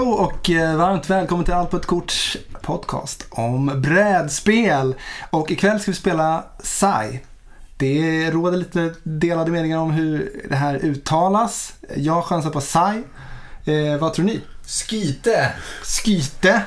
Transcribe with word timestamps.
och 0.00 0.50
eh, 0.50 0.76
varmt 0.76 1.10
välkommen 1.10 1.44
till 1.44 1.54
Allt 1.54 1.70
på 1.70 1.76
ett 1.76 1.86
korts 1.86 2.36
podcast 2.62 3.26
om 3.30 3.82
brädspel. 3.82 4.94
Och 5.30 5.50
ikväll 5.50 5.80
ska 5.80 5.90
vi 5.90 5.96
spela 5.96 6.44
Sai. 6.58 7.20
Det 7.76 8.30
råder 8.30 8.58
lite 8.58 8.94
delade 9.02 9.50
meningar 9.50 9.78
om 9.78 9.90
hur 9.90 10.42
det 10.48 10.56
här 10.56 10.74
uttalas. 10.74 11.74
Jag 11.96 12.24
chansar 12.24 12.50
på 12.50 12.60
Sai. 12.60 13.02
Eh, 13.64 14.00
vad 14.00 14.14
tror 14.14 14.24
ni? 14.24 14.40
Skite! 14.66 15.52
Skyte. 15.82 16.62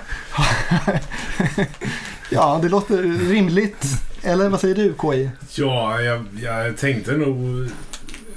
ja, 2.29 2.59
det 2.61 2.69
låter 2.69 2.97
rimligt. 3.29 3.85
Eller 4.23 4.49
vad 4.49 4.59
säger 4.59 4.75
du 4.75 4.93
KI? 5.01 5.29
Ja, 5.55 6.01
jag, 6.01 6.25
jag 6.41 6.77
tänkte 6.77 7.11
nog 7.11 7.69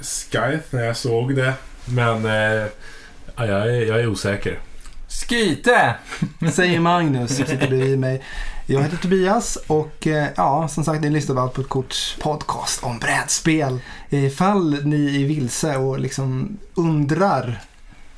Skype 0.01 0.63
när 0.69 0.83
jag 0.83 0.97
såg 0.97 1.35
det. 1.35 1.53
Men 1.85 2.25
eh, 2.25 2.67
ja, 3.35 3.45
jag, 3.45 3.75
är, 3.75 3.85
jag 3.85 3.99
är 3.99 4.07
osäker. 4.07 4.59
Skite! 5.13 5.95
Säger 6.53 6.79
Magnus 6.79 7.37
som 7.37 7.45
sitter 7.45 7.67
bredvid 7.67 7.99
mig. 7.99 8.21
Jag 8.65 8.81
heter 8.83 8.97
Tobias 8.97 9.57
och 9.67 10.07
eh, 10.07 10.27
ja, 10.35 10.67
som 10.67 10.83
sagt, 10.83 11.01
ni 11.01 11.09
lyssnar 11.09 11.35
på 11.35 11.41
Allt 11.41 11.53
på 11.53 11.61
ett 11.61 11.69
korts 11.69 12.17
podcast 12.21 12.83
om 12.83 12.99
brädspel. 12.99 13.79
Ifall 14.09 14.83
ni 14.85 15.23
är 15.23 15.27
vilse 15.27 15.77
och 15.77 15.99
liksom 15.99 16.57
undrar. 16.73 17.61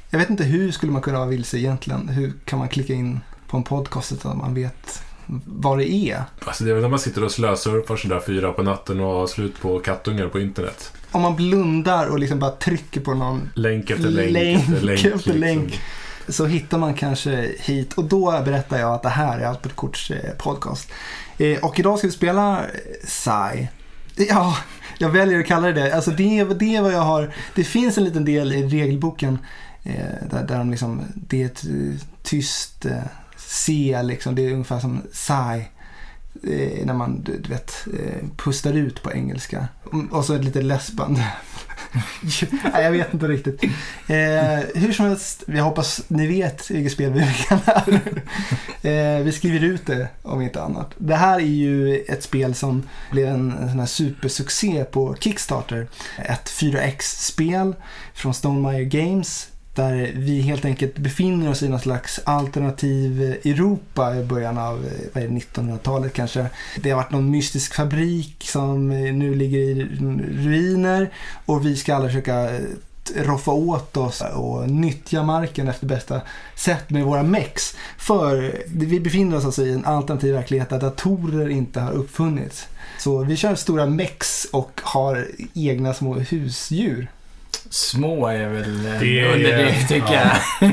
Jag 0.09 0.19
vet 0.19 0.30
inte 0.30 0.44
hur 0.44 0.72
skulle 0.72 0.92
man 0.92 1.02
kunna 1.02 1.17
vara 1.19 1.30
vilse 1.30 1.58
egentligen? 1.58 2.09
Hur 2.09 2.34
kan 2.45 2.59
man 2.59 2.67
klicka 2.69 2.94
in 2.94 3.19
på 3.47 3.58
en 3.58 3.64
podcast 3.64 4.12
utan 4.12 4.31
att 4.31 4.38
man 4.38 4.53
vet 4.53 5.02
vad 5.45 5.78
det 5.78 5.89
är? 5.91 6.23
Alltså, 6.45 6.64
det 6.64 6.69
är 6.69 6.73
väl 6.73 6.81
när 6.81 6.89
man 6.89 7.00
sitter 7.00 7.23
och 7.23 7.31
slösurfar 7.31 7.95
sådär 7.95 8.22
fyra 8.25 8.52
på 8.52 8.64
natten 8.64 9.00
och 9.00 9.08
har 9.19 9.28
slut 9.28 9.59
på 9.62 9.80
kattungar 9.80 10.28
på 10.28 10.39
internet. 10.39 10.91
Om 11.12 11.22
man 11.22 11.36
blundar 11.36 12.08
och 12.08 12.19
liksom 12.19 12.39
bara 12.39 12.52
trycker 12.52 13.02
på 13.02 13.14
någon 13.14 13.50
Länk 13.53 13.89
efter 13.89 14.09
länk, 14.09 14.31
Länk 14.31 14.59
efter 14.69 14.81
länk. 14.86 15.06
efter 15.06 15.34
liksom 15.34 15.72
så 16.28 16.45
hittar 16.45 16.78
man 16.78 16.94
kanske 16.94 17.52
hit 17.59 17.94
och 17.94 18.04
då 18.04 18.42
berättar 18.45 18.80
jag 18.80 18.94
att 18.94 19.04
det 19.04 19.09
här 19.09 19.40
är 19.40 19.45
Allt 19.45 19.62
på 19.62 19.70
ett 19.70 19.76
korts 19.76 20.12
eh, 20.12 20.31
podcast. 20.38 20.92
Eh, 21.38 21.59
och 21.64 21.80
idag 21.80 21.98
ska 21.98 22.08
vi 22.08 22.14
spela 22.14 22.59
eh, 22.59 22.66
Psy. 23.06 23.08
Sai. 23.08 23.68
Ja, 24.30 24.58
jag 24.98 25.09
väljer 25.09 25.40
att 25.40 25.46
kalla 25.46 25.68
det 25.68 25.73
det. 25.73 25.96
Alltså 25.96 26.12
det, 26.12 26.40
är- 26.40 26.46
det 26.46 26.76
är 26.76 26.81
vad 26.81 26.94
jag 26.94 27.02
har. 27.02 27.34
Det 27.56 27.64
finns 27.64 27.98
en 27.98 28.03
liten 28.03 28.26
del 28.26 28.53
i 28.53 28.68
regelboken 28.68 29.40
där, 30.31 30.46
där 30.48 30.58
de 30.58 30.72
liksom, 30.72 31.02
det 31.16 31.42
är 31.42 31.46
ett 31.46 31.64
tyst 32.23 32.86
C 33.38 34.00
liksom. 34.03 34.36
Det 34.36 34.46
är 34.46 34.52
ungefär 34.52 34.80
som 34.80 35.02
Sai. 35.14 35.70
När 36.84 36.94
man, 36.94 37.22
du, 37.23 37.50
vet, 37.50 37.88
pustar 38.38 38.73
ut 38.73 39.03
på 39.03 39.14
engelska. 39.14 39.68
Och 40.12 40.26
så 40.26 40.34
ett 40.34 40.44
litet 40.44 40.64
läspande. 40.66 41.28
Nej, 42.73 42.83
jag 42.83 42.91
vet 42.91 43.13
inte 43.13 43.27
riktigt. 43.27 43.63
Eh, 44.07 44.59
hur 44.75 44.93
som 44.93 45.05
helst, 45.05 45.43
jag 45.47 45.63
hoppas 45.63 46.01
ni 46.07 46.27
vet 46.27 46.71
vilket 46.71 46.93
spel 46.93 47.11
vi 47.11 47.19
menar. 47.19 48.01
eh, 49.17 49.23
vi 49.23 49.31
skriver 49.31 49.63
ut 49.63 49.85
det 49.85 50.07
om 50.21 50.41
inte 50.41 50.61
annat. 50.61 50.93
Det 50.97 51.16
här 51.16 51.35
är 51.39 51.43
ju 51.43 51.97
ett 51.97 52.23
spel 52.23 52.55
som 52.55 52.83
blev 53.11 53.27
en, 53.27 53.51
en 53.51 53.69
sån 53.69 53.79
här 53.79 53.85
supersuccé 53.85 54.83
på 54.83 55.16
Kickstarter. 55.19 55.88
Ett 56.17 56.50
4X-spel 56.50 57.75
från 58.13 58.34
Stonemaier 58.34 58.84
Games. 58.84 59.47
Där 59.75 60.12
vi 60.16 60.41
helt 60.41 60.66
enkelt 60.66 60.97
befinner 60.97 61.50
oss 61.50 61.63
i 61.63 61.69
någon 61.69 61.80
slags 61.80 62.19
alternativ 62.24 63.22
Europa 63.22 64.16
i 64.16 64.24
början 64.24 64.58
av 64.58 64.86
1900-talet 65.13 66.13
kanske. 66.13 66.46
Det 66.81 66.90
har 66.90 66.97
varit 66.97 67.12
någon 67.12 67.31
mystisk 67.31 67.74
fabrik 67.74 68.35
som 68.40 68.90
nu 68.90 69.35
ligger 69.35 69.59
i 69.59 69.84
ruiner 70.31 71.09
och 71.46 71.66
vi 71.66 71.75
ska 71.75 71.96
alla 71.96 72.08
försöka 72.08 72.50
roffa 73.16 73.52
åt 73.52 73.97
oss 73.97 74.24
och 74.35 74.69
nyttja 74.69 75.24
marken 75.24 75.68
efter 75.68 75.88
bästa 75.88 76.22
sätt 76.56 76.90
med 76.90 77.03
våra 77.03 77.24
mex. 77.24 77.75
För 77.97 78.62
vi 78.68 79.00
befinner 79.00 79.38
oss 79.38 79.46
alltså 79.46 79.66
i 79.66 79.74
en 79.74 79.85
alternativ 79.85 80.34
verklighet 80.34 80.69
där 80.69 80.80
datorer 80.80 81.50
inte 81.50 81.80
har 81.80 81.91
uppfunnits. 81.91 82.68
Så 83.00 83.24
vi 83.24 83.35
kör 83.35 83.56
stora 83.56 83.85
mex 83.85 84.47
och 84.52 84.81
har 84.84 85.28
egna 85.53 85.94
små 85.94 86.14
husdjur. 86.14 87.12
Små 87.69 88.27
är 88.27 88.49
väl 88.49 88.85
en 88.85 88.99
Det 88.99 89.19
är- 89.19 89.33
underdrift 89.33 89.88
tycker 89.88 90.13
ja. 90.13 90.31
jag. 90.61 90.71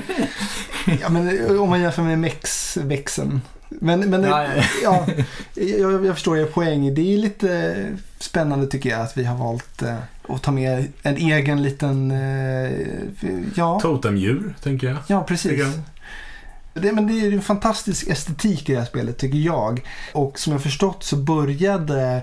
Ja, 1.00 1.08
men 1.08 1.58
om 1.58 1.68
man 1.70 1.80
jämför 1.80 2.02
med 2.02 2.18
mexväxeln. 2.18 3.40
Men, 3.68 4.00
men 4.00 4.22
Ja, 4.22 4.46
ja. 4.82 5.06
ja, 5.54 5.62
jag, 5.62 6.06
jag 6.06 6.14
förstår 6.14 6.38
er 6.38 6.44
poäng. 6.46 6.94
Det 6.94 7.14
är 7.14 7.18
lite 7.18 7.74
spännande 8.18 8.66
tycker 8.66 8.90
jag 8.90 9.00
att 9.00 9.16
vi 9.16 9.24
har 9.24 9.36
valt 9.36 9.82
eh, 9.82 9.94
att 10.28 10.42
ta 10.42 10.50
med 10.50 10.92
en 11.02 11.16
egen 11.16 11.62
liten, 11.62 12.10
eh, 12.10 12.72
ja, 13.54 13.80
Totemdjur, 13.80 14.54
tänker 14.62 14.86
jag. 14.86 14.96
ja 15.06 15.24
precis. 15.24 15.50
tycker 15.50 15.64
jag. 15.64 15.72
Det, 16.74 16.92
men 16.92 17.06
det 17.06 17.12
är 17.26 17.32
en 17.32 17.42
fantastisk 17.42 18.06
estetik 18.08 18.68
i 18.68 18.72
det 18.72 18.78
här 18.78 18.86
spelet 18.86 19.18
tycker 19.18 19.38
jag. 19.38 19.80
Och 20.12 20.38
som 20.38 20.52
jag 20.52 20.62
förstått 20.62 21.04
så 21.04 21.16
började 21.16 22.22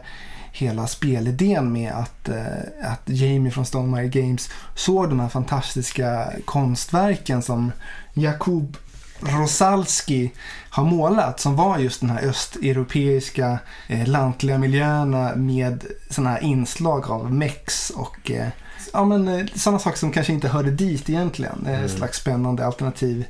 hela 0.51 0.87
spelidén 0.87 1.73
med 1.73 1.91
att, 1.93 2.29
eh, 2.29 2.91
att 2.91 3.01
Jamie 3.05 3.51
från 3.51 3.65
Stonemaier 3.65 4.07
Games 4.09 4.49
såg 4.75 5.09
de 5.09 5.19
här 5.19 5.29
fantastiska 5.29 6.33
konstverken 6.45 7.41
som 7.41 7.71
Jakub 8.13 8.77
Rosalski 9.21 10.31
har 10.69 10.83
målat 10.83 11.39
som 11.39 11.55
var 11.55 11.77
just 11.77 12.01
den 12.01 12.09
här 12.09 12.27
östeuropeiska 12.27 13.59
eh, 13.88 14.07
lantliga 14.07 14.57
miljöerna 14.57 15.35
med 15.35 15.83
sådana 16.09 16.29
här 16.29 16.43
inslag 16.43 17.09
av 17.11 17.33
mex 17.33 17.89
och 17.89 18.31
eh, 18.31 18.47
ja, 18.93 19.05
men, 19.05 19.27
eh, 19.27 19.45
sådana 19.55 19.79
saker 19.79 19.97
som 19.97 20.11
kanske 20.11 20.33
inte 20.33 20.47
hörde 20.47 20.71
dit 20.71 21.09
egentligen. 21.09 21.65
Eh, 21.67 21.73
Mm. 21.75 21.89
slags 21.89 22.17
spännande 22.17 22.65
alternativ 22.65 23.25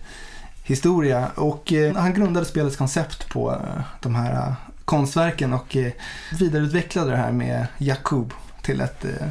historia. 0.64 1.28
Och 1.36 1.74
eh, 1.74 1.96
han 1.96 2.14
grundade 2.14 2.46
spelets 2.46 2.78
koncept 2.78 3.30
på 3.30 3.52
eh, 3.52 3.82
de 4.02 4.16
här 4.16 4.56
konstverken 4.90 5.54
och 5.54 5.76
eh, 5.76 5.92
vidareutvecklade 6.40 7.12
det 7.12 7.18
här 7.18 7.32
med 7.32 7.68
Jakub 7.78 8.34
till 8.62 8.82
ett 8.82 9.06
eh, 9.06 9.28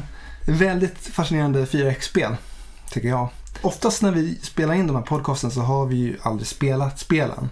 väldigt 0.47 0.97
fascinerande 0.99 1.65
4X-spel, 1.65 2.35
tycker 2.91 3.07
jag. 3.07 3.29
Oftast 3.61 4.01
när 4.01 4.11
vi 4.11 4.35
spelar 4.41 4.73
in 4.73 4.87
de 4.87 4.95
här 4.95 5.03
podcasten 5.03 5.51
så 5.51 5.61
har 5.61 5.85
vi 5.85 5.95
ju 5.95 6.17
aldrig 6.21 6.47
spelat 6.47 6.99
spelen. 6.99 7.49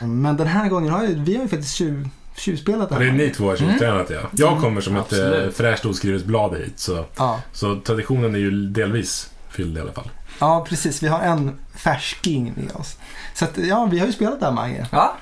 Men 0.00 0.36
den 0.36 0.46
här 0.46 0.68
gången 0.68 0.92
har 0.92 1.02
ju, 1.04 1.14
vi 1.14 1.34
har 1.36 1.42
ju 1.42 1.48
faktiskt 1.48 1.74
tjuv, 1.74 2.08
tjuvspelat 2.36 2.88
det 2.88 2.94
Ja, 2.94 2.98
här. 3.00 3.06
det 3.06 3.22
är 3.24 3.26
ni 3.28 3.34
två 3.34 3.56
som 3.56 3.66
Mm. 3.66 3.78
tränat 3.78 4.10
ja. 4.10 4.20
Jag 4.32 4.60
kommer 4.60 4.80
som 4.80 4.96
ett 4.96 5.12
eh, 5.12 5.18
Absolut. 5.18 5.56
fräscht 5.56 5.84
oskrivet 5.84 6.24
blad 6.24 6.56
hit. 6.56 6.78
Så, 6.78 7.04
Ja. 7.16 7.40
så 7.52 7.76
traditionen 7.80 8.34
är 8.34 8.38
ju 8.38 8.50
delvis 8.50 9.30
fylld 9.50 9.76
i 9.78 9.80
alla 9.80 9.92
fall. 9.92 10.10
ja, 10.40 10.66
precis. 10.68 11.02
Vi 11.02 11.08
har 11.08 11.20
en 11.20 11.58
färsking 11.74 12.52
med 12.56 12.76
oss. 12.76 12.96
Så 13.34 13.44
att, 13.44 13.58
ja, 13.58 13.88
vi 13.90 13.98
har 13.98 14.06
ju 14.06 14.12
spelat 14.12 14.40
det 14.40 14.46
här 14.46 14.52
Mange. 14.52 14.86
Ja, 14.92 15.16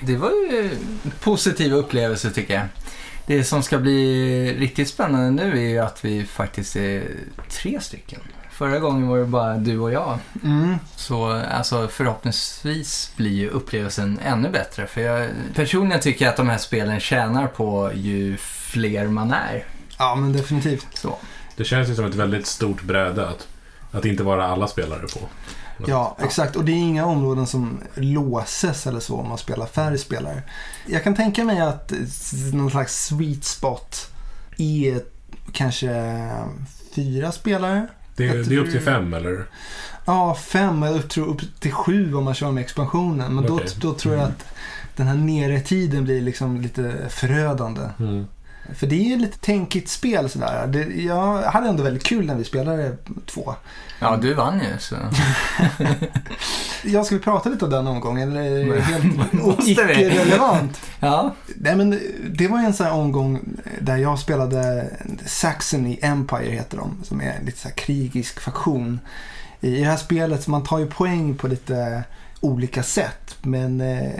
det 0.00 0.16
var 0.16 0.30
ju 0.30 0.70
en 1.04 1.10
positiv 1.20 1.74
upplevelse 1.74 2.30
tycker 2.30 2.54
jag. 2.54 2.66
Det 3.26 3.44
som 3.44 3.62
ska 3.62 3.78
bli 3.78 4.54
riktigt 4.58 4.88
spännande 4.88 5.44
nu 5.44 5.52
är 5.52 5.68
ju 5.68 5.78
att 5.78 6.04
vi 6.04 6.24
faktiskt 6.24 6.76
är 6.76 7.04
tre 7.48 7.80
stycken. 7.80 8.20
Förra 8.50 8.78
gången 8.78 9.08
var 9.08 9.18
det 9.18 9.24
bara 9.24 9.54
du 9.54 9.78
och 9.78 9.92
jag. 9.92 10.18
Mm. 10.44 10.76
Så 10.96 11.32
alltså, 11.32 11.88
förhoppningsvis 11.88 13.12
blir 13.16 13.30
ju 13.30 13.48
upplevelsen 13.48 14.18
ännu 14.24 14.48
bättre. 14.48 14.86
För 14.86 15.00
jag 15.00 15.28
personligen 15.54 16.00
tycker 16.00 16.28
att 16.28 16.36
de 16.36 16.48
här 16.48 16.58
spelen 16.58 17.00
tjänar 17.00 17.46
på 17.46 17.90
ju 17.94 18.36
fler 18.36 19.08
man 19.08 19.32
är. 19.32 19.64
Ja, 19.98 20.14
men 20.14 20.32
definitivt. 20.32 20.86
Så. 20.94 21.18
Det 21.56 21.64
känns 21.64 21.88
ju 21.88 21.94
som 21.94 22.04
ett 22.04 22.14
väldigt 22.14 22.46
stort 22.46 22.82
bräde 22.82 23.28
att, 23.28 23.48
att 23.92 24.04
inte 24.04 24.22
vara 24.22 24.46
alla 24.46 24.68
spelare 24.68 25.06
på. 25.06 25.28
Ja, 25.88 26.16
exakt. 26.22 26.56
Och 26.56 26.64
det 26.64 26.72
är 26.72 26.76
inga 26.76 27.04
områden 27.06 27.46
som 27.46 27.80
låses 27.94 28.86
eller 28.86 29.00
så 29.00 29.16
om 29.16 29.28
man 29.28 29.38
spelar 29.38 29.66
färre 29.66 29.98
spelare. 29.98 30.42
Jag 30.86 31.04
kan 31.04 31.14
tänka 31.14 31.44
mig 31.44 31.60
att 31.60 31.92
någon 32.52 32.70
slags 32.70 33.04
sweet 33.06 33.44
spot 33.44 34.10
är 34.58 35.00
kanske 35.52 35.90
fyra 36.94 37.32
spelare. 37.32 37.86
Det, 38.16 38.28
är- 38.28 38.44
det 38.44 38.54
är 38.54 38.58
upp 38.58 38.70
till 38.70 38.80
fem 38.80 39.14
eller? 39.14 39.46
Ja, 40.04 40.34
fem. 40.34 40.82
Jag 40.82 41.08
tror 41.08 41.26
upp 41.26 41.40
till 41.60 41.72
sju 41.72 42.14
om 42.14 42.24
man 42.24 42.34
kör 42.34 42.50
med 42.52 42.60
expansionen. 42.60 43.34
Men 43.34 43.44
Okej. 43.52 43.66
då, 43.80 43.88
då 43.88 43.94
tror 43.98 44.14
jag 44.14 44.24
att 44.24 44.44
den 44.96 45.06
här 45.06 45.14
nere-tiden 45.14 46.04
blir 46.04 46.20
liksom 46.22 46.60
lite 46.60 47.06
förödande. 47.08 47.80
Mm. 47.98 48.26
För 48.74 48.86
det 48.86 49.12
är 49.12 49.16
lite 49.16 49.38
tänkigt 49.38 49.88
spel 49.88 50.28
sådär. 50.30 50.66
Det, 50.66 50.84
jag 51.02 51.42
hade 51.42 51.68
ändå 51.68 51.82
väldigt 51.82 52.04
kul 52.04 52.26
när 52.26 52.34
vi 52.34 52.44
spelade 52.44 52.96
två. 53.26 53.54
Ja, 53.98 54.16
du 54.16 54.34
vann 54.34 54.60
ju 54.60 54.78
så. 54.78 54.96
Jag 56.84 57.06
ska 57.06 57.14
vi 57.14 57.20
prata 57.20 57.48
lite 57.48 57.64
om 57.64 57.70
den 57.70 57.86
omgången? 57.86 58.30
Eller 58.30 58.42
är 58.42 58.74
det 58.74 58.80
helt 58.80 59.04
icke-relevant? 59.68 60.80
Ja, 61.00 61.34
Nej 61.54 61.76
men 61.76 62.00
det 62.30 62.48
var 62.48 62.58
ju 62.58 62.64
en 62.64 62.74
sån 62.74 62.86
här 62.86 62.94
omgång 62.94 63.40
där 63.80 63.96
jag 63.96 64.18
spelade 64.18 64.90
Saxony 65.26 65.98
Empire 66.02 66.50
heter 66.50 66.76
de. 66.76 67.04
Som 67.04 67.20
är 67.20 67.32
en 67.40 67.44
lite 67.44 67.58
så 67.58 67.68
krigisk 67.70 68.40
faktion. 68.40 69.00
I 69.60 69.76
det 69.76 69.84
här 69.84 69.96
spelet, 69.96 70.42
så 70.42 70.50
man 70.50 70.62
tar 70.62 70.78
ju 70.78 70.86
poäng 70.86 71.34
på 71.34 71.48
lite 71.48 72.04
olika 72.40 72.82
sätt. 72.82 73.36
Men 73.42 73.80
eh, 73.80 74.10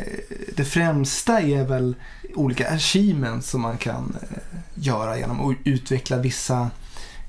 det 0.57 0.65
främsta 0.65 1.41
är 1.41 1.65
väl 1.65 1.95
olika 2.35 2.69
achievements 2.69 3.51
som 3.51 3.61
man 3.61 3.79
kan 3.79 4.17
eh, 4.23 4.59
göra 4.75 5.19
genom 5.19 5.51
att 5.51 5.57
utveckla 5.65 6.17
vissa 6.17 6.71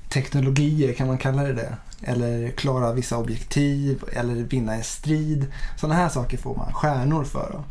teknologier, 0.08 0.92
kan 0.92 1.06
man 1.06 1.18
kalla 1.18 1.42
det 1.42 1.52
det? 1.52 1.76
eller 2.02 2.50
klara 2.50 2.92
vissa 2.92 3.16
objektiv 3.16 4.04
eller 4.12 4.34
vinna 4.34 4.74
en 4.74 4.84
strid. 4.84 5.46
Sådana 5.76 5.94
här 5.94 6.08
saker 6.08 6.38
får 6.38 6.56
man 6.56 6.72
stjärnor 6.72 7.24
för. 7.24 7.50
Då. 7.52 7.64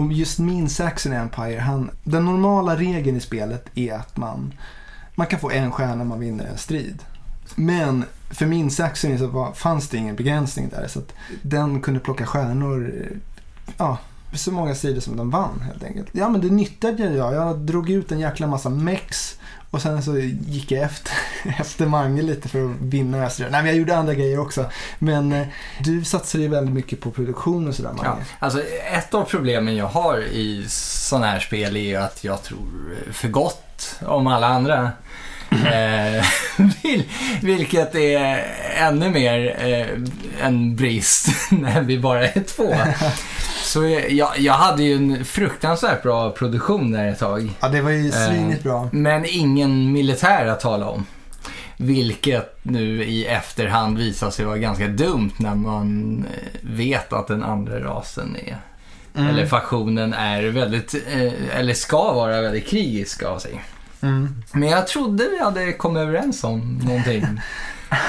Och 0.00 0.12
just 0.12 0.38
min 0.38 0.68
Saxon 0.68 1.12
Empire, 1.12 1.58
han, 1.58 1.90
den 2.04 2.24
normala 2.24 2.76
regeln 2.76 3.16
i 3.16 3.20
spelet 3.20 3.66
är 3.74 3.94
att 3.94 4.16
man, 4.16 4.54
man 5.14 5.26
kan 5.26 5.40
få 5.40 5.50
en 5.50 5.72
stjärna 5.72 6.02
om 6.02 6.08
man 6.08 6.20
vinner 6.20 6.44
en 6.44 6.58
strid. 6.58 7.02
Men 7.54 8.04
för 8.30 8.46
min 8.46 8.70
Saxony 8.70 9.18
så 9.18 9.26
var, 9.26 9.52
fanns 9.52 9.88
det 9.88 9.96
ingen 9.96 10.16
begränsning 10.16 10.68
där. 10.68 10.88
Så 10.88 10.98
att 10.98 11.12
den 11.42 11.80
kunde 11.80 12.00
plocka 12.00 12.26
stjärnor 12.26 12.94
ja, 13.76 13.98
så 14.34 14.52
många 14.52 14.74
sidor 14.74 15.00
som 15.00 15.16
den 15.16 15.30
vann 15.30 15.60
helt 15.60 15.84
enkelt. 15.84 16.08
Ja 16.12 16.28
men 16.28 16.40
det 16.40 16.48
nyttjade 16.48 17.04
jag. 17.04 17.34
Jag 17.34 17.58
drog 17.58 17.90
ut 17.90 18.12
en 18.12 18.20
jäkla 18.20 18.46
massa 18.46 18.68
mex 18.68 19.38
och 19.72 19.82
sen 19.82 20.02
så 20.02 20.18
gick 20.18 20.70
jag 20.70 20.82
efter, 20.82 21.12
efter 21.60 21.86
Mange 21.86 22.22
lite 22.22 22.48
för 22.48 22.64
att 22.64 22.76
vinna 22.80 23.18
Nej 23.18 23.50
men 23.50 23.66
jag 23.66 23.76
gjorde 23.76 23.96
andra 23.96 24.14
grejer 24.14 24.38
också. 24.38 24.64
Men 24.98 25.32
eh, 25.32 25.46
du 25.80 26.04
satsade 26.04 26.44
ju 26.44 26.50
väldigt 26.50 26.74
mycket 26.74 27.00
på 27.00 27.10
produktion 27.10 27.68
och 27.68 27.74
sådär 27.74 27.92
Mange. 27.92 28.08
Ja, 28.08 28.18
alltså 28.38 28.62
ett 28.92 29.14
av 29.14 29.24
problemen 29.24 29.76
jag 29.76 29.86
har 29.86 30.18
i 30.18 30.64
sådana 30.68 31.26
här 31.26 31.40
spel 31.40 31.76
är 31.76 31.80
ju 31.80 31.96
att 31.96 32.24
jag 32.24 32.42
tror 32.42 32.96
för 33.12 33.28
gott 33.28 33.96
om 34.06 34.26
alla 34.26 34.46
andra. 34.46 34.90
Eh, 35.52 36.24
vil, 36.82 37.02
vilket 37.42 37.94
är 37.94 38.44
ännu 38.76 39.10
mer 39.10 39.56
eh, 39.58 40.46
en 40.46 40.76
brist 40.76 41.28
när 41.50 41.80
vi 41.80 41.98
bara 41.98 42.28
är 42.28 42.40
två. 42.40 42.74
Så 43.62 43.84
jag, 44.08 44.38
jag 44.38 44.52
hade 44.52 44.82
ju 44.82 44.96
en 44.96 45.24
fruktansvärt 45.24 46.02
bra 46.02 46.30
produktion 46.30 46.92
där 46.92 47.08
ett 47.08 47.18
tag. 47.18 47.50
Ja, 47.60 47.68
det 47.68 47.80
var 47.80 47.90
ju 47.90 48.10
svinigt 48.12 48.62
bra. 48.62 48.88
Men 48.92 49.24
ingen 49.28 49.92
militär 49.92 50.46
att 50.46 50.60
tala 50.60 50.88
om. 50.88 51.06
Vilket 51.76 52.58
nu 52.62 53.04
i 53.04 53.26
efterhand 53.26 53.98
visar 53.98 54.30
sig 54.30 54.44
vara 54.44 54.58
ganska 54.58 54.86
dumt 54.88 55.30
när 55.36 55.54
man 55.54 56.18
eh, 56.34 56.58
vet 56.62 57.12
att 57.12 57.28
den 57.28 57.42
andra 57.42 57.80
rasen 57.80 58.36
är 58.46 58.56
Mm. 59.16 59.28
eller 59.28 59.46
faktionen 59.46 60.12
är 60.12 60.42
väldigt, 60.42 60.94
eh, 60.94 61.58
eller 61.58 61.74
ska 61.74 62.12
vara 62.12 62.40
väldigt 62.40 62.66
krigisk 62.66 63.22
av 63.22 63.38
sig. 63.38 63.60
Mm. 64.02 64.42
Men 64.52 64.68
jag 64.68 64.86
trodde 64.86 65.28
vi 65.28 65.38
hade 65.44 65.72
kommit 65.72 66.00
överens 66.00 66.44
om 66.44 66.80
någonting. 66.84 67.26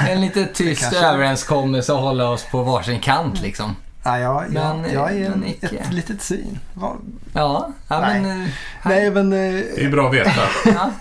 En 0.09 0.21
lite 0.21 0.45
tyst 0.45 0.81
kanske- 0.81 1.05
överenskommelse 1.07 1.93
och 1.93 1.99
hålla 2.01 2.29
oss 2.29 2.45
på 2.51 2.63
varsin 2.63 2.99
kant 2.99 3.41
liksom. 3.41 3.75
Ja, 4.03 4.19
jag, 4.19 4.43
jag, 4.43 4.53
Men, 4.53 4.93
jag 4.93 5.11
är 5.11 5.25
en, 5.25 5.43
ett 5.61 5.93
litet 5.93 6.21
svin. 6.21 6.59
Ja. 6.81 6.95
Ja, 7.33 7.71
ja 7.87 7.99
Nej. 7.99 8.21
men... 8.21 8.41
eh, 8.43 8.47
Nej 8.85 9.11
men... 9.11 9.33
eh, 9.33 9.63
Det 9.75 9.85
är 9.85 9.89
bra 9.91 10.07
att 10.07 10.13
veta. 10.13 10.41
Ja. 10.65 10.91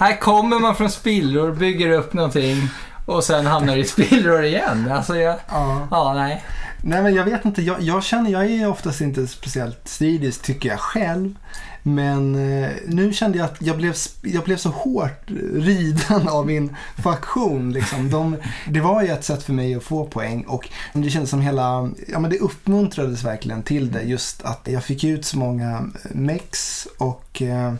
Här 0.00 0.16
kommer 0.20 0.58
man 0.60 0.74
från 0.76 0.90
spillror, 0.90 1.52
bygger 1.52 1.90
upp 1.90 2.12
någonting 2.12 2.68
och 3.06 3.24
sen 3.24 3.46
hamnar 3.46 3.76
i 3.76 3.84
spillror 3.84 4.44
igen. 4.44 4.92
Alltså 4.92 5.16
jag... 5.16 5.36
Ja. 5.48 5.88
Ja, 5.90 6.12
nej. 6.14 6.44
Nej 6.82 7.02
men 7.02 7.14
jag 7.14 7.24
vet 7.24 7.44
inte, 7.44 7.62
jag, 7.62 7.82
jag 7.82 8.04
känner, 8.04 8.30
jag 8.30 8.50
är 8.50 8.68
oftast 8.68 9.00
inte 9.00 9.26
speciellt 9.26 9.88
stridisk 9.88 10.42
tycker 10.42 10.68
jag 10.68 10.80
själv. 10.80 11.34
Men 11.82 12.34
eh, 12.34 12.70
nu 12.86 13.12
kände 13.12 13.38
jag 13.38 13.44
att 13.44 13.62
jag 13.62 13.76
blev, 13.76 13.94
jag 14.22 14.44
blev 14.44 14.56
så 14.56 14.70
hårt 14.70 15.30
riden 15.54 16.28
av 16.28 16.46
min 16.46 16.76
faktion. 16.98 17.72
Liksom. 17.72 18.10
De, 18.10 18.36
det 18.68 18.80
var 18.80 19.02
ju 19.02 19.08
ett 19.08 19.24
sätt 19.24 19.42
för 19.42 19.52
mig 19.52 19.74
att 19.74 19.82
få 19.82 20.04
poäng 20.04 20.42
och 20.42 20.68
det 20.92 21.10
kändes 21.10 21.30
som 21.30 21.40
hela, 21.40 21.90
ja 22.08 22.18
men 22.18 22.30
det 22.30 22.38
uppmuntrades 22.38 23.24
verkligen 23.24 23.62
till 23.62 23.92
det. 23.92 24.02
Just 24.02 24.42
att 24.42 24.68
jag 24.72 24.84
fick 24.84 25.04
ut 25.04 25.24
så 25.24 25.38
många 25.38 25.70
eh, 25.76 26.10
mex 26.14 26.86
och 26.98 27.42
eh, 27.42 27.74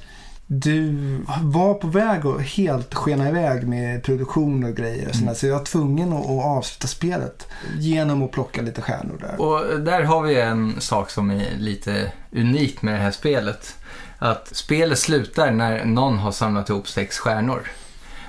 du 0.46 0.96
var 1.42 1.74
på 1.74 1.86
väg 1.86 2.26
att 2.26 2.42
helt 2.42 2.94
skena 2.94 3.28
iväg 3.28 3.68
med 3.68 4.02
produktion 4.02 4.64
och 4.64 4.76
grejer. 4.76 5.08
Och 5.08 5.14
sådär. 5.14 5.34
Så 5.34 5.46
jag 5.46 5.58
var 5.58 5.64
tvungen 5.64 6.12
att, 6.12 6.24
att 6.24 6.44
avsluta 6.44 6.86
spelet 6.86 7.48
genom 7.78 8.22
att 8.22 8.32
plocka 8.32 8.62
lite 8.62 8.82
stjärnor 8.82 9.18
där. 9.20 9.40
Och 9.40 9.80
där 9.80 10.02
har 10.02 10.22
vi 10.22 10.40
en 10.40 10.80
sak 10.80 11.10
som 11.10 11.30
är 11.30 11.56
lite 11.58 12.12
unikt 12.32 12.82
med 12.82 12.94
det 12.94 12.98
här 12.98 13.10
spelet. 13.10 13.76
Att 14.18 14.56
spelet 14.56 14.98
slutar 14.98 15.50
när 15.50 15.84
någon 15.84 16.18
har 16.18 16.32
samlat 16.32 16.70
ihop 16.70 16.88
sex 16.88 17.18
stjärnor. 17.18 17.70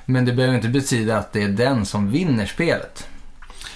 Men 0.06 0.26
det 0.26 0.34
behöver 0.34 0.56
inte 0.56 0.70
betyda 0.70 1.18
att 1.18 1.34
det 1.34 1.44
är 1.44 1.48
den 1.48 1.86
som 1.86 2.12
vinner 2.12 2.46
spelet. 2.46 3.08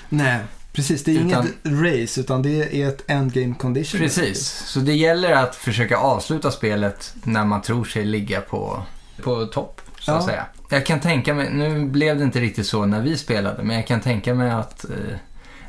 Nej, 0.09 0.39
precis. 0.73 1.03
Det 1.03 1.11
är 1.11 1.15
Utan- 1.25 1.47
inget 1.65 1.81
race 2.03 2.21
utan 2.21 2.41
det 2.41 2.81
är 2.81 2.87
ett 2.87 3.03
endgame 3.07 3.55
condition. 3.55 3.99
Precis, 3.99 4.47
så 4.65 4.79
det 4.79 4.93
gäller 4.93 5.31
att 5.31 5.55
försöka 5.55 5.97
avsluta 5.97 6.51
spelet 6.51 7.13
när 7.23 7.45
man 7.45 7.61
tror 7.61 7.83
sig 7.85 8.05
ligga 8.05 8.41
på, 8.41 8.83
på 9.23 9.45
topp, 9.45 9.81
så 9.99 10.11
att 10.11 10.21
Ja. 10.21 10.27
säga. 10.27 10.45
Jag 10.69 10.85
kan 10.85 10.99
tänka 10.99 11.33
mig, 11.33 11.49
nu 11.53 11.85
blev 11.85 12.17
det 12.17 12.23
inte 12.23 12.39
riktigt 12.39 12.67
så 12.67 12.85
när 12.85 13.01
vi 13.01 13.17
spelade, 13.17 13.63
men 13.63 13.75
jag 13.75 13.87
kan 13.87 14.01
tänka 14.01 14.33
mig 14.33 14.51
att 14.51 14.85
eh, 14.85 14.89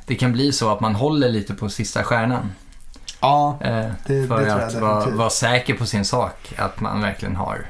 det 0.06 0.14
kan 0.14 0.32
bli 0.32 0.52
så 0.52 0.70
att 0.70 0.80
man 0.80 0.94
håller 0.94 1.28
lite 1.28 1.54
på 1.54 1.68
sista 1.68 2.02
stjärnan. 2.04 2.52
Ja, 3.20 3.58
Eh, 3.60 3.70
det, 4.06 4.20
det 4.22 4.28
för 4.28 4.46
att 4.48 4.74
vara, 4.74 5.10
vara 5.10 5.30
säker 5.30 5.74
på 5.74 5.86
sin 5.86 6.04
sak, 6.04 6.52
att 6.56 6.80
man 6.80 7.00
verkligen 7.00 7.36
har 7.36 7.66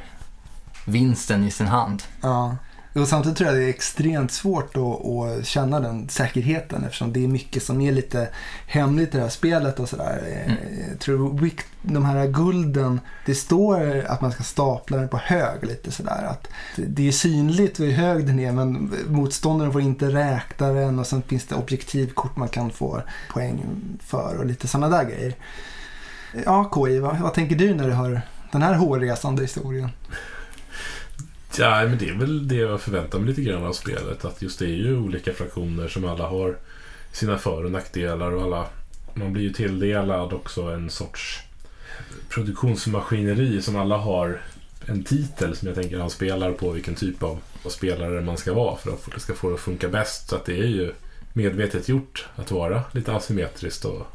vinsten 0.85 1.45
i 1.45 1.51
sin 1.51 1.67
hand. 1.67 2.03
Ja. 2.21 2.57
Och 2.95 3.09
samtidigt 3.09 3.39
tror 3.39 3.51
jag 3.51 3.59
det 3.59 3.65
är 3.65 3.69
extremt 3.69 4.33
svårt 4.33 4.77
att, 4.77 5.07
att 5.07 5.47
känna 5.47 5.81
den 5.81 6.09
säkerheten 6.09 6.85
eftersom 6.85 7.13
det 7.13 7.25
är 7.25 7.29
mycket 7.29 7.63
som 7.63 7.81
är 7.81 7.93
lite 7.93 8.29
hemligt 8.67 9.15
i 9.15 9.17
det 9.17 9.23
här 9.23 9.31
spelet 9.31 9.81
och 9.81 9.89
sådär. 9.89 10.19
Mm. 10.45 10.51
Eh, 10.51 10.89
Jag 10.91 10.99
tror 10.99 11.51
de 11.83 12.05
här 12.05 12.27
gulden, 12.27 13.01
det 13.27 13.35
står 13.35 14.05
att 14.09 14.21
man 14.21 14.33
ska 14.33 14.43
stapla 14.43 14.97
den 14.97 15.09
på 15.09 15.17
hög 15.17 15.65
lite 15.65 15.91
sådär. 15.91 16.27
Att 16.31 16.49
det 16.77 17.09
är 17.09 17.13
synligt 17.13 17.81
hur 17.81 17.93
hög 17.93 18.27
den 18.27 18.41
är 18.41 18.53
men 18.53 18.93
motståndaren 19.09 19.73
får 19.73 19.81
inte 19.81 20.07
räkna 20.09 20.69
den 20.69 20.99
och 20.99 21.07
sen 21.07 21.23
finns 21.23 21.47
det 21.47 21.55
objektivkort 21.55 22.37
man 22.37 22.49
kan 22.49 22.71
få 22.71 23.03
poäng 23.33 23.65
för 24.01 24.37
och 24.39 24.47
lite 24.47 24.69
sådana 24.69 24.97
där 24.97 25.05
grejer. 25.05 25.35
Ja, 26.45 26.65
KJ, 26.65 26.99
vad, 26.99 27.19
vad 27.19 27.35
tänker 27.35 27.57
du 27.57 27.75
när 27.75 27.87
du 27.87 27.93
hör 27.93 28.23
den 28.53 28.63
här 28.63 28.75
hårresande 28.75 29.43
historien? 29.43 29.91
Ja, 31.59 31.85
men 31.87 31.99
det 31.99 32.09
är 32.09 32.15
väl 32.15 32.49
det 32.49 32.57
jag 32.57 32.81
förväntar 32.81 33.19
mig 33.19 33.29
lite 33.29 33.43
grann 33.43 33.65
av 33.65 33.73
spelet. 33.73 34.25
Att 34.25 34.43
just 34.43 34.59
det 34.59 34.65
är 34.65 34.77
ju 34.77 34.97
olika 34.97 35.33
fraktioner 35.33 35.89
som 35.89 36.05
alla 36.05 36.27
har 36.27 36.57
sina 37.13 37.39
för 37.39 37.65
och 37.65 37.71
nackdelar 37.71 38.33
och 38.33 38.43
alla... 38.43 38.67
Man 39.15 39.33
blir 39.33 39.43
ju 39.43 39.53
tilldelad 39.53 40.33
också 40.33 40.63
en 40.63 40.91
sorts 40.91 41.41
produktionsmaskineri 42.29 43.63
som 43.63 43.77
alla 43.77 43.97
har 43.97 44.41
en 44.87 45.05
titel 45.05 45.57
som 45.57 45.69
jag 45.69 45.75
tänker 45.77 45.99
han 45.99 46.11
spelar 46.11 46.53
på 46.53 46.71
vilken 46.71 46.95
typ 46.95 47.23
av, 47.23 47.39
av 47.65 47.71
spelare 47.71 48.21
man 48.21 48.37
ska 48.37 48.55
vara 48.55 48.77
för 48.77 48.91
att 48.93 49.11
det 49.15 49.21
ska 49.21 49.35
få 49.35 49.49
det 49.49 49.55
att 49.55 49.61
funka 49.61 49.89
bäst. 49.89 50.29
Så 50.29 50.37
att 50.37 50.45
det 50.45 50.59
är 50.59 50.67
ju 50.67 50.93
medvetet 51.33 51.89
gjort 51.89 52.27
att 52.37 52.51
vara 52.51 52.83
lite 52.93 53.13
asymmetriskt 53.13 53.85
och, 53.85 54.07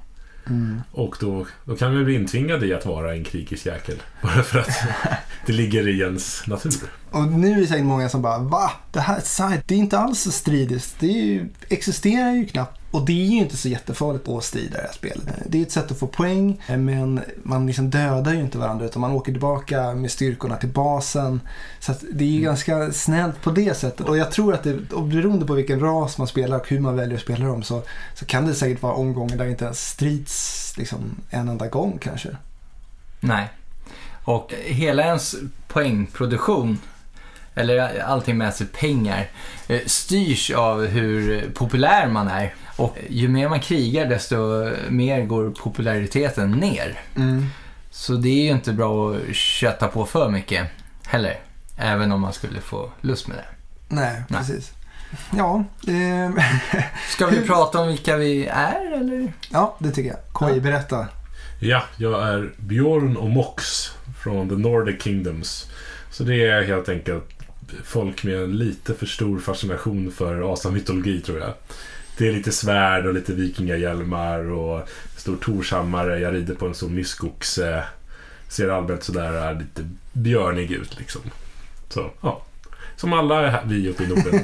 Mm. 0.50 0.82
och 0.92 1.18
då, 1.20 1.48
då 1.64 1.76
kan 1.76 1.98
vi 1.98 2.04
bli 2.04 2.14
intvingade 2.14 2.66
i 2.68 2.74
att 2.74 2.86
vara 2.86 3.14
en 3.14 3.24
krigisk 3.24 3.66
jäkel. 3.66 3.96
Bara 4.22 4.44
för 4.44 4.60
att 4.60 4.68
det 5.48 5.54
ligger 5.54 5.88
i 5.88 6.00
ens 6.00 6.48
natur. 6.48 6.74
Och 7.12 7.28
nu 7.28 7.52
är 7.52 7.62
det 7.62 7.68
säkert 7.68 7.86
många 7.86 8.10
som 8.10 8.22
bara 8.22 8.38
va? 8.38 8.72
Det 8.92 9.00
här 9.00 9.20
side, 9.20 9.62
det 9.66 9.76
är 9.76 9.80
inte 9.80 10.00
alls 10.00 10.22
så 10.22 10.32
stridiskt. 10.32 10.96
Det 11.00 11.08
ju, 11.08 11.50
existerar 11.70 12.32
ju 12.32 12.46
knappt. 12.46 12.80
Och 12.92 13.06
det 13.06 13.12
är 13.12 13.26
ju 13.26 13.38
inte 13.38 13.58
så 13.58 13.70
jättefarligt 13.70 14.28
att 14.28 14.44
strida 14.44 14.68
i 14.68 14.82
det 14.82 14.88
här 14.88 14.94
spelet. 14.94 15.24
Det 15.46 15.58
är 15.58 15.62
ett 15.62 15.72
sätt 15.72 15.92
att 15.92 16.00
få 16.00 16.08
poäng 16.08 16.62
men 16.68 17.22
man 17.44 17.68
liksom 17.68 17.90
dödar 17.90 18.34
ju 18.34 18.40
inte 18.40 18.58
varandra 18.58 18.86
utan 18.86 19.02
man 19.02 19.12
åker 19.12 19.32
tillbaka 19.32 19.94
med 19.94 20.12
styrkorna 20.12 20.58
till 20.58 20.70
basen. 20.70 21.42
Så 21.80 21.92
att 21.92 22.04
det 22.12 22.24
är 22.24 22.30
ju 22.30 22.42
ganska 22.42 22.92
snällt 22.92 23.42
på 23.42 23.52
det 23.52 23.78
sättet. 23.78 24.08
Och 24.08 24.18
jag 24.18 24.32
tror 24.32 24.54
att 24.54 24.64
det, 24.64 24.94
och 24.94 25.04
beroende 25.04 25.46
på 25.46 25.54
vilken 25.54 25.80
ras 25.80 26.18
man 26.18 26.28
spelar 26.28 26.60
och 26.60 26.68
hur 26.68 26.80
man 26.80 26.96
väljer 26.96 27.16
att 27.16 27.24
spela 27.24 27.46
dem 27.46 27.64
så, 27.64 27.84
så 28.16 28.26
kan 28.26 28.46
det 28.46 28.54
säkert 28.54 28.82
vara 28.82 28.94
omgångar 28.94 29.38
där 29.38 29.46
det 29.46 29.52
inte 29.52 29.66
ens 29.66 29.90
strids 29.90 30.74
liksom, 30.78 31.00
en 31.30 31.50
enda 31.50 31.68
gång 31.68 31.98
kanske. 32.02 32.38
Nej. 33.20 33.50
Och 34.28 34.54
hela 34.66 35.04
ens 35.04 35.36
poängproduktion, 35.68 36.80
eller 37.56 38.00
allting 38.02 38.38
med 38.38 38.54
sig 38.54 38.68
pengar, 38.68 39.28
eh, 39.68 39.82
styrs 39.86 40.52
av 40.52 40.86
hur 40.86 41.50
populär 41.54 42.08
man 42.08 42.28
är. 42.28 42.54
Och 42.76 42.98
ju 43.10 43.28
mer 43.28 43.50
man 43.50 43.60
krigar 43.60 44.06
desto 44.06 44.70
mer 44.90 45.26
går 45.26 45.50
populariteten 45.50 46.52
ner. 46.52 47.00
Mm. 47.16 47.46
Så 47.92 48.14
det 48.14 48.30
är 48.30 48.44
ju 48.44 48.52
inte 48.52 48.74
bra 48.74 49.16
att 49.16 49.36
kötta 49.36 49.88
på 49.88 50.06
för 50.06 50.30
mycket 50.30 50.68
heller. 51.08 51.40
Även 51.78 52.12
om 52.12 52.22
man 52.22 52.34
skulle 52.34 52.62
få 52.62 52.92
lust 53.02 53.28
med 53.28 53.38
det. 53.38 53.46
Nej, 53.96 54.22
Nej. 54.28 54.40
precis. 54.40 54.72
Ja, 55.38 55.64
eh, 55.88 56.44
Ska 57.10 57.28
vi 57.28 57.48
prata 57.48 57.80
om 57.80 57.88
vilka 57.88 58.18
vi 58.18 58.46
är 58.46 58.98
eller? 58.98 59.34
ja, 59.50 59.76
det 59.80 59.92
tycker 59.92 60.10
jag. 60.10 60.50
Ja. 60.56 60.60
berätta. 60.60 61.08
Ja, 61.60 61.84
jag 61.98 62.28
är 62.28 62.54
Bjorn 62.58 63.18
och 63.18 63.30
Mox 63.30 63.92
från 64.28 64.50
The 64.50 64.56
Nordic 64.56 65.02
Kingdoms. 65.04 65.68
Så 66.12 66.24
det 66.24 66.36
är 66.48 66.64
helt 66.64 66.90
enkelt 66.90 67.24
folk 67.84 68.24
med 68.24 68.44
en 68.44 68.58
lite 68.58 68.94
för 68.94 69.06
stor 69.06 69.40
fascination 69.40 70.12
för 70.12 70.54
asamytologi 70.54 71.22
tror 71.22 71.40
jag. 71.40 71.54
Det 72.18 72.28
är 72.28 72.32
lite 72.34 72.52
svärd 72.52 73.06
och 73.06 73.14
lite 73.14 73.34
vikingahjälmar 73.34 74.40
och 74.52 74.90
stor 75.18 75.36
torshammare. 75.36 76.20
Jag 76.20 76.34
rider 76.34 76.56
på 76.56 76.68
en 76.68 76.74
stor 76.74 76.90
myskoxe. 76.90 77.84
Ser 78.50 78.70
allmänt 78.70 79.04
sådär 79.04 79.54
lite 79.60 79.90
björnig 80.14 80.72
ut 80.72 81.00
liksom. 81.00 81.22
Så, 81.90 82.12
ja. 82.22 82.42
Som 82.96 83.14
alla 83.14 83.42
är 83.42 83.48
här- 83.48 83.64
vi 83.66 83.90
uppe 83.90 84.04
i 84.04 84.08
Norden. 84.08 84.40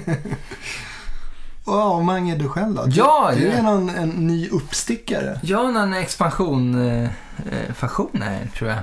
Ja, 1.66 1.84
och 1.96 2.06
Mange, 2.06 2.36
du 2.36 2.48
själv 2.50 2.74
då? 2.76 2.86
Du, 2.86 2.96
Ja, 2.96 3.32
du 3.38 3.44
ja. 3.46 3.52
är 3.54 3.62
någon, 3.64 3.90
en 3.90 4.10
ny 4.10 4.50
uppstickare. 4.50 5.40
Ja, 5.44 5.82
en 5.84 5.94
expansion, 5.94 6.88
eh, 6.88 7.04
eh, 7.04 7.74
fassion 7.76 8.22
här, 8.22 8.48
tror 8.58 8.70
jag. 8.70 8.80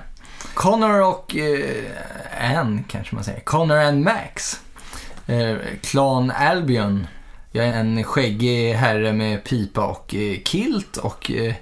Connor 0.60 1.02
och 1.02 1.36
eh, 1.36 2.58
Ann, 2.58 2.84
kanske 2.88 3.14
man 3.14 3.24
säger. 3.24 3.40
Connor 3.40 3.76
and 3.76 4.04
Max. 4.04 4.60
Eh, 5.26 5.56
Clan 5.82 6.30
Albion. 6.30 7.06
Jag 7.52 7.66
är 7.66 7.72
en 7.72 8.04
skäggig 8.04 8.72
herre 8.72 9.12
med 9.12 9.44
pipa 9.44 9.86
och 9.86 10.14
eh, 10.14 10.38
kilt 10.44 10.96
och 10.96 11.30
eh, 11.30 11.54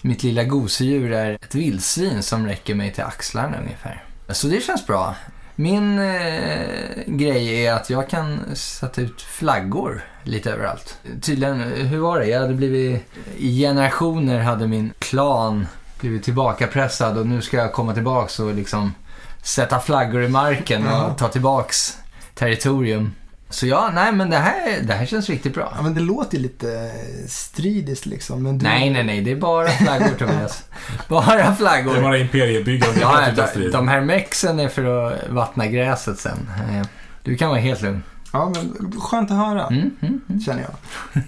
mitt 0.00 0.22
lilla 0.22 0.44
gosedjur 0.44 1.12
är 1.12 1.32
ett 1.32 1.54
vildsvin 1.54 2.22
som 2.22 2.46
räcker 2.46 2.74
mig 2.74 2.92
till 2.92 3.04
axlarna 3.04 3.58
ungefär. 3.60 4.04
Så 4.28 4.46
det 4.46 4.60
känns 4.60 4.86
bra. 4.86 5.14
Min 5.54 5.98
eh, 5.98 7.04
grej 7.06 7.66
är 7.66 7.72
att 7.72 7.90
jag 7.90 8.08
kan 8.08 8.56
sätta 8.56 9.00
ut 9.00 9.22
flaggor 9.22 10.04
lite 10.22 10.50
överallt. 10.50 10.98
Tydligen, 11.22 11.60
hur 11.60 11.98
var 11.98 12.20
det? 12.20 12.26
Jag 12.26 12.40
hade 12.40 12.54
blivit, 12.54 13.02
i 13.36 13.60
generationer 13.60 14.38
hade 14.38 14.66
min 14.66 14.92
klan 14.98 15.66
blivit 16.00 16.22
tillbakapressad 16.24 17.18
och 17.18 17.26
nu 17.26 17.42
ska 17.42 17.56
jag 17.56 17.72
komma 17.72 17.94
tillbaks 17.94 18.40
och 18.40 18.54
liksom 18.54 18.94
sätta 19.42 19.80
flaggor 19.80 20.22
i 20.24 20.28
marken 20.28 20.86
och 20.86 20.92
Ja. 20.92 21.14
ta 21.18 21.28
tillbaks 21.28 21.98
territorium. 22.34 23.12
Så 23.50 23.66
ja, 23.66 23.90
nej 23.94 24.12
men 24.12 24.30
det 24.30 24.36
här, 24.36 24.80
det 24.82 24.92
här 24.94 25.06
känns 25.06 25.28
riktigt 25.28 25.54
bra. 25.54 25.72
Ja, 25.76 25.82
men 25.82 25.94
det 25.94 26.00
låter 26.00 26.36
ju 26.36 26.42
lite 26.42 26.92
stridiskt 27.28 28.06
liksom. 28.06 28.42
Men 28.42 28.58
du... 28.58 28.64
Nej, 28.64 28.90
nej, 28.90 29.04
nej, 29.04 29.20
det 29.20 29.30
är 29.30 29.36
bara 29.36 29.68
flaggor 29.68 30.08
Tobias. 30.18 30.64
Bara 31.08 31.54
flaggor. 31.54 31.92
Det 31.92 31.98
är 31.98 32.02
bara 32.02 32.18
imperiebyggande 32.18 33.00
Ja, 33.00 33.30
de, 33.54 33.70
de 33.70 33.88
här 33.88 34.00
mexen 34.00 34.60
är 34.60 34.68
för 34.68 35.06
att 35.12 35.28
vattna 35.28 35.66
gräset 35.66 36.18
sen. 36.18 36.50
Eh, 36.70 36.86
Du 37.22 37.36
kan 37.36 37.48
vara 37.48 37.60
helt 37.60 37.82
lugn. 37.82 38.02
Ja, 38.32 38.52
men 38.54 38.92
skönt 39.00 39.30
att 39.30 39.36
höra, 39.36 39.66
Mm, 39.66 39.90
mm, 40.02 40.20
mm. 40.28 40.40
känner 40.40 40.62
jag. 40.62 41.22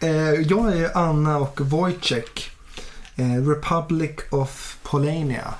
Eh, 0.00 0.10
jag 0.40 0.76
är 0.76 0.96
Anna 0.98 1.38
och 1.38 1.60
Wojciech. 1.60 2.50
Eh, 3.16 3.48
Republic 3.48 4.10
of 4.30 4.78
Polania. 4.82 5.54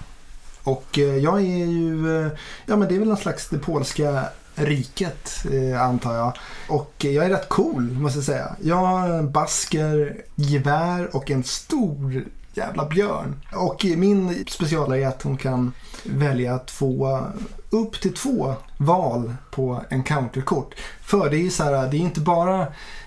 Och 0.63 0.99
eh, 0.99 1.17
jag 1.17 1.39
är 1.39 1.67
ju, 1.67 2.21
eh, 2.21 2.33
ja 2.67 2.77
men 2.77 2.89
det 2.89 2.95
är 2.95 2.99
väl 2.99 3.09
någon 3.09 3.17
slags 3.17 3.49
det 3.49 3.59
polska 3.59 4.25
riket 4.55 5.47
antar 5.81 6.15
jag. 6.15 6.33
Och 6.69 6.95
jag 6.99 7.25
är 7.25 7.29
rätt 7.29 7.49
cool 7.49 7.83
måste 7.83 8.19
jag 8.19 8.25
säga. 8.25 8.57
Jag 8.63 8.77
har 8.77 9.09
en 9.09 9.33
basker, 9.33 10.23
gevär 10.35 11.17
och 11.17 11.31
en 11.31 11.45
stor 11.45 12.25
jävla 12.55 12.87
björn. 12.87 13.41
Och 13.55 13.85
min 13.85 14.45
specialare 14.49 15.03
är 15.03 15.07
att 15.07 15.23
hon 15.23 15.37
kan 15.37 15.73
välja 16.05 16.55
att 16.55 16.71
få 16.71 17.27
upp 17.71 18.01
till 18.01 18.15
två 18.15 18.55
val 18.77 19.35
på 19.51 19.85
encounterkort. 19.91 20.75
För 21.03 21.31
det 21.31 21.37
är 21.37 21.43
ju 21.43 21.51
så 21.51 21.65
här, 21.65 21.91
det 21.91 21.97
är 21.97 22.01
inte 22.01 22.21
bara 22.21 22.67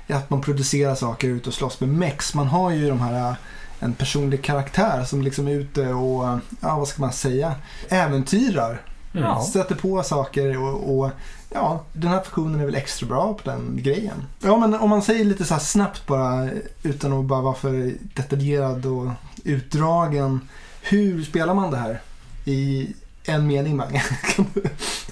att 0.09 0.29
man 0.29 0.41
producerar 0.41 0.95
saker 0.95 1.27
ute 1.27 1.49
och 1.49 1.55
slåss 1.55 1.79
med 1.79 1.89
mex. 1.89 2.33
Man 2.33 2.47
har 2.47 2.71
ju 2.71 2.89
de 2.89 2.99
här 2.99 3.35
en 3.79 3.93
personlig 3.93 4.43
karaktär 4.43 5.03
som 5.03 5.21
liksom 5.21 5.47
är 5.47 5.51
ute 5.51 5.87
och, 5.87 6.39
ja 6.59 6.77
vad 6.77 6.87
ska 6.87 7.01
man 7.01 7.13
säga, 7.13 7.55
äventyrar. 7.89 8.81
Mm. 9.13 9.23
Ja. 9.23 9.43
Sätter 9.53 9.75
på 9.75 10.03
saker 10.03 10.57
och, 10.57 10.97
och 10.97 11.11
ja, 11.53 11.83
den 11.93 12.09
här 12.09 12.21
funktionen 12.21 12.61
är 12.61 12.65
väl 12.65 12.75
extra 12.75 13.07
bra 13.07 13.33
på 13.33 13.49
den 13.49 13.79
grejen. 13.83 14.27
Ja, 14.39 14.57
men 14.57 14.73
om 14.73 14.89
man 14.89 15.01
säger 15.01 15.25
lite 15.25 15.45
så 15.45 15.59
snabbt 15.59 16.07
bara 16.07 16.49
utan 16.83 17.13
att 17.13 17.25
bara 17.25 17.41
vara 17.41 17.55
för 17.55 17.93
detaljerad 18.01 18.85
och 18.85 19.11
utdragen. 19.43 20.41
Hur 20.81 21.23
spelar 21.23 21.53
man 21.53 21.71
det 21.71 21.77
här 21.77 22.01
i 22.45 22.93
en 23.25 23.47
mening, 23.47 23.75
Mange? 23.75 24.03
Kan 24.35 24.45
du, 24.53 24.63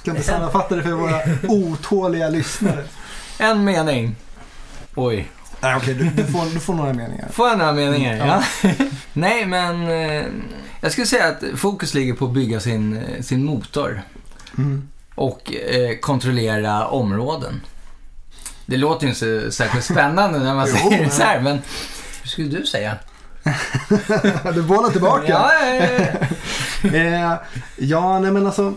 kan 0.04 0.16
du 0.16 0.24
sammanfatta 0.24 0.76
det 0.76 0.84
för 0.84 0.92
våra 0.92 1.22
otåliga 1.48 2.30
lyssnare? 2.30 2.84
En 3.40 3.64
mening. 3.64 4.16
Oj. 4.96 5.30
Nej, 5.64 5.76
okej, 5.76 5.94
du, 5.94 6.04
du, 6.10 6.24
får, 6.32 6.54
du 6.54 6.60
får 6.60 6.74
några 6.74 6.94
meningar. 6.94 7.28
Får 7.32 7.50
jag 7.50 7.58
några 7.58 7.74
meningar? 7.74 8.16
Ja. 8.28 8.44
Ja. 8.64 8.70
Nej, 9.14 9.46
men 9.46 9.88
eh, 9.88 10.24
jag 10.82 10.92
skulle 10.92 11.08
säga 11.08 11.28
att 11.28 11.44
fokus 11.60 11.94
ligger 11.94 12.14
på 12.14 12.26
att 12.26 12.32
bygga 12.32 12.60
sin, 12.60 12.98
eh, 12.98 13.22
sin 13.22 13.44
motor 13.46 14.02
Mm. 14.58 14.90
och 15.16 15.54
eh, 15.54 15.98
kontrollera 15.98 16.88
områden. 16.88 17.62
Det 18.66 18.78
låter 18.78 19.04
ju 19.08 19.10
inte 19.10 19.52
särskilt 19.52 19.86
spännande 19.86 20.40
när 20.40 20.56
man 20.56 20.68
Jo, 20.84 20.90
säger 20.90 21.04
det 21.06 21.10
så 21.12 21.24
här, 21.24 21.40
men 21.40 21.62
hur 22.22 22.30
skulle 22.30 22.48
du 22.48 22.66
säga? 22.66 22.96
Du 24.54 24.64
bollar 24.64 24.90
tillbaka. 24.90 25.26
Ja, 25.28 25.52
ja, 25.54 25.76
ja, 25.76 26.00
ja. 26.00 26.28
Eh, 26.94 27.34
ja, 27.78 28.20
nej 28.20 28.32
men 28.32 28.46
alltså. 28.46 28.74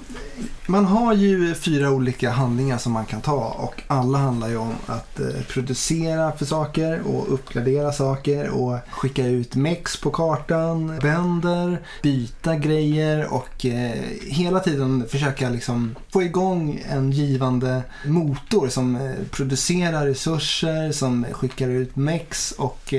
Man 0.69 0.85
har 0.85 1.15
ju 1.15 1.55
fyra 1.55 1.91
olika 1.91 2.31
handlingar 2.31 2.79
som 2.79 2.93
man 2.93 3.07
kan 3.07 3.21
ta 3.21 3.57
och 3.59 3.83
alla 3.87 4.19
handlar 4.19 4.49
ju 4.49 4.57
om 4.57 4.75
att 4.87 5.21
eh, 5.21 5.27
producera 5.49 6.33
för 6.33 6.45
saker 6.45 7.01
och 7.07 7.35
uppgradera 7.35 7.93
saker 7.93 8.49
och 8.49 8.79
skicka 8.91 9.27
ut 9.27 9.55
mex 9.55 9.97
på 9.97 10.11
kartan, 10.11 10.99
bänder, 11.03 11.79
byta 12.03 12.57
grejer 12.57 13.33
och 13.33 13.67
eh, 13.67 14.03
hela 14.27 14.61
tiden 14.61 15.05
försöka 15.09 15.49
liksom 15.49 15.95
få 16.13 16.23
igång 16.23 16.83
en 16.91 17.13
givande 17.13 17.83
motor 18.05 18.69
som 18.69 19.15
producerar 19.31 20.07
resurser, 20.07 20.93
som 20.93 21.27
skickar 21.33 21.69
ut 21.69 21.97
mex 21.97 22.53
och 22.53 22.95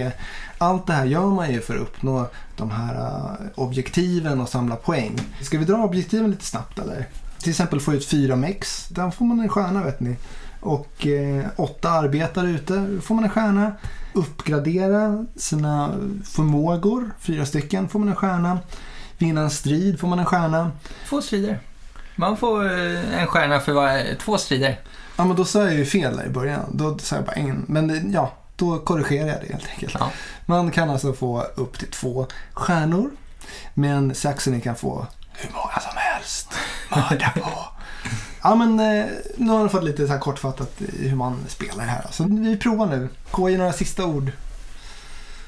allt 0.58 0.88
det 0.88 0.94
här 0.94 1.06
gör 1.06 1.28
man 1.28 1.52
ju 1.52 1.62
för 1.62 1.76
att 1.76 1.82
uppnå 1.82 2.28
de 2.58 2.72
här 2.72 2.96
eh, 2.96 3.48
objektiven 3.56 4.42
och 4.42 4.50
samla 4.50 4.76
poäng. 4.76 5.20
Ska 5.42 5.58
vi 5.58 5.66
dra 5.66 5.84
objektiven 5.84 6.32
lite 6.32 6.46
snabbt 6.46 6.80
eller? 6.80 7.08
Till 7.38 7.50
exempel 7.50 7.80
få 7.80 7.94
ut 7.94 8.06
fyra 8.06 8.36
mex, 8.36 8.88
där 8.88 9.12
får 9.12 9.26
man 9.26 9.40
en 9.40 9.50
stjärna 9.50 9.84
vet 9.84 10.00
ni. 10.00 10.16
Och 10.60 11.08
eh, 11.08 11.46
åtta 11.56 11.90
arbetare 11.90 12.50
ute, 12.50 13.00
får 13.04 13.16
man 13.16 13.24
en 13.24 13.30
stjärna. 13.30 13.72
Uppgradera 14.14 15.26
sina 15.36 15.90
förmågor, 16.26 17.12
fyra 17.20 17.46
stycken, 17.46 17.90
får 17.90 18.00
man 18.00 18.10
en 18.10 18.16
stjärna. 18.16 18.60
Vinna 19.18 19.42
en 19.42 19.50
strid 19.50 20.00
får 20.00 20.08
man 20.08 20.20
en 20.20 20.26
stjärna. 20.26 20.72
Två 21.10 21.22
strider. 21.22 21.60
Man 22.16 22.38
får 22.38 22.66
eh, 22.66 23.22
en 23.22 23.28
stjärna 23.28 23.60
för 23.60 23.74
varje, 23.74 24.16
två 24.16 24.38
strider. 24.38 24.80
Ja 25.18 25.26
men 25.26 25.36
då 25.36 25.46
sa 25.46 25.64
jag 25.64 25.74
ju 25.74 25.86
fel 25.86 26.18
där 26.18 26.26
i 26.26 26.30
början. 26.30 26.60
Då 26.74 26.98
sa 26.98 27.16
jag 27.16 27.26
bara 27.26 27.36
en. 27.36 27.66
Men 27.68 27.88
det, 27.88 28.04
ja, 28.14 28.34
då 28.58 28.80
korrigerar 28.80 29.28
jag 29.28 29.42
det 29.42 29.54
helt 29.54 29.70
enkelt. 29.70 29.96
Ja. 30.00 30.12
Man 30.46 30.72
kan 30.72 30.90
alltså 30.90 31.14
få 31.14 31.42
upp 31.56 31.80
till 31.80 31.92
två 31.92 32.28
stjärnor. 32.54 33.12
Men 33.74 34.16
Saxony 34.16 34.62
kan 34.62 34.76
få 34.76 35.08
hur 35.34 35.50
många 35.54 35.80
som 35.80 35.94
helst. 35.96 36.50
Mörda 36.92 37.34
på. 37.36 37.50
Ja 38.44 38.56
men 38.56 38.80
eh, 38.80 39.06
nu 39.36 39.52
har 39.52 39.64
ni 39.64 39.70
fått 39.70 39.84
lite 39.84 40.08
så 40.08 40.14
här 40.14 40.20
kortfattat 40.20 40.82
i 40.82 41.08
hur 41.08 41.16
man 41.16 41.46
spelar 41.48 41.86
det 41.86 41.92
här. 41.92 42.06
Så 42.12 42.24
vi 42.24 42.58
provar 42.58 42.86
nu. 42.86 43.10
KJ 43.32 43.58
några 43.58 43.74
sista 43.74 44.06
ord. 44.06 44.32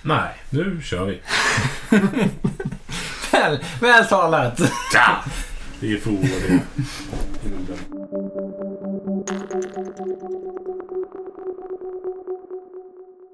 Nej, 0.02 0.30
nu 0.50 0.82
kör 0.84 1.06
vi. 1.06 1.22
Väl, 3.32 3.64
väl 3.82 4.06
talat. 4.06 4.60
Ja! 4.94 5.24
Det 5.80 5.94
är 5.94 5.98
få 6.00 6.10
det. 6.10 6.60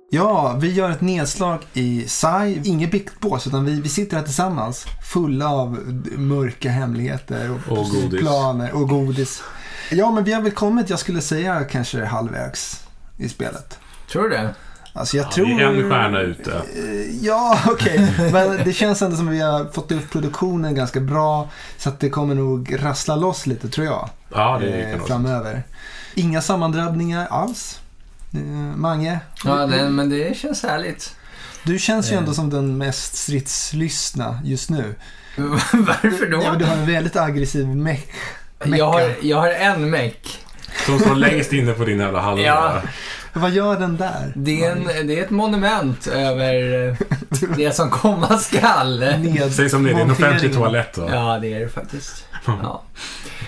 Ja, 0.09 0.55
vi 0.59 0.71
gör 0.73 0.89
ett 0.89 1.01
nedslag 1.01 1.59
i 1.73 2.05
SAI. 2.07 2.61
Inget 2.63 2.91
biktbås 2.91 3.47
utan 3.47 3.65
vi, 3.65 3.81
vi 3.81 3.89
sitter 3.89 4.17
här 4.17 4.23
tillsammans. 4.23 4.85
Fulla 5.13 5.49
av 5.49 5.71
mörka 6.17 6.69
hemligheter 6.69 7.59
och, 7.67 7.77
Och 7.77 7.87
planer 8.19 8.75
och 8.75 8.89
godis. 8.89 9.43
Ja, 9.91 10.11
men 10.11 10.23
vi 10.23 10.33
har 10.33 10.41
väl 10.41 10.51
kommit, 10.51 10.89
jag 10.89 10.99
skulle 10.99 11.21
säga 11.21 11.63
kanske 11.63 12.05
halvvägs 12.05 12.83
i 13.17 13.29
spelet. 13.29 13.79
Tror 14.11 14.23
du 14.23 14.29
det? 14.29 14.55
Alltså 14.93 15.17
jag 15.17 15.25
Ja, 15.25 15.31
tror... 15.31 15.45
det 15.45 15.51
är 15.63 15.67
en 15.67 15.89
stjärna 15.89 16.19
ute. 16.21 16.51
Eh, 16.53 17.25
Ja, 17.25 17.59
okej. 17.67 18.13
Men 18.31 18.57
det 18.65 18.73
känns 18.73 19.01
ändå 19.01 19.17
som 19.17 19.27
att 19.27 19.33
vi 19.33 19.41
har 19.41 19.65
fått 19.65 19.91
upp 19.91 20.11
produktionen 20.11 20.75
ganska 20.75 20.99
bra. 20.99 21.49
Så 21.77 21.89
att 21.89 21.99
det 21.99 22.09
kommer 22.09 22.35
nog 22.35 22.83
rassla 22.83 23.15
loss 23.15 23.45
lite 23.47 23.69
tror 23.69 23.87
jag. 23.87 24.09
Ja, 24.33 24.57
det 24.61 24.67
eh, 24.81 24.89
kan 24.91 24.99
vara 24.99 25.07
framöver. 25.07 25.63
Inga 26.15 26.41
sammandrabbningar 26.41 27.27
alls. 27.29 27.79
Eh, 28.37 28.77
Mange, 28.77 29.19
Ja, 29.45 29.65
det, 29.67 29.89
men 29.89 30.09
det 30.09 30.37
känns 30.37 30.63
härligt. 30.63 31.15
du 31.63 31.79
känns 31.79 32.09
ju 32.11 32.13
Eh. 32.13 32.19
ändå 32.19 32.33
som 32.33 32.49
den 32.49 32.77
mest 32.77 33.15
stridslystna 33.15 34.39
just 34.43 34.69
nu. 34.69 34.95
Varför 35.73 36.31
då? 36.31 36.41
Ja, 36.43 36.55
du 36.55 36.65
har 36.65 36.75
en 36.77 36.85
väldigt 36.85 37.15
aggressiv 37.15 37.67
meck. 37.67 38.09
jag, 38.65 38.87
har, 38.91 39.15
jag 39.21 39.37
har 39.37 39.49
en 39.49 39.89
meck. 39.89 40.39
Som 40.85 40.99
står 40.99 41.15
längst 41.15 41.53
inne 41.53 41.73
på 41.73 41.85
din 41.85 41.99
jävla 41.99 42.19
halva. 42.21 42.43
Ja. 42.43 42.81
Vad 43.33 43.51
gör 43.51 43.79
den 43.79 43.97
där? 43.97 44.33
Det 44.35 44.65
är, 44.65 44.71
en, 44.71 45.07
det 45.07 45.19
är 45.19 45.23
ett 45.23 45.29
monument 45.29 46.07
över 46.07 46.87
eh, 46.89 46.95
det 47.57 47.71
som 47.75 47.89
komma 47.89 48.37
skall. 48.37 49.05
Säg 49.51 49.69
som 49.69 49.83
det 49.83 49.89
är, 49.89 49.93
det 49.93 49.99
är 49.99 50.03
en 50.05 50.11
offentlig 50.11 50.53
toalett 50.53 50.97
va? 50.97 51.09
Ja, 51.11 51.39
det 51.41 51.53
är 51.53 51.59
det 51.59 51.69
faktiskt. 51.69 52.25
Ja. 52.45 52.83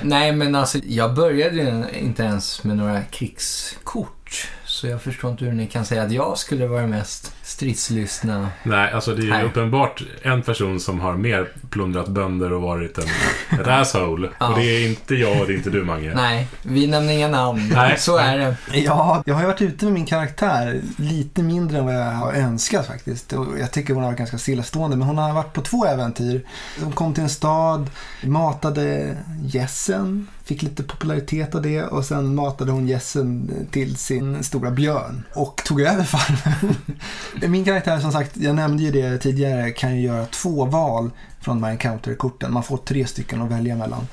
Nej, 0.02 0.32
men 0.32 0.56
alltså 0.56 0.78
jag 0.84 1.14
började 1.14 1.56
ju 1.56 1.84
inte 2.00 2.24
ens 2.24 2.64
med 2.64 2.78
några 2.78 3.02
krigskort. 3.02 4.48
Så 4.78 4.88
jag 4.88 5.02
förstår 5.02 5.32
inte 5.32 5.46
hur 5.46 5.54
ni 5.54 5.68
kan 5.68 5.86
säga 5.86 6.04
att 6.04 6.12
jag 6.12 6.38
skulle 6.38 6.68
vara 6.68 6.88
mest 6.88 7.34
stridslystna. 7.48 8.50
Nej, 8.64 8.92
alltså 8.92 9.16
det 9.16 9.28
är 9.28 9.30
Nej. 9.30 9.46
uppenbart 9.46 10.04
en 10.22 10.42
person 10.42 10.80
som 10.80 11.00
har 11.00 11.14
mer 11.14 11.50
plundrat 11.70 12.08
bönder 12.08 12.54
och 12.54 12.62
varit 12.62 12.98
en, 12.98 13.08
ett 13.60 13.68
asshole. 13.68 14.30
Ja. 14.40 14.48
Och 14.50 14.60
det 14.60 14.66
är 14.66 14.90
inte 14.90 15.16
jag 15.16 15.42
och 15.42 15.48
det 15.48 15.54
är 15.54 15.58
inte 15.58 15.70
du 15.70 15.84
Mange. 15.84 16.14
Nej, 16.16 16.48
vi 16.62 16.88
nämner 16.88 17.14
inga 17.14 17.28
namn. 17.28 17.72
Nej. 17.74 17.96
Så 18.00 18.18
är 18.18 18.38
det. 18.38 18.56
Ja, 18.74 19.24
jag 19.26 19.34
har 19.34 19.42
ju 19.42 19.48
varit 19.48 19.62
ute 19.62 19.86
med 19.86 19.94
min 19.94 20.06
karaktär 20.06 20.82
lite 20.98 21.44
mindre 21.44 21.78
än 21.78 21.86
vad 21.86 21.96
jag 21.96 22.12
har 22.12 22.34
önskat 22.34 22.88
faktiskt. 22.88 23.34
Och 23.34 23.60
jag 23.60 23.72
tycker 23.72 23.94
hon 23.94 24.04
har 24.04 24.10
varit 24.10 24.18
ganska 24.18 24.38
stillastående, 24.38 24.98
men 24.98 25.08
hon 25.08 25.18
har 25.18 25.34
varit 25.34 25.54
på 25.54 25.62
två 25.62 25.86
äventyr. 25.86 26.46
Hon 26.84 26.92
kom 26.92 27.14
till 27.14 27.24
en 27.24 27.30
stad, 27.30 27.90
matade 28.22 29.18
gässen, 29.42 30.28
fick 30.44 30.62
lite 30.62 30.84
popularitet 30.84 31.56
av 31.56 31.62
det 31.62 31.84
och 31.84 32.06
sen 32.06 32.36
matade 32.36 32.72
hon 32.72 32.88
gässen 32.88 33.52
till 33.72 33.96
sin 33.96 34.44
stora 34.44 34.72
björn 34.72 35.24
och 35.34 35.62
tog 35.66 35.82
över 35.82 36.04
farmen. 36.04 36.76
min 37.42 37.66
karaktär, 37.66 38.00
som 38.00 38.12
sagt, 38.12 38.38
jag 38.38 38.56
nämnde 38.56 38.84
ju 38.84 38.92
det 38.92 39.18
tidigare, 39.18 39.72
kan 39.72 39.96
ju 39.96 40.02
göra 40.02 40.26
två 40.26 40.66
val 40.66 41.12
från 41.40 41.58
de 41.58 41.64
här 41.64 41.72
encounter-korten. 41.72 42.54
Man 42.54 42.64
får 42.64 42.78
tre 42.78 43.08
stycken 43.08 43.42
att 43.42 43.52
välja 43.52 43.76
mellan. 43.76 44.08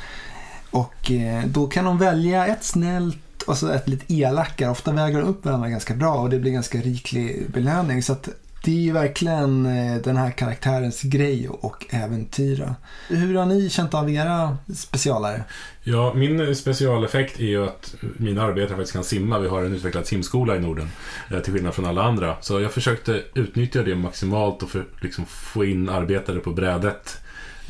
Och 0.70 1.10
eh, 1.10 1.44
då 1.46 1.66
kan 1.66 1.84
de 1.84 1.98
välja 1.98 2.46
ett 2.46 2.64
snällt 2.64 3.42
och 3.46 3.58
så 3.58 3.68
ett 3.68 3.88
lite 3.88 4.14
elakare. 4.14 4.70
Ofta 4.70 4.92
väger 4.92 5.18
de 5.18 5.28
upp 5.28 5.44
varandra 5.44 5.68
ganska 5.68 5.94
bra 5.94 6.14
och 6.14 6.30
det 6.30 6.38
blir 6.38 6.52
ganska 6.52 6.78
riklig 6.78 7.50
belöning. 7.50 8.02
Så 8.02 8.12
att 8.12 8.28
det 8.64 8.70
är 8.70 8.80
ju 8.80 8.92
verkligen 8.92 9.66
eh, 9.66 9.96
den 10.02 10.16
här 10.16 10.30
karaktärens 10.30 11.02
grej 11.02 11.48
och 11.48 11.86
äventyra. 11.90 12.74
Hur 13.08 13.34
har 13.34 13.46
ni 13.46 13.70
känt 13.70 13.94
av 13.94 14.10
era 14.10 14.58
specialare? 14.76 15.44
Ja, 15.82 16.12
min 16.14 16.56
specialeffekt 16.56 17.40
är 17.40 17.44
ju 17.44 17.64
att 17.64 17.94
mina 18.16 18.42
arbetare 18.42 18.76
faktiskt 18.76 18.92
kan 18.92 19.04
simma. 19.04 19.38
Vi 19.38 19.48
har 19.48 19.64
en 19.64 19.74
utvecklad 19.74 20.06
simskola 20.06 20.56
i 20.56 20.60
Norden, 20.60 20.88
eh, 21.30 21.38
till 21.38 21.52
skillnad 21.52 21.74
från 21.74 21.86
alla 21.86 22.02
andra. 22.02 22.36
Så 22.40 22.60
jag 22.60 22.72
försökte 22.72 23.22
utnyttja 23.34 23.82
det 23.82 23.94
maximalt 23.94 24.62
och 24.62 24.70
för, 24.70 24.84
liksom, 25.00 25.26
få 25.26 25.64
in 25.64 25.88
arbetare 25.88 26.38
på 26.38 26.50
brädet. 26.50 27.18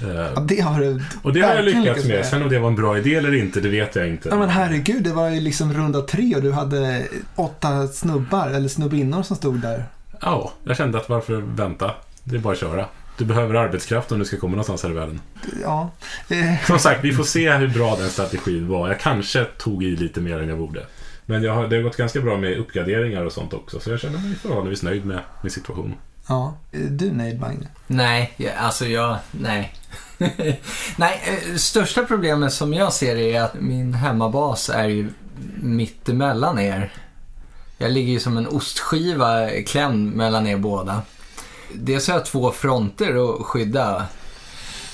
Eh, 0.03 0.09
Ja, 0.37 0.41
det 0.41 0.61
har 0.61 0.81
du 0.81 1.03
och 1.23 1.33
det 1.33 1.41
har 1.41 1.55
jag 1.55 1.65
lyckats 1.65 2.05
med. 2.05 2.17
med. 2.17 2.27
Sen 2.27 2.43
om 2.43 2.49
det 2.49 2.59
var 2.59 2.69
en 2.69 2.77
bra 2.77 2.99
idé 2.99 3.15
eller 3.15 3.35
inte, 3.35 3.61
det 3.61 3.69
vet 3.69 3.97
jag 3.97 4.09
inte. 4.09 4.29
Ja 4.29 4.37
men 4.37 4.49
herregud, 4.49 5.03
det 5.03 5.13
var 5.13 5.29
ju 5.29 5.41
liksom 5.41 5.73
runda 5.73 6.01
tre 6.03 6.37
och 6.37 6.43
du 6.43 6.53
hade 6.53 7.03
åtta 7.35 7.87
snubbar 7.89 8.49
eller 8.49 8.69
snubbinnor 8.69 9.23
som 9.23 9.37
stod 9.37 9.61
där. 9.61 9.85
Ja, 10.21 10.52
jag 10.64 10.76
kände 10.76 10.99
att 10.99 11.09
varför 11.09 11.35
vänta? 11.35 11.90
Det 12.25 12.37
är 12.37 12.40
bara 12.40 12.52
att 12.52 12.59
köra. 12.61 12.87
Du 13.18 13.25
behöver 13.25 13.54
arbetskraft 13.54 14.12
om 14.12 14.18
du 14.18 14.25
ska 14.25 14.37
komma 14.37 14.50
någonstans 14.50 14.83
här 14.83 14.90
i 14.90 14.92
världen. 14.92 15.21
Ja. 15.62 15.90
Eh, 16.28 16.66
Som 16.66 16.78
sagt, 16.78 17.04
vi 17.04 17.12
får 17.12 17.25
se 17.25 17.52
hur 17.52 17.68
bra 17.68 17.97
den 17.97 18.09
strategin 18.09 18.68
var. 18.68 18.88
Jag 18.88 19.00
kanske 19.00 19.44
tog 19.44 19.85
i 19.85 19.97
lite 19.97 20.21
mer 20.21 20.38
än 20.42 20.49
jag 20.49 20.59
borde. 20.59 20.87
Men 21.26 21.42
jag 21.42 21.54
har, 21.54 21.68
det 21.68 21.76
har 21.76 21.83
gått 21.83 21.97
ganska 21.97 22.21
bra 22.21 22.37
med 22.37 22.59
uppgraderingar 22.59 23.25
och 23.25 23.33
sånt 23.33 23.52
också. 23.54 23.80
Så 23.80 23.90
jag 23.90 24.00
känner 24.00 24.18
mig 24.18 24.35
förhållandevis 24.35 24.83
nöjd 24.83 25.04
med 25.06 25.21
min 25.42 25.50
situation. 25.50 25.94
ja. 26.28 26.56
Är 26.73 26.78
Du 26.78 27.12
nöjd 27.12 27.40
Magne? 27.40 27.66
Nej, 27.87 28.33
jag- 28.37 28.54
alltså 28.59 28.87
jag... 28.87 29.16
Nej. 29.30 29.75
nej, 30.97 31.23
eh, 31.50 31.56
största 31.56 32.04
problemet 32.04 32.52
som 32.52 32.75
jag 32.75 32.92
ser 32.92 33.16
är 33.16 33.42
att 33.42 33.54
min 33.61 33.94
hemmabas 33.94 34.68
är 34.71 34.85
ju 34.88 35.09
mitt 35.62 36.09
emellan 36.09 36.59
er. 36.59 36.92
Jag 37.85 37.93
ligger 37.93 38.12
ju 38.12 38.21
som 38.21 38.37
en 38.37 38.47
ostskiva 38.47 39.50
klämd 39.67 40.14
mellan 40.14 40.47
er 40.47 40.57
båda. 40.57 41.03
Dels 41.73 42.09
har 42.09 42.14
jag 42.14 42.25
två 42.25 42.53
fronter 42.53 43.35
att 43.35 43.47
skydda 43.47 44.07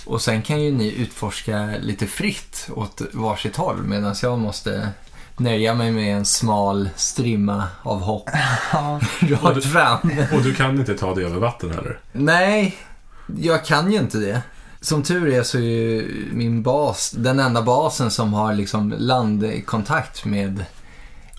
och 0.06 0.22
sen 0.22 0.42
kan 0.42 0.62
ju 0.62 0.72
ni 0.72 0.94
utforska 0.94 1.70
lite 1.80 2.06
fritt 2.06 2.68
åt 2.74 3.02
varsitt 3.12 3.56
håll 3.56 3.76
medan 3.82 4.14
jag 4.22 4.38
måste 4.38 4.88
nöja 5.36 5.74
mig 5.74 5.92
med 5.92 6.16
en 6.16 6.24
smal 6.24 6.88
strimma 6.96 7.66
av 7.82 8.00
hopp 8.00 8.30
Ja. 8.72 9.00
rakt 9.42 9.64
fram. 9.64 9.98
Och 10.32 10.42
du 10.42 10.54
kan 10.54 10.78
inte 10.78 10.94
ta 10.94 11.14
dig 11.14 11.24
över 11.24 11.38
vatten 11.38 11.70
heller. 11.70 11.98
Nej, 12.12 12.76
jag 13.38 13.64
kan 13.64 13.92
ju 13.92 13.98
inte 13.98 14.18
det. 14.18 14.42
Som 14.80 15.02
tur 15.02 15.28
är 15.28 15.42
så 15.42 15.58
är 15.58 15.62
ju 15.62 16.28
min 16.32 16.62
bas 16.62 17.10
den 17.10 17.40
enda 17.40 17.62
basen 17.62 18.10
som 18.10 18.32
har 18.32 18.54
liksom 18.54 18.94
landkontakt 18.98 20.24
med 20.24 20.64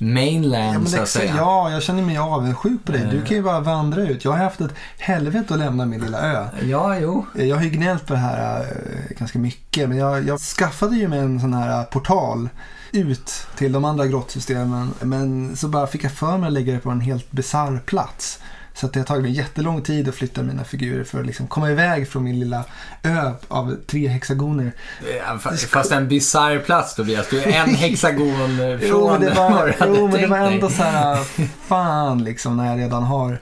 mainland 0.01 0.75
Ja, 0.75 0.79
men 0.79 0.87
så 0.87 1.01
att 1.01 1.09
säga. 1.09 1.33
ja, 1.37 1.71
jag 1.71 1.83
känner 1.83 2.01
mig 2.03 2.17
avundsjuk 2.17 2.85
på 2.85 2.91
dig. 2.91 3.07
Du 3.11 3.17
Eh. 3.17 3.23
kan 3.25 3.37
ju 3.37 3.43
bara 3.43 3.59
vandra 3.59 4.01
ut. 4.01 4.25
Jag 4.25 4.31
har 4.31 4.37
haft 4.37 4.61
ett 4.61 4.71
helvete 4.97 5.53
att 5.53 5.59
lämna 5.59 5.85
min 5.85 6.01
lilla 6.01 6.19
ö. 6.21 6.47
Ja, 6.63 6.97
jo. 6.99 7.25
Jag 7.35 7.55
har 7.55 7.63
ju 7.63 7.69
gnällt 7.69 8.05
på 8.07 8.13
det 8.13 8.19
här 8.19 8.59
eh, 8.59 9.17
ganska 9.17 9.39
mycket. 9.39 9.89
Men 9.89 9.97
jag, 9.97 10.27
jag 10.27 10.39
skaffade 10.39 10.95
ju 10.95 11.07
med 11.07 11.19
en 11.19 11.39
sån 11.39 11.53
här 11.53 11.83
portal 11.83 12.49
ut 12.91 13.31
till 13.57 13.71
de 13.71 13.85
andra 13.85 14.07
grottsystemen. 14.07 14.93
Men 15.01 15.55
så 15.57 15.67
bara 15.67 15.87
fick 15.87 16.03
jag 16.03 16.11
för 16.11 16.37
mig 16.37 16.47
att 16.47 16.53
lägga 16.53 16.73
det 16.73 16.79
på 16.79 16.89
en 16.89 17.01
helt 17.01 17.31
bisarr 17.31 17.79
plats. 17.85 18.39
Så 18.73 18.85
att 18.85 18.93
det 18.93 18.99
har 18.99 19.05
tagit 19.05 19.23
mig 19.23 19.31
jättelång 19.31 19.81
tid 19.81 20.09
att 20.09 20.15
flytta 20.15 20.43
mina 20.43 20.63
figurer 20.63 21.03
för 21.03 21.19
att 21.19 21.25
liksom 21.25 21.47
komma 21.47 21.71
iväg 21.71 22.07
från 22.09 22.23
min 22.23 22.39
lilla 22.39 22.63
ö 23.03 23.31
av 23.47 23.75
tre 23.87 24.07
hexagoner. 24.07 24.71
Ja, 25.17 25.37
fa- 25.41 25.67
Fast 25.67 25.91
en 25.91 26.07
bisarr 26.07 26.59
plats 26.59 26.95
Tobias. 26.95 27.27
Du 27.29 27.41
är 27.41 27.47
en 27.51 27.75
hexagon 27.75 28.35
från 28.57 28.79
Jo, 28.81 29.09
men 29.11 29.21
det 29.21 29.29
var, 29.33 29.67
du 29.67 29.73
jo, 29.97 30.07
men 30.07 30.21
det 30.21 30.27
var 30.27 30.39
dig. 30.39 30.53
ändå 30.53 30.69
så 30.69 30.83
här, 30.83 31.15
fan 31.67 32.23
liksom 32.23 32.57
när 32.57 32.65
jag 32.65 32.79
redan 32.79 33.03
har... 33.03 33.39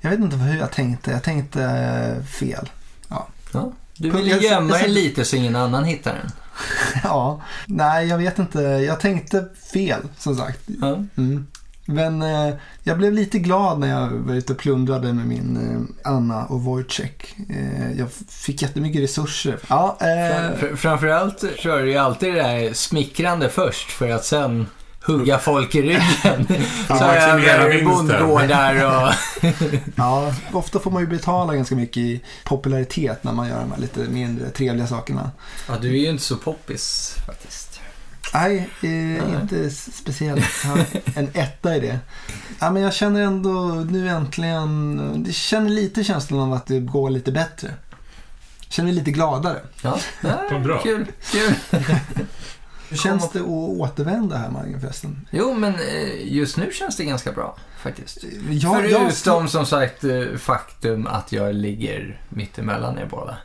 Jag 0.00 0.10
vet 0.10 0.18
inte 0.20 0.36
hur 0.36 0.58
jag 0.58 0.70
tänkte. 0.70 1.10
Jag 1.10 1.22
tänkte 1.22 1.62
eh, 1.64 2.24
fel. 2.24 2.68
Ja. 3.08 3.28
Du 3.96 4.08
Jag- 4.08 4.14
ville 4.14 4.30
jag- 4.30 4.42
gömma 4.42 4.78
den 4.78 4.92
lite 4.94 5.24
så 5.24 5.36
ingen 5.36 5.56
annan 5.56 5.84
hittar 5.84 6.12
den. 6.14 6.30
Ja, 7.04 7.40
nej 7.66 8.06
jag 8.06 8.18
vet 8.18 8.38
inte. 8.38 8.60
Jag 8.62 9.00
tänkte 9.00 9.44
fel 9.72 10.00
som 10.18 10.36
sagt. 10.36 10.60
Ja. 10.80 10.86
Mm. 11.16 11.46
Men 11.92 12.22
eh, 12.22 12.54
jag 12.82 12.98
blev 12.98 13.12
lite 13.12 13.38
glad 13.38 13.78
när 13.80 13.88
jag 13.88 14.08
var 14.10 14.34
ute 14.34 14.52
och 14.52 14.58
plundrade 14.58 15.12
med 15.12 15.26
min 15.26 15.56
eh, 16.04 16.12
Anna 16.12 16.44
och 16.44 16.60
Wojciech. 16.62 17.34
Eh, 17.50 17.92
jag 17.98 18.08
fick 18.28 18.62
jättemycket 18.62 19.02
resurser. 19.02 19.58
Ja, 19.68 19.96
eh, 20.00 20.06
Fr- 20.06 20.76
Framförallt 20.76 21.44
kör 21.58 21.82
du 21.82 21.90
ju 21.90 21.96
alltid 21.96 22.34
det 22.34 22.42
där 22.42 22.72
smickrande 22.72 23.48
först 23.48 23.90
för 23.90 24.10
att 24.10 24.24
sen 24.24 24.66
hugga 25.04 25.38
folk 25.38 25.74
i 25.74 25.82
ryggen. 25.82 26.46
Så 26.88 26.94
över 27.04 27.68
vinsten. 27.70 27.88
bondgårdar 27.88 28.74
och... 28.84 29.12
ja, 29.96 30.34
ofta 30.52 30.78
får 30.80 30.90
man 30.90 31.02
ju 31.02 31.08
betala 31.08 31.54
ganska 31.54 31.74
mycket 31.74 31.96
i 31.96 32.20
popularitet 32.44 33.24
när 33.24 33.32
man 33.32 33.48
gör 33.48 33.60
de 33.60 33.72
här 33.72 33.78
lite 33.80 34.00
mindre 34.00 34.50
trevliga 34.50 34.86
sakerna. 34.86 35.30
Ja, 35.68 35.74
du 35.80 35.88
är 35.88 36.00
ju 36.00 36.08
inte 36.08 36.22
så 36.22 36.36
poppis 36.36 37.16
faktiskt. 37.26 37.71
Nej, 38.34 38.68
eh, 38.82 39.40
inte 39.40 39.70
speciellt. 39.70 40.44
Jag 40.64 41.02
en 41.16 41.28
etta 41.34 41.76
i 41.76 41.80
det. 41.80 41.98
Ja, 42.60 42.70
men 42.70 42.82
jag 42.82 42.92
känner 42.94 43.20
ändå 43.22 43.50
nu 43.90 44.08
äntligen, 44.08 45.22
det 45.22 45.32
känner 45.32 45.68
lite 45.70 46.04
känslan 46.04 46.40
av 46.40 46.52
att 46.52 46.66
det 46.66 46.80
går 46.80 47.10
lite 47.10 47.32
bättre. 47.32 47.74
Känner 48.68 48.86
mig 48.86 48.94
lite 48.94 49.10
gladare. 49.10 49.60
Ja, 49.82 49.98
Vad 50.50 50.62
bra. 50.62 50.78
kul. 50.82 51.06
kul. 51.32 51.54
Hur 52.88 52.96
känns 52.96 53.30
det 53.30 53.40
att 53.40 53.46
återvända 53.46 54.36
här 54.36 54.50
Margit 54.50 54.80
förresten? 54.80 55.26
Jo, 55.30 55.54
men 55.54 55.74
eh, 55.74 56.32
just 56.32 56.56
nu 56.56 56.70
känns 56.72 56.96
det 56.96 57.04
ganska 57.04 57.32
bra 57.32 57.56
faktiskt. 57.82 58.18
Ja, 58.50 58.74
Förutom 58.74 59.48
som 59.48 59.66
sagt 59.66 60.04
eh, 60.04 60.22
faktum 60.38 61.06
att 61.06 61.32
jag 61.32 61.54
ligger 61.54 62.20
mitt 62.28 62.58
emellan 62.58 62.98
er 62.98 63.06
båda. 63.10 63.36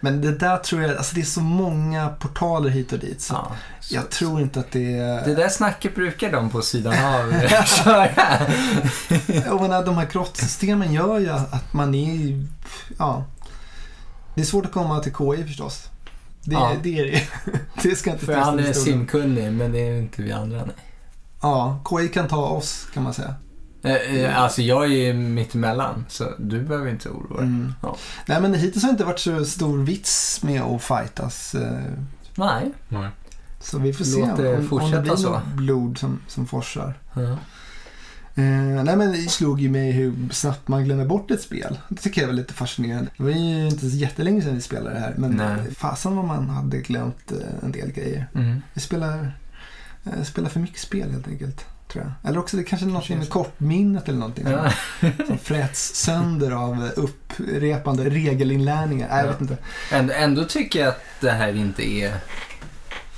Men 0.00 0.20
det 0.20 0.32
där 0.38 0.56
tror 0.56 0.82
jag, 0.82 0.96
alltså 0.96 1.14
det 1.14 1.20
är 1.20 1.24
så 1.24 1.40
många 1.40 2.08
portaler 2.08 2.70
hit 2.70 2.92
och 2.92 2.98
dit. 2.98 3.20
Så 3.20 3.34
Ja, 3.34 3.52
så- 3.80 3.94
jag 3.94 4.10
tror 4.10 4.40
inte 4.40 4.60
att 4.60 4.72
det 4.72 4.98
är... 4.98 5.24
Det 5.24 5.34
där 5.34 5.48
snacket 5.48 5.94
brukar 5.94 6.32
de 6.32 6.50
på 6.50 6.62
sidan 6.62 6.94
av 7.14 7.32
eh, 7.32 7.64
köra. 7.64 8.08
Jag 9.46 9.60
menar, 9.60 9.84
de 9.86 9.96
här 9.98 10.06
grottsystemen 10.12 10.92
gör 10.92 11.18
ju 11.18 11.30
att 11.30 11.72
man 11.72 11.94
är 11.94 12.44
ja. 12.98 13.24
Det 14.34 14.40
är 14.40 14.44
svårt 14.44 14.66
att 14.66 14.72
komma 14.72 15.00
till 15.00 15.12
KI 15.14 15.44
förstås. 15.46 15.88
Det, 16.42 16.54
Ja. 16.54 16.72
det 16.82 16.98
är 16.98 17.04
det. 17.04 17.22
Det 17.82 17.96
ska 17.96 18.10
inte 18.12 18.26
För 18.26 18.34
han 18.34 18.58
är 18.58 18.72
simkunnig, 18.72 19.52
men 19.52 19.72
det 19.72 19.78
är 19.78 19.98
inte 19.98 20.22
vi 20.22 20.32
andra. 20.32 20.64
Nej. 20.64 20.74
Ja, 21.42 21.80
KI 21.90 22.08
kan 22.08 22.28
ta 22.28 22.46
oss 22.46 22.86
kan 22.94 23.02
man 23.02 23.14
säga. 23.14 23.34
Eh, 23.88 24.14
eh, 24.24 24.38
Alltså 24.42 24.62
jag 24.62 24.84
är 24.84 24.88
ju 24.88 25.12
mitt 25.12 25.54
emellan, 25.54 26.04
så 26.08 26.24
du 26.38 26.62
behöver 26.62 26.90
inte 26.90 27.08
oroa 27.08 27.36
dig. 27.38 27.46
Mm. 27.46 27.72
Ja. 27.82 27.96
Nej 28.26 28.40
men 28.40 28.54
hittills 28.54 28.82
har 28.82 28.88
det 28.90 28.92
inte 28.92 29.04
varit 29.04 29.18
så 29.20 29.44
stor 29.44 29.78
vits 29.78 30.42
med 30.42 30.62
att 30.62 30.82
fightas. 30.82 31.54
eh, 31.54 31.82
Nej. 32.34 32.72
Nej. 32.88 33.08
Så 33.60 33.78
vi 33.78 33.92
får 33.92 34.04
se 34.04 34.20
Låt 34.20 34.36
det 34.36 34.48
om, 34.48 34.54
om 34.54 34.62
det 34.62 34.68
fortsätta 34.68 35.00
blir 35.02 35.16
så. 35.16 35.30
något 35.30 35.46
blod 35.46 35.98
som, 35.98 36.20
som 36.26 36.46
forsar. 36.46 36.94
Ja. 37.14 37.38
Eh, 38.34 38.82
nej 38.84 38.96
men 38.96 39.12
det 39.12 39.30
slog 39.30 39.60
ju 39.60 39.70
mig 39.70 39.90
hur 39.92 40.14
snabbt 40.32 40.68
man 40.68 40.84
glömmer 40.84 41.04
bort 41.04 41.30
ett 41.30 41.42
spel. 41.42 41.78
Det 41.88 41.96
tycker 41.96 42.20
jag 42.20 42.28
var 42.28 42.34
lite 42.34 42.54
fascinerande. 42.54 43.10
Det 43.16 43.22
var 43.22 43.30
ju 43.30 43.66
inte 43.68 43.90
så 43.90 43.96
jättelänge 43.96 44.42
sedan 44.42 44.54
vi 44.54 44.60
spelade 44.60 44.94
det 44.94 45.00
här. 45.00 45.14
Men 45.18 45.30
Nej. 45.30 45.74
fasen 45.74 46.16
vad 46.16 46.24
man 46.24 46.48
hade 46.50 46.78
glömt 46.78 47.32
eh, 47.32 47.64
en 47.64 47.72
del 47.72 47.92
grejer. 47.92 48.26
Mm. 48.34 48.62
Vi 48.74 48.80
spelar, 48.80 49.36
eh, 50.04 50.22
spelar 50.24 50.48
för 50.48 50.60
mycket 50.60 50.80
spel 50.80 51.10
helt 51.10 51.28
enkelt. 51.28 51.64
Tror 51.88 52.04
jag. 52.04 52.30
Eller 52.30 52.38
också 52.38 52.56
det 52.56 52.64
kanske 52.64 52.86
är 52.86 52.90
något 52.90 53.08
med 53.08 53.28
kortminnet 53.28 54.08
eller 54.08 54.18
någonting. 54.18 54.46
Ja. 54.48 54.72
Som 55.26 55.38
fräts 55.38 55.94
sönder 55.94 56.50
av 56.50 56.90
upprepande 56.96 58.10
regelinlärningar. 58.10 59.08
Nej, 59.08 59.18
jag 59.18 59.26
Ja. 59.26 59.30
vet 59.32 59.40
inte. 59.40 59.56
Ändå, 59.92 60.12
ändå 60.14 60.44
tycker 60.44 60.78
jag 60.80 60.88
att 60.88 61.02
det 61.20 61.30
här 61.30 61.56
inte 61.56 61.90
är 61.90 62.20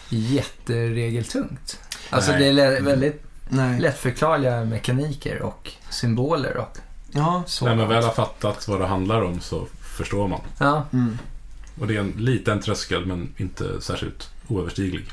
jätteregeltungt. 0.08 1.80
Alltså 2.10 2.32
Nej. 2.32 2.54
det 2.54 2.62
är 2.62 2.82
väldigt 2.82 3.22
Nej. 3.48 3.80
lättförklarliga 3.80 4.64
mekaniker 4.64 5.42
och 5.42 5.70
symboler 5.90 6.56
och 6.56 6.78
Ja. 7.12 7.42
Så 7.46 7.64
När 7.64 7.74
man 7.76 7.88
väl 7.88 8.04
har 8.04 8.12
fattat 8.12 8.68
vad 8.68 8.80
det 8.80 8.86
handlar 8.86 9.22
om 9.22 9.40
så 9.40 9.66
förstår 9.96 10.28
man. 10.28 10.40
Ja. 10.58 10.86
Mm. 10.92 11.18
Och 11.80 11.86
det 11.86 11.96
är 11.96 12.00
en 12.00 12.10
liten 12.16 12.60
tröskel 12.60 13.06
men 13.06 13.34
inte 13.36 13.80
särskilt 13.80 14.30
oöverstiglig. 14.48 15.04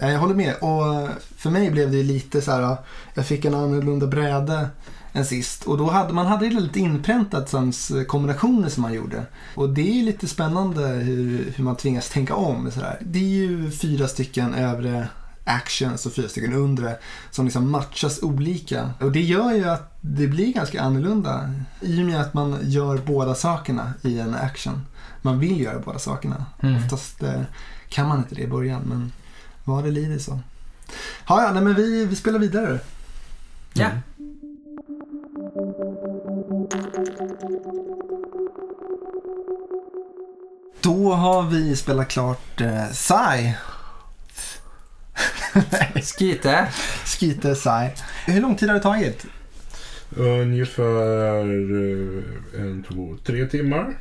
Nej, 0.00 0.12
Jag 0.12 0.20
håller 0.20 0.34
med. 0.34 0.54
Och 0.54 1.08
för 1.36 1.50
mig 1.50 1.70
blev 1.70 1.90
det 1.90 2.02
lite 2.02 2.40
så 2.40 2.52
här. 2.52 2.76
Jag 3.14 3.26
fick 3.26 3.44
en 3.44 3.54
annorlunda 3.54 4.06
bräde 4.06 4.68
än 5.12 5.24
sist. 5.24 5.64
Och 5.64 5.78
då 5.78 5.90
hade 5.90 6.12
man 6.12 6.26
hade 6.26 6.50
lite 6.50 6.80
inpräntat 6.80 7.48
sans 7.48 7.92
kombinationer 8.08 8.68
som 8.68 8.82
man 8.82 8.92
gjorde. 8.92 9.22
Och 9.54 9.70
det 9.70 10.00
är 10.00 10.02
lite 10.02 10.26
spännande 10.26 10.88
hur, 10.88 11.52
hur 11.56 11.64
man 11.64 11.76
tvingas 11.76 12.08
tänka 12.08 12.34
om. 12.34 12.70
Så 12.70 12.80
där. 12.80 12.98
Det 13.00 13.18
är 13.18 13.22
ju 13.22 13.70
fyra 13.70 14.08
stycken 14.08 14.54
övre 14.54 15.08
actions 15.44 16.06
och 16.06 16.12
fyra 16.12 16.28
stycken 16.28 16.52
undre 16.52 16.96
som 17.30 17.44
liksom 17.44 17.70
matchas 17.70 18.22
olika. 18.22 18.90
Och 19.00 19.12
det 19.12 19.20
gör 19.20 19.52
ju 19.52 19.64
att 19.64 19.96
det 20.00 20.26
blir 20.26 20.52
ganska 20.52 20.82
annorlunda 20.82 21.54
i 21.80 22.02
och 22.02 22.06
med 22.06 22.20
att 22.20 22.34
man 22.34 22.58
gör 22.62 22.98
båda 23.06 23.34
sakerna 23.34 23.92
i 24.02 24.18
en 24.18 24.34
action. 24.34 24.86
Man 25.22 25.38
vill 25.38 25.60
göra 25.60 25.78
båda 25.78 25.98
sakerna. 25.98 26.46
Mm. 26.62 26.76
Oftast 26.76 27.22
eh, 27.22 27.42
kan 27.88 28.08
man 28.08 28.18
inte 28.18 28.34
det 28.34 28.42
i 28.42 28.48
början, 28.48 28.82
men 28.86 29.12
vad 29.64 29.84
det 29.84 29.90
lider 29.90 30.18
så. 30.18 30.38
Ja, 31.28 31.42
ja, 31.42 31.52
nej, 31.52 31.62
men 31.62 31.74
vi, 31.74 32.04
vi 32.04 32.16
spelar 32.16 32.38
vidare. 32.38 32.78
Ja. 33.74 33.86
Mm. 33.86 34.00
Då 40.82 41.12
har 41.12 41.42
vi 41.42 41.76
spelat 41.76 42.08
klart 42.08 42.60
eh, 42.60 42.90
Sai. 42.92 43.54
Skite. 46.02 46.68
Skite 47.04 47.54
Sai. 47.54 47.90
Hur 48.26 48.40
lång 48.40 48.56
tid 48.56 48.68
har 48.68 48.76
det 48.76 48.82
tagit? 48.82 49.26
Ungefär 50.16 51.38
eh, 51.38 52.60
en, 52.60 52.84
två, 52.88 53.16
tre 53.24 53.46
timmar. 53.46 53.96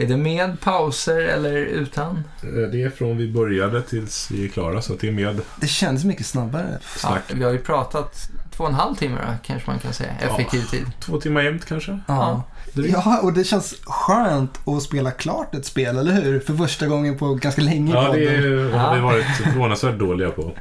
Är 0.00 0.06
det 0.06 0.16
med 0.16 0.60
pauser 0.60 1.20
eller 1.20 1.52
utan? 1.56 2.24
Eh, 2.42 2.48
Det 2.72 2.82
är 2.82 2.90
från 2.90 3.16
vi 3.16 3.32
började 3.32 3.82
tills 3.82 4.30
vi 4.30 4.44
är 4.44 4.48
klara 4.48 4.82
så 4.82 4.92
det 5.00 5.08
är 5.08 5.12
med 5.12 5.40
Det 5.60 5.66
kändes 5.66 6.04
mycket 6.04 6.26
snabbare. 6.26 6.78
Ja, 7.02 7.16
vi 7.34 7.44
har 7.44 7.50
ju 7.52 7.58
pratat 7.58 8.30
två 8.56 8.64
och 8.64 8.70
en 8.70 8.76
halv 8.76 8.94
timme 8.94 9.16
då, 9.26 9.32
kanske 9.42 9.70
man 9.70 9.78
kan 9.80 9.92
säga. 9.92 10.10
Effektiv 10.20 10.62
tid. 10.62 10.86
Två 11.00 11.20
timmar 11.20 11.42
jämt 11.42 11.64
kanske. 11.64 11.98
Ja. 12.06 12.42
Ja, 12.74 13.20
och 13.22 13.32
det 13.32 13.44
känns 13.44 13.74
skönt 13.84 14.68
att 14.68 14.82
spela 14.82 15.10
klart 15.10 15.54
ett 15.54 15.64
spel, 15.66 15.96
eller 15.98 16.12
hur? 16.12 16.40
För 16.40 16.54
första 16.54 16.86
gången 16.86 17.18
på 17.18 17.34
ganska 17.34 17.62
länge 17.62 17.94
Ja, 17.94 18.12
det 18.12 18.24
är- 18.26 18.72
har 18.78 18.94
vi 18.94 19.00
varit 19.00 19.24
förvånansvärt 19.26 19.98
dåliga 19.98 20.30
på. 20.30 20.52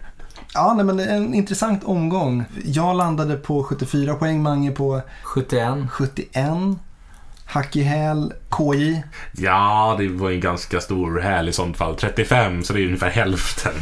Ja, 0.54 0.74
nej, 0.76 0.86
men 0.86 0.98
det 0.98 1.04
är 1.06 1.16
en 1.18 1.34
intressant 1.34 1.84
omgång. 1.84 2.46
Jag 2.66 2.96
landade 2.98 3.36
på 3.36 3.64
74 3.64 4.16
poäng, 4.16 4.42
Mange 4.44 4.72
på 4.72 5.02
71. 5.24 5.90
71. 5.90 6.48
Hack 7.52 7.76
i 7.76 7.82
häl, 7.82 8.34
KJ. 8.50 9.04
Ja, 9.32 9.96
det 10.00 10.08
var 10.08 10.32
en 10.32 10.40
ganska 10.40 10.82
stor 10.82 11.20
häl 11.20 11.50
i 11.50 11.54
sånt 11.54 11.78
fall. 11.78 11.96
35, 11.96 12.64
så 12.64 12.74
det 12.74 12.82
är 12.82 12.86
ungefär 12.86 13.10
hälften. 13.10 13.74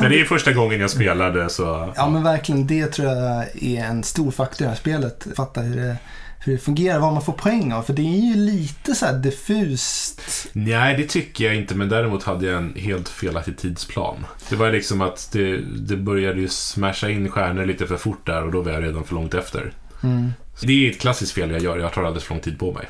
Men 0.00 0.10
det 0.10 0.20
är 0.20 0.24
första 0.24 0.52
gången 0.52 0.80
jag 0.80 0.90
spelade 0.90 1.48
så... 1.48 1.92
Ja 1.96 2.08
men 2.08 2.22
verkligen, 2.22 2.66
det 2.66 2.86
tror 2.86 3.08
jag 3.08 3.44
är 3.62 3.84
en 3.84 4.02
stor 4.02 4.30
faktor 4.30 4.60
i 4.60 4.64
det 4.64 4.68
här 4.68 4.76
spelet. 4.76 5.26
Fatta 5.36 5.60
hur 5.60 5.76
det, 5.76 5.96
hur 6.38 6.52
det 6.52 6.58
fungerar, 6.58 6.98
vad 6.98 7.12
man 7.12 7.22
får 7.22 7.32
poäng 7.32 7.72
av. 7.72 7.82
För 7.82 7.92
det 7.92 8.02
är 8.02 8.34
ju 8.34 8.36
lite 8.36 8.94
så 8.94 9.06
här 9.06 9.14
diffust. 9.14 10.20
Nej, 10.52 10.96
det 10.96 11.04
tycker 11.04 11.44
jag 11.44 11.54
inte, 11.54 11.74
men 11.74 11.88
däremot 11.88 12.22
hade 12.22 12.46
jag 12.46 12.56
en 12.56 12.74
helt 12.76 13.08
felaktig 13.08 13.58
tidsplan. 13.58 14.26
Det 14.48 14.56
var 14.56 14.70
liksom 14.70 15.00
att 15.00 15.28
det, 15.32 15.56
det 15.60 15.96
började 15.96 16.40
ju 16.40 16.48
smasha 16.48 17.10
in 17.10 17.30
stjärnor 17.30 17.66
lite 17.66 17.86
för 17.86 17.96
fort 17.96 18.26
där 18.26 18.44
och 18.44 18.52
då 18.52 18.62
var 18.62 18.72
jag 18.72 18.82
redan 18.82 19.04
för 19.04 19.14
långt 19.14 19.34
efter. 19.34 19.72
Mm. 20.02 20.32
Det 20.60 20.86
är 20.86 20.90
ett 20.90 21.00
klassiskt 21.00 21.32
fel 21.32 21.50
jag 21.50 21.62
gör, 21.62 21.78
jag 21.78 21.92
tar 21.92 22.02
alldeles 22.02 22.24
för 22.24 22.34
lång 22.34 22.42
tid 22.42 22.58
på 22.58 22.72
mig. 22.72 22.86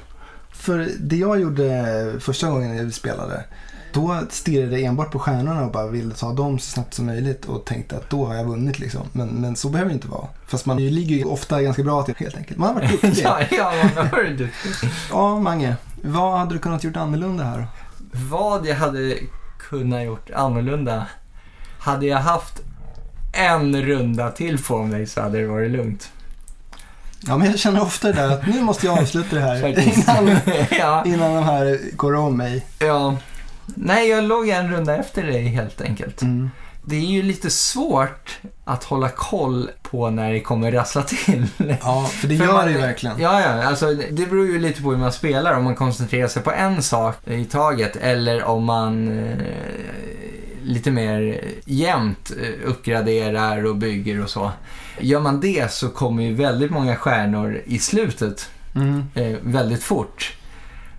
För 0.63 0.89
det 1.01 1.17
jag 1.17 1.41
gjorde 1.41 2.21
första 2.21 2.51
gången 2.51 2.77
jag 2.77 2.95
spelade, 2.95 3.45
då 3.93 4.21
stirrade 4.31 4.73
jag 4.73 4.83
enbart 4.83 5.11
på 5.11 5.19
stjärnorna 5.19 5.65
och 5.65 5.73
bara 5.73 5.87
ville 5.87 6.15
ta 6.15 6.33
dem 6.33 6.59
så 6.59 6.71
snabbt 6.71 6.95
som 6.95 7.07
möjligt 7.07 7.45
och 7.45 7.65
tänkte 7.65 7.97
att 7.97 8.11
då 8.11 8.27
har 8.27 8.35
jag 8.35 8.45
vunnit 8.45 8.79
liksom. 8.79 9.01
Men, 9.13 9.29
men 9.29 9.57
så 9.57 9.69
behöver 9.69 9.91
det 9.91 9.95
inte 9.95 10.09
vara. 10.09 10.27
Fast 10.47 10.67
man 10.67 10.77
ligger 10.77 11.17
ju 11.17 11.25
ofta 11.25 11.63
ganska 11.63 11.83
bra 11.83 12.03
till 12.03 12.15
helt 12.19 12.37
enkelt. 12.37 12.59
Man 12.59 12.69
har 12.69 12.75
varit 12.75 12.91
duktig. 12.91 13.23
ja, 13.25 13.41
ja, 13.51 13.73
man 13.97 14.07
hör 14.07 14.25
du. 14.25 14.49
ja, 15.11 15.39
Mange. 15.39 15.77
Vad 16.03 16.39
hade 16.39 16.55
du 16.55 16.59
kunnat 16.59 16.85
gjort 16.85 16.97
annorlunda 16.97 17.45
här? 17.45 17.67
Vad 18.31 18.67
jag 18.67 18.77
hade 18.77 19.15
kunnat 19.59 20.05
gjort 20.05 20.31
annorlunda. 20.31 21.07
Hade 21.79 22.07
jag 22.07 22.19
haft 22.19 22.61
en 23.33 23.83
runda 23.83 24.31
till 24.31 24.63
på 24.63 24.83
mig 24.83 25.07
så 25.07 25.21
hade 25.21 25.41
det 25.41 25.47
varit 25.47 25.71
lugnt. 25.71 26.11
Ja, 27.27 27.37
men 27.37 27.51
jag 27.51 27.59
känner 27.59 27.83
ofta 27.83 28.09
det 28.09 28.15
där 28.15 28.29
att 28.31 28.47
nu 28.47 28.61
måste 28.63 28.87
jag 28.87 28.99
avsluta 28.99 29.37
det 29.37 29.43
här 29.43 29.67
innan, 29.67 30.37
ja, 30.79 31.05
innan 31.07 31.35
de 31.35 31.45
här 31.45 31.79
går 31.97 32.15
om 32.15 32.37
mig. 32.37 32.67
ja. 32.79 33.17
Nej, 33.75 34.09
jag 34.09 34.25
låg 34.25 34.49
en 34.49 34.71
runda 34.73 34.97
efter 34.97 35.23
dig 35.23 35.43
helt 35.47 35.81
enkelt. 35.81 36.23
Mm. 36.23 36.51
Det 36.85 36.97
är 36.97 37.01
ju 37.01 37.23
lite 37.23 37.51
svårt 37.51 38.39
att 38.65 38.85
hålla 38.85 39.09
koll 39.09 39.71
på 39.83 40.11
när 40.11 40.33
det 40.33 40.41
kommer 40.41 40.73
rassla 40.73 41.03
till. 41.03 41.47
Ja, 41.83 42.05
för 42.13 42.29
det 42.29 42.37
För 42.39 42.45
gör 42.45 42.53
man- 42.53 42.67
det 42.67 42.73
ju 42.73 42.79
verkligen. 42.79 43.21
Ja, 43.21 43.41
ja, 43.41 43.63
alltså 43.65 43.95
det 43.95 44.27
beror 44.31 44.47
ju 44.47 44.59
lite 44.59 44.83
på 44.83 44.91
hur 44.91 44.99
man 44.99 45.13
spelar. 45.13 45.55
Om 45.57 45.65
man 45.65 45.75
koncentrerar 45.75 46.29
sig 46.29 46.43
på 46.43 46.53
en 46.53 46.83
sak 46.83 47.17
i 47.29 47.45
taget 47.45 47.97
eller 47.97 48.45
om 48.45 48.65
man 48.65 49.19
eh, 49.19 49.37
lite 50.65 50.91
mer 50.91 51.41
jämnt 51.65 52.31
eh, 52.43 52.69
uppgraderar 52.69 53.65
och 53.67 53.77
bygger 53.77 54.23
och 54.23 54.31
så. 54.31 54.51
Gör 55.01 55.21
man 55.21 55.41
det 55.41 55.73
så 55.73 55.89
kommer 55.89 56.23
ju 56.23 56.35
väldigt 56.35 56.71
många 56.71 56.97
stjärnor 56.97 57.61
i 57.65 57.79
slutet 57.79 58.51
Mm. 58.75 59.05
eh, 59.15 59.37
väldigt 59.43 59.83
fort. 59.83 60.33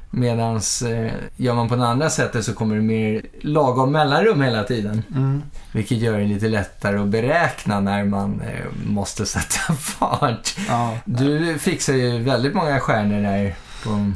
Medan 0.10 0.56
eh, 0.56 1.12
gör 1.38 1.54
man 1.54 1.70
på 1.70 1.76
det 1.76 1.88
andra 1.88 2.10
sättet 2.10 2.46
så 2.46 2.54
kommer 2.54 2.76
det 2.76 2.82
mer 2.82 3.22
lagom 3.42 3.92
mellanrum 3.92 4.42
hela 4.42 4.64
tiden. 4.64 5.04
Mm. 5.16 5.42
Vilket 5.72 5.98
gör 5.98 6.18
det 6.20 6.26
lite 6.26 6.48
lättare 6.48 6.98
att 6.98 7.08
beräkna 7.08 7.80
när 7.80 8.04
man 8.04 8.42
eh, 8.42 8.66
måste 8.86 9.26
sätta 9.26 9.74
fart. 9.74 10.56
Ja. 10.68 10.98
Du 11.06 11.58
fixar 11.60 11.94
ju 11.94 12.20
väldigt 12.20 12.54
många 12.54 12.80
stjärnor 12.80 13.22
där. 13.22 13.56
På, 13.84 14.12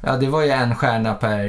ja, 0.00 0.16
det 0.16 0.26
var 0.26 0.42
ju 0.42 0.50
en 0.50 0.74
stjärna 0.74 1.14
per 1.14 1.46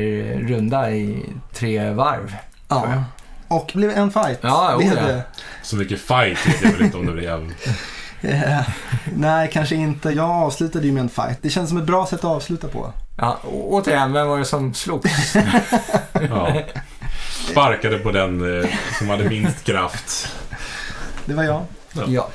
runda 0.48 0.92
i 0.92 1.26
tre 1.54 1.90
varv. 1.90 2.36
Ja. 2.76 3.04
Och 3.48 3.70
det 3.74 3.78
blev 3.78 3.92
en 3.92 4.12
fight. 4.12 4.40
Ja, 4.42 4.76
blev 4.78 4.92
oh, 4.92 4.98
ja. 4.98 5.08
det. 5.08 5.24
Så 5.64 5.76
mycket 5.76 6.02
fight 6.02 6.48
vet 6.48 6.62
jag 6.62 6.72
väl 6.72 6.82
inte 6.82 6.98
om 6.98 7.06
det 7.06 7.12
blev. 7.12 7.54
Eh, 8.24 8.62
nej, 9.16 9.50
kanske 9.54 9.76
inte. 9.76 10.10
Jag 10.10 10.30
avslutade 10.30 10.86
ju 10.86 10.92
med 10.92 11.02
en 11.02 11.10
fight. 11.10 11.38
Det 11.42 11.50
känns 11.50 11.70
som 11.70 11.78
ett 11.78 11.84
bra 11.84 12.06
sätt 12.06 12.20
att 12.20 12.26
avsluta 12.26 12.68
på. 12.68 12.94
Ja, 13.18 13.40
återigen, 13.44 14.14
vem 14.14 14.28
var 14.28 14.40
det 14.40 14.46
som 14.46 14.74
slogs? 14.74 15.36
Ja. 16.30 16.62
Sparkade 17.52 17.98
på 17.98 18.12
den 18.12 18.62
eh, 18.62 18.70
som 19.00 19.10
hade 19.10 19.30
minst 19.30 19.64
kraft. 19.64 20.36
Det 21.26 21.34
var 21.34 21.44
jag. 21.44 21.66
ja. 22.08 22.30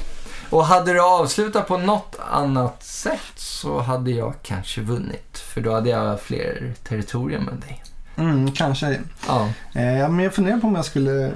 Och 0.51 0.65
hade 0.65 0.93
du 0.93 1.01
avslutat 1.01 1.69
på 1.69 1.79
något 1.79 2.19
annat 2.31 2.83
sätt 2.83 3.33
så 3.37 3.81
hade 3.81 4.11
jag 4.11 4.35
kanske 4.43 4.81
vunnit. 4.81 5.39
För 5.39 5.61
då 5.61 5.73
hade 5.73 5.91
jag 5.91 6.21
fler 6.21 6.75
territorium 6.89 7.49
än 7.49 7.61
dig. 7.61 7.83
Mm, 8.17 8.53
kanske. 8.53 8.99
Ja, 9.29 9.49
Eh, 9.75 10.09
men 10.09 10.19
jag 10.19 10.35
funderar 10.35 10.59
på 10.59 10.67
om 10.67 10.75
jag 10.75 10.85
skulle 10.85 11.33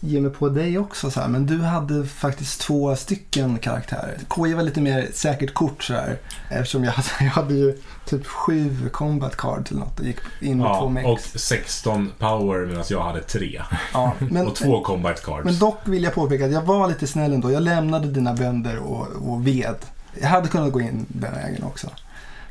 ge 0.00 0.20
mig 0.20 0.30
på 0.30 0.48
dig 0.48 0.78
också. 0.78 1.10
Så 1.10 1.20
här. 1.20 1.28
Men 1.28 1.46
du 1.46 1.58
hade 1.62 2.06
faktiskt 2.06 2.60
två 2.60 2.96
stycken 2.96 3.58
karaktärer. 3.58 4.18
KJ 4.28 4.54
var 4.54 4.62
lite 4.62 4.80
mer 4.80 5.08
säkert 5.14 5.54
kort 5.54 5.82
sådär. 5.82 6.18
Eftersom 6.50 6.84
jag 6.84 6.92
hade, 6.92 7.08
jag 7.20 7.30
hade 7.30 7.54
ju 7.54 7.78
typ 8.06 8.26
sju 8.26 8.88
combat 8.92 9.36
cards 9.36 9.70
eller 9.70 9.80
något 9.80 10.00
och 10.00 10.06
gick 10.06 10.16
in 10.40 10.58
med 10.58 10.66
två 10.66 10.72
Ja, 10.84 10.88
mex. 10.88 11.06
och 11.08 11.40
16 11.40 12.12
power 12.18 12.66
medan 12.66 12.84
jag 12.88 13.02
hade 13.02 13.20
3. 13.20 13.62
ja, 13.92 14.12
men, 14.30 14.46
Och 14.46 14.54
två 14.54 14.80
combat 14.84 15.22
cards. 15.22 15.44
Men 15.44 15.58
dock 15.58 15.78
vill 15.84 16.02
jag 16.02 16.14
påpeka 16.14 16.44
att 16.46 16.52
jag 16.52 16.62
var 16.62 16.88
lite 16.88 17.06
snäll 17.06 17.32
ändå. 17.32 17.50
Jag 17.52 17.62
lämnade 17.62 18.08
dina 18.08 18.34
bönder 18.34 18.78
och, 18.78 19.06
och 19.28 19.46
ved. 19.46 19.76
Jag 20.20 20.28
hade 20.28 20.48
kunnat 20.48 20.72
gå 20.72 20.80
in 20.80 21.06
den 21.08 21.32
vägen 21.34 21.62
också. 21.64 21.88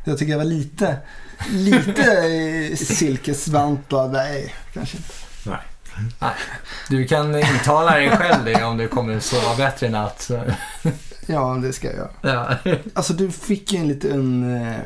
Jag 0.04 0.18
tycker 0.18 0.32
jag 0.32 0.38
var 0.38 0.46
lite, 0.46 0.98
lite 1.52 2.28
eh, 2.72 2.76
silkesvantad. 2.76 4.12
Nej, 4.12 4.56
kanske 4.74 4.98
inte. 4.98 5.14
du 6.90 7.06
kan 7.06 7.36
intala 7.36 7.96
dig 7.96 8.10
själv 8.10 8.46
det 8.46 8.64
om 8.64 8.78
du 8.78 8.88
kommer 8.88 9.20
sova 9.20 9.56
bättre 9.58 9.88
i 9.88 9.90
natt. 9.90 10.32
Ja, 11.26 11.60
det 11.64 11.74
ska 11.74 11.88
jag 11.88 11.96
göra. 11.96 12.10
Ja. 12.22 12.74
Alltså 12.94 13.14
du 13.14 13.32
fick 13.32 13.74
ju 13.74 13.80
en 13.80 13.88
lite 13.88 14.12
en 14.12 14.56
eh, 14.56 14.78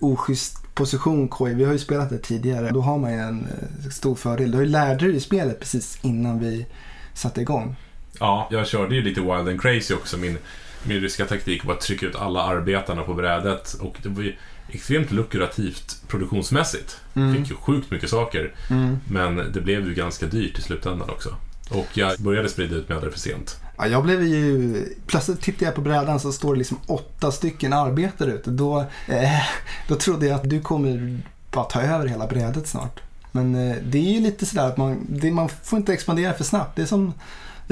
oschysst 0.00 0.74
position 0.74 1.28
KJ. 1.28 1.54
Vi 1.54 1.64
har 1.64 1.72
ju 1.72 1.78
spelat 1.78 2.10
det 2.10 2.18
tidigare. 2.18 2.70
Då 2.70 2.80
har 2.80 2.98
man 2.98 3.12
ju 3.12 3.18
en 3.18 3.46
eh, 3.46 3.90
stor 3.90 4.14
fördel. 4.14 4.50
Du 4.50 4.66
lärde 4.66 5.12
dig 5.12 5.20
spelet 5.20 5.60
precis 5.60 5.98
innan 6.02 6.38
vi 6.38 6.66
satte 7.14 7.40
igång. 7.40 7.76
Ja, 8.18 8.48
jag 8.50 8.66
körde 8.66 8.94
ju 8.94 9.02
lite 9.02 9.20
wild 9.20 9.48
and 9.48 9.60
crazy 9.60 9.94
också. 9.94 10.16
Min, 10.16 10.38
min 10.82 11.00
ryska 11.00 11.26
taktik 11.26 11.64
var 11.64 11.74
att 11.74 11.80
trycka 11.80 12.06
ut 12.06 12.16
alla 12.16 12.42
arbetarna 12.42 13.02
på 13.02 13.14
brädet. 13.14 13.74
Och 13.80 13.96
det 14.02 14.08
var 14.08 14.22
ju 14.22 14.36
extremt 14.68 15.10
lukrativt 15.10 16.02
produktionsmässigt. 16.08 17.00
Mm. 17.14 17.34
Fick 17.34 17.50
ju 17.50 17.56
sjukt 17.56 17.90
mycket 17.90 18.10
saker. 18.10 18.54
Mm. 18.70 18.98
Men 19.08 19.36
det 19.36 19.60
blev 19.60 19.88
ju 19.88 19.94
ganska 19.94 20.26
dyrt 20.26 20.58
i 20.58 20.62
slutändan 20.62 21.10
också. 21.10 21.34
Och 21.70 21.98
jag 21.98 22.18
började 22.18 22.48
sprida 22.48 22.76
ut 22.76 22.88
mig 22.88 23.00
för 23.00 23.18
sent. 23.18 23.60
Ja, 23.76 23.86
jag 23.86 24.04
blev 24.04 24.22
ju... 24.22 24.76
Plötsligt 25.06 25.40
tittade 25.40 25.64
jag 25.64 25.74
på 25.74 25.80
brädan 25.80 26.20
så 26.20 26.32
står 26.32 26.54
det 26.54 26.58
liksom 26.58 26.78
åtta 26.86 27.32
stycken 27.32 27.72
arbetare 27.72 28.32
ute. 28.32 28.50
Då, 28.50 28.80
eh, 29.08 29.40
då 29.88 29.94
trodde 29.94 30.26
jag 30.26 30.34
att 30.34 30.50
du 30.50 30.60
kommer 30.60 31.20
bara 31.50 31.64
ta 31.64 31.82
över 31.82 32.06
hela 32.06 32.26
brädet 32.26 32.66
snart. 32.66 33.00
Men 33.32 33.54
eh, 33.54 33.76
det 33.82 33.98
är 33.98 34.12
ju 34.12 34.20
lite 34.20 34.46
sådär 34.46 34.66
att 34.66 34.76
man, 34.76 35.06
det, 35.08 35.30
man 35.30 35.48
får 35.48 35.78
inte 35.78 35.92
expandera 35.92 36.34
för 36.34 36.44
snabbt. 36.44 36.76
Det 36.76 36.82
är 36.82 36.86
som 36.86 37.12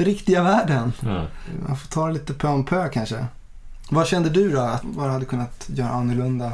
riktiga 0.03 0.43
världen. 0.43 0.93
Ja. 0.99 1.25
Man 1.67 1.77
får 1.77 1.87
ta 1.87 2.07
det 2.07 2.13
lite 2.13 2.33
pö 2.33 2.47
om 2.47 2.65
pö 2.65 2.89
kanske. 2.89 3.25
Vad 3.89 4.07
kände 4.07 4.29
du 4.29 4.51
då? 4.51 4.59
Att 4.59 4.81
vad 4.83 5.07
du 5.07 5.11
hade 5.11 5.25
kunnat 5.25 5.69
göra 5.73 5.89
annorlunda? 5.89 6.51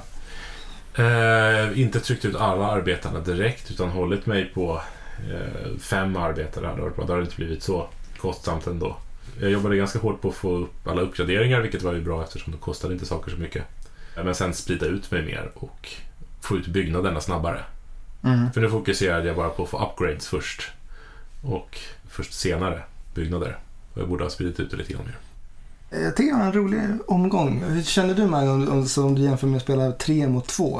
Eh, 0.95 1.79
inte 1.79 1.99
tryckt 1.99 2.25
ut 2.25 2.35
alla 2.35 2.67
arbetarna 2.67 3.19
direkt 3.19 3.71
utan 3.71 3.89
hållit 3.89 4.25
mig 4.25 4.45
på 4.53 4.81
eh, 5.33 5.77
fem 5.79 6.15
arbetare. 6.15 6.67
hade 6.67 6.81
varit 6.81 6.95
bra. 6.95 7.05
Det 7.05 7.11
hade 7.11 7.23
inte 7.23 7.35
blivit 7.35 7.63
så 7.63 7.87
kostsamt 8.17 8.67
ändå. 8.67 8.97
Jag 9.39 9.51
jobbade 9.51 9.77
ganska 9.77 9.99
hårt 9.99 10.21
på 10.21 10.29
att 10.29 10.35
få 10.35 10.57
upp 10.57 10.87
alla 10.87 11.01
uppgraderingar 11.01 11.61
vilket 11.61 11.81
var 11.81 11.93
ju 11.93 12.01
bra 12.01 12.23
eftersom 12.23 12.53
det 12.53 12.59
kostade 12.59 12.93
inte 12.93 13.05
saker 13.05 13.31
så 13.31 13.37
mycket. 13.37 13.63
Men 14.23 14.35
sen 14.35 14.53
sprida 14.53 14.85
ut 14.85 15.11
mig 15.11 15.25
mer 15.25 15.51
och 15.53 15.89
få 16.41 16.57
ut 16.57 16.67
byggnaderna 16.67 17.21
snabbare. 17.21 17.63
Mm. 18.23 18.51
För 18.51 18.61
nu 18.61 18.69
fokuserade 18.69 19.27
jag 19.27 19.35
bara 19.35 19.49
på 19.49 19.63
att 19.63 19.69
få 19.69 19.85
upgrades 19.85 20.27
först. 20.27 20.71
Och 21.41 21.79
först 22.09 22.33
senare 22.33 22.83
byggnader. 23.15 23.57
Och 23.93 24.01
jag 24.01 24.09
borde 24.09 24.23
ha 24.23 24.29
spridit 24.29 24.59
ut 24.59 24.71
det 24.71 24.77
lite 24.77 24.93
grann 24.93 25.01
mer. 25.05 25.17
Jag 26.03 26.15
tycker 26.15 26.31
det 26.33 26.37
var 26.39 26.45
en 26.45 26.53
rolig 26.53 26.81
omgång. 27.07 27.63
Hur 27.67 27.81
känner 27.83 28.13
du 28.13 28.27
Mange 28.27 28.49
om, 28.49 28.69
om, 28.71 28.85
så 28.87 29.05
om 29.05 29.15
du 29.15 29.21
jämför 29.21 29.47
med 29.47 29.57
att 29.57 29.63
spela 29.63 29.91
tre 29.91 30.27
mot 30.27 30.47
två? 30.47 30.79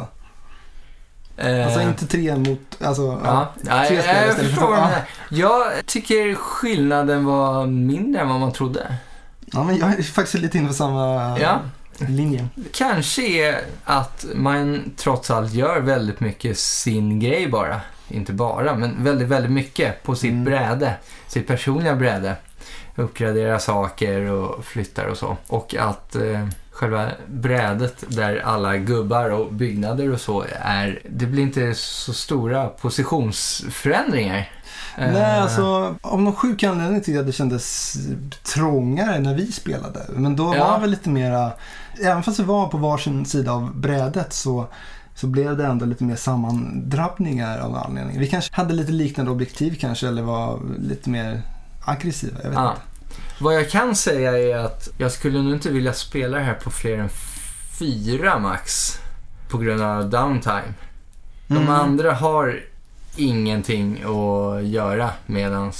Alltså 1.37 1.79
Eh, 1.79 1.87
inte 1.87 2.07
tre 2.07 2.35
mot... 2.35 2.59
Alltså, 2.81 3.01
Ja, 3.01 3.19
ja. 3.23 3.53
ja, 3.67 3.85
tre 3.87 3.95
jag, 3.95 4.03
spelare 4.03 4.25
jag 4.27 4.35
för 4.35 4.43
förstår 4.45 4.67
du 4.67 4.71
menar. 4.75 5.01
Jag 5.29 5.85
tycker 5.85 6.35
skillnaden 6.35 7.25
var 7.25 7.65
mindre 7.65 8.21
än 8.21 8.29
vad 8.29 8.39
man 8.39 8.51
trodde. 8.51 8.95
ja, 9.45 9.63
men 9.63 9.77
jag 9.77 9.99
är 9.99 10.03
faktiskt 10.03 10.43
lite 10.43 10.57
inne 10.57 10.67
på 10.67 10.73
samma 10.73 11.39
Ja. 11.39 11.59
linje. 11.97 12.47
Kanske 12.73 13.21
är 13.27 13.61
att 13.83 14.25
man 14.35 14.91
trots 14.97 15.31
allt 15.31 15.53
gör 15.53 15.79
väldigt 15.79 16.19
mycket 16.19 16.57
sin 16.57 17.19
grej 17.19 17.47
bara. 17.47 17.81
Inte 18.07 18.33
bara, 18.33 18.75
men 18.75 19.03
väldigt, 19.03 19.27
väldigt 19.27 19.51
mycket 19.51 20.03
på 20.03 20.15
sitt 20.15 20.31
Mm. 20.31 20.43
bräde. 20.45 20.93
Sitt 21.27 21.47
personliga 21.47 21.95
bräde. 21.95 22.35
Uppgradera 22.95 23.59
saker 23.59 24.21
och 24.31 24.65
flyttar 24.65 25.05
och 25.05 25.17
så. 25.17 25.37
Och 25.47 25.75
att 25.79 26.15
eh, 26.15 26.47
själva 26.71 27.07
brädet 27.27 28.03
där 28.07 28.41
alla 28.45 28.77
gubbar 28.77 29.29
och 29.29 29.53
byggnader 29.53 30.11
och 30.13 30.21
så 30.21 30.45
är, 30.59 30.99
det 31.09 31.25
blir 31.25 31.43
inte 31.43 31.73
så 31.75 32.13
stora 32.13 32.67
positionsförändringar. 32.67 34.49
Nej, 34.97 35.15
Eh, 35.15 35.41
alltså 35.43 35.95
av 36.01 36.21
någon 36.21 36.35
sjuk 36.35 36.63
anledning 36.63 36.99
tyckte 36.99 37.11
jag 37.11 37.19
att 37.19 37.25
det 37.27 37.31
kändes 37.33 37.95
trångare 38.43 39.19
när 39.19 39.33
vi 39.35 39.51
spelade. 39.51 40.05
Men 40.09 40.35
då 40.35 40.55
Ja. 40.55 40.71
var 40.71 40.79
det 40.79 40.87
lite 40.87 41.09
mera, 41.09 41.51
även 42.03 42.23
fast 42.23 42.39
vi 42.39 42.43
var 42.43 42.67
på 42.67 42.77
varsin 42.77 43.25
sida 43.25 43.51
av 43.51 43.75
brädet 43.75 44.33
så, 44.33 44.67
så 45.15 45.27
blev 45.27 45.57
det 45.57 45.65
ändå 45.65 45.85
lite 45.85 46.03
mer 46.03 46.15
sammandrabbningar 46.15 47.59
av 47.59 47.75
anledning. 47.75 48.19
Vi 48.19 48.27
kanske 48.27 48.55
hade 48.55 48.73
lite 48.73 48.91
liknande 48.91 49.31
objektiv 49.31 49.77
kanske 49.79 50.07
eller 50.07 50.21
var 50.21 50.59
lite 50.79 51.09
mer 51.09 51.41
aggressiva. 51.85 52.37
Jag 52.43 52.49
vet 52.49 52.59
Ja. 52.59 52.69
inte. 52.71 52.81
Vad 53.39 53.55
jag 53.55 53.69
kan 53.69 53.95
säga 53.95 54.37
är 54.37 54.57
att 54.57 54.89
jag 54.97 55.11
skulle 55.11 55.41
nog 55.41 55.53
inte 55.53 55.69
vilja 55.69 55.93
spela 55.93 56.37
det 56.37 56.43
här 56.43 56.53
på 56.53 56.69
fler 56.71 56.97
än 56.97 57.09
fyra 57.79 58.39
max. 58.39 58.97
På 59.49 59.57
grund 59.57 59.81
av 59.81 60.09
downtime. 60.09 60.73
De 61.47 61.57
Mm. 61.57 61.69
andra 61.69 62.13
har 62.13 62.61
ingenting 63.15 64.03
att 64.03 64.65
göra 64.65 65.09
medan 65.25 65.71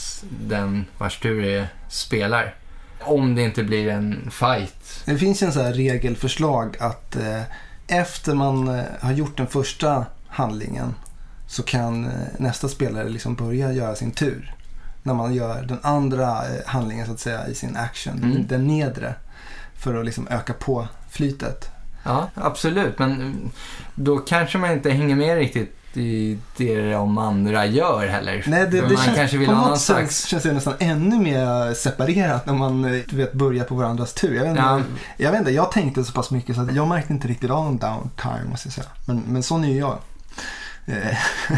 den 0.48 0.86
vars 0.98 1.20
tur 1.20 1.44
är 1.46 1.68
spelar. 1.90 2.56
Om 3.02 3.36
det 3.36 3.42
inte 3.42 3.64
blir 3.64 3.88
en 3.90 4.32
fight. 4.32 5.04
Det 5.06 5.18
finns 5.18 5.44
ju 5.44 5.48
en 5.48 5.54
sån 5.54 5.66
här 5.66 5.74
regelförslag 5.74 6.78
att 6.80 7.16
eh, 7.16 7.42
efter 7.88 8.34
man 8.34 8.68
eh, 8.68 8.84
har 9.00 9.12
gjort 9.12 9.38
den 9.38 9.48
första 9.48 10.06
handlingen 10.28 10.96
så 11.48 11.64
kan 11.64 12.06
eh, 12.06 12.12
nästa 12.38 12.68
spelare 12.70 13.10
liksom 13.10 13.36
börja 13.36 13.72
göra 13.72 13.96
sin 13.96 14.12
tur. 14.12 14.54
När 15.04 15.14
man 15.14 15.34
gör 15.34 15.62
den 15.64 15.80
andra 15.82 16.30
eh, 16.48 16.66
handlingen 16.66 17.06
så 17.06 17.12
att 17.14 17.20
säga 17.20 17.48
i 17.48 17.56
sin 17.56 17.78
action, 17.78 18.18
Mm. 18.24 18.48
den 18.48 18.68
nedre. 18.68 19.16
För 19.78 19.96
att 19.96 20.06
liksom 20.06 20.28
öka 20.28 20.54
på 20.54 20.88
flytet. 21.10 21.70
Ja, 22.04 22.30
absolut. 22.36 23.00
Men 23.00 23.12
mm, 23.12 23.50
då 23.96 24.18
kanske 24.18 24.58
man 24.58 24.72
inte 24.72 24.92
hänger 24.92 25.16
med 25.16 25.38
riktigt 25.38 25.76
i 25.98 26.38
det 26.58 26.92
de 26.92 27.18
andra 27.18 27.66
gör 27.66 28.08
heller. 28.08 28.44
Nej, 28.48 28.60
det, 28.68 28.82
det 28.82 28.82
man 28.82 28.98
känns, 28.98 29.18
kanske 29.18 29.38
vill 29.38 29.48
på 29.48 29.54
ha 29.54 29.70
något 29.70 29.80
sätt 29.80 29.96
slags... 29.96 30.26
känns 30.26 30.44
det 30.44 30.54
nästan 30.54 30.74
ännu 30.80 31.20
mer 31.20 31.74
separerat 31.74 32.46
när 32.46 32.54
man 32.54 32.86
eh, 32.86 33.02
du 33.10 33.16
vet, 33.18 33.34
börjar 33.34 33.64
på 33.66 33.76
varandras 33.76 34.14
tur. 34.14 34.36
Jag 34.36 34.42
vet, 34.42 34.50
inte, 34.50 34.62
Ja. 34.62 34.82
jag 35.18 35.32
vet 35.32 35.40
inte, 35.40 35.52
jag 35.52 35.72
tänkte 35.72 36.04
så 36.04 36.12
pass 36.14 36.32
mycket 36.32 36.56
så 36.56 36.62
att 36.62 36.76
jag 36.76 36.88
märkte 36.88 37.14
inte 37.14 37.28
riktigt 37.28 37.50
av 37.52 37.64
någon 37.66 37.78
downtime 37.78 38.50
måste 38.50 38.68
jag 38.68 38.74
säga. 38.74 38.88
Men, 39.06 39.24
men 39.28 39.44
sån 39.44 39.64
är 39.64 39.68
ju 39.70 39.80
jag. 39.80 39.98
Eh, 40.88 41.18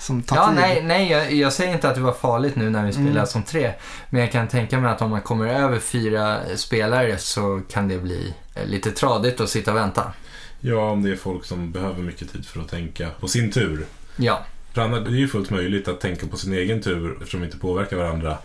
Som 0.00 0.22
tar 0.22 0.36
Ja, 0.36 0.46
tid. 0.46 0.54
nej, 0.56 0.82
nej 0.84 1.10
jag, 1.10 1.32
jag 1.32 1.52
säger 1.52 1.72
inte 1.72 1.88
att 1.88 1.94
det 1.94 2.00
var 2.00 2.12
farligt 2.12 2.56
nu 2.56 2.70
när 2.70 2.86
vi 2.86 2.92
spelar 2.92 3.10
Mm. 3.10 3.26
som 3.26 3.42
tre. 3.42 3.72
Men 4.10 4.20
jag 4.20 4.32
kan 4.32 4.48
tänka 4.48 4.78
mig 4.80 4.90
att 4.90 5.02
om 5.02 5.10
man 5.10 5.20
kommer 5.20 5.46
över 5.46 5.78
fyra 5.78 6.38
spelare 6.56 7.18
så 7.18 7.60
kan 7.70 7.88
det 7.88 7.98
bli 7.98 8.34
eh, 8.54 8.66
lite 8.66 8.90
tradigt 8.90 9.40
att 9.40 9.48
sitta 9.50 9.70
och 9.70 9.76
vänta. 9.76 10.12
Ja, 10.60 10.90
om 10.90 11.02
det 11.02 11.10
är 11.10 11.16
folk 11.16 11.44
som 11.44 11.72
behöver 11.72 12.02
mycket 12.02 12.32
tid 12.32 12.46
för 12.46 12.60
att 12.60 12.68
tänka 12.68 13.10
på 13.20 13.28
sin 13.28 13.50
tur. 13.50 13.86
Ja, 14.16 14.44
För 14.74 14.82
annars, 14.82 15.04
det 15.04 15.10
är 15.10 15.18
ju 15.18 15.28
fullt 15.28 15.50
möjligt 15.50 15.88
att 15.88 16.00
tänka 16.00 16.26
på 16.26 16.36
sin 16.36 16.52
egen 16.52 16.80
tur 16.82 17.16
eftersom 17.18 17.40
vi 17.40 17.46
inte 17.46 17.58
påverkar 17.58 17.96
varandra 17.96 18.38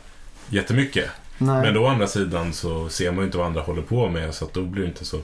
jättemycket. 0.49 1.05
Nej. 1.37 1.61
Men 1.61 1.73
då 1.73 1.81
å 1.83 1.87
andra 1.87 2.07
sidan 2.07 2.53
så 2.53 2.89
ser 2.89 3.11
man 3.11 3.19
ju 3.19 3.25
inte 3.25 3.37
vad 3.37 3.47
andra 3.47 3.61
håller 3.61 3.81
på 3.81 4.09
med 4.09 4.33
så 4.33 4.45
att 4.45 4.53
då 4.53 4.61
blir 4.61 4.81
det 4.83 4.87
inte 4.89 5.05
så 5.05 5.19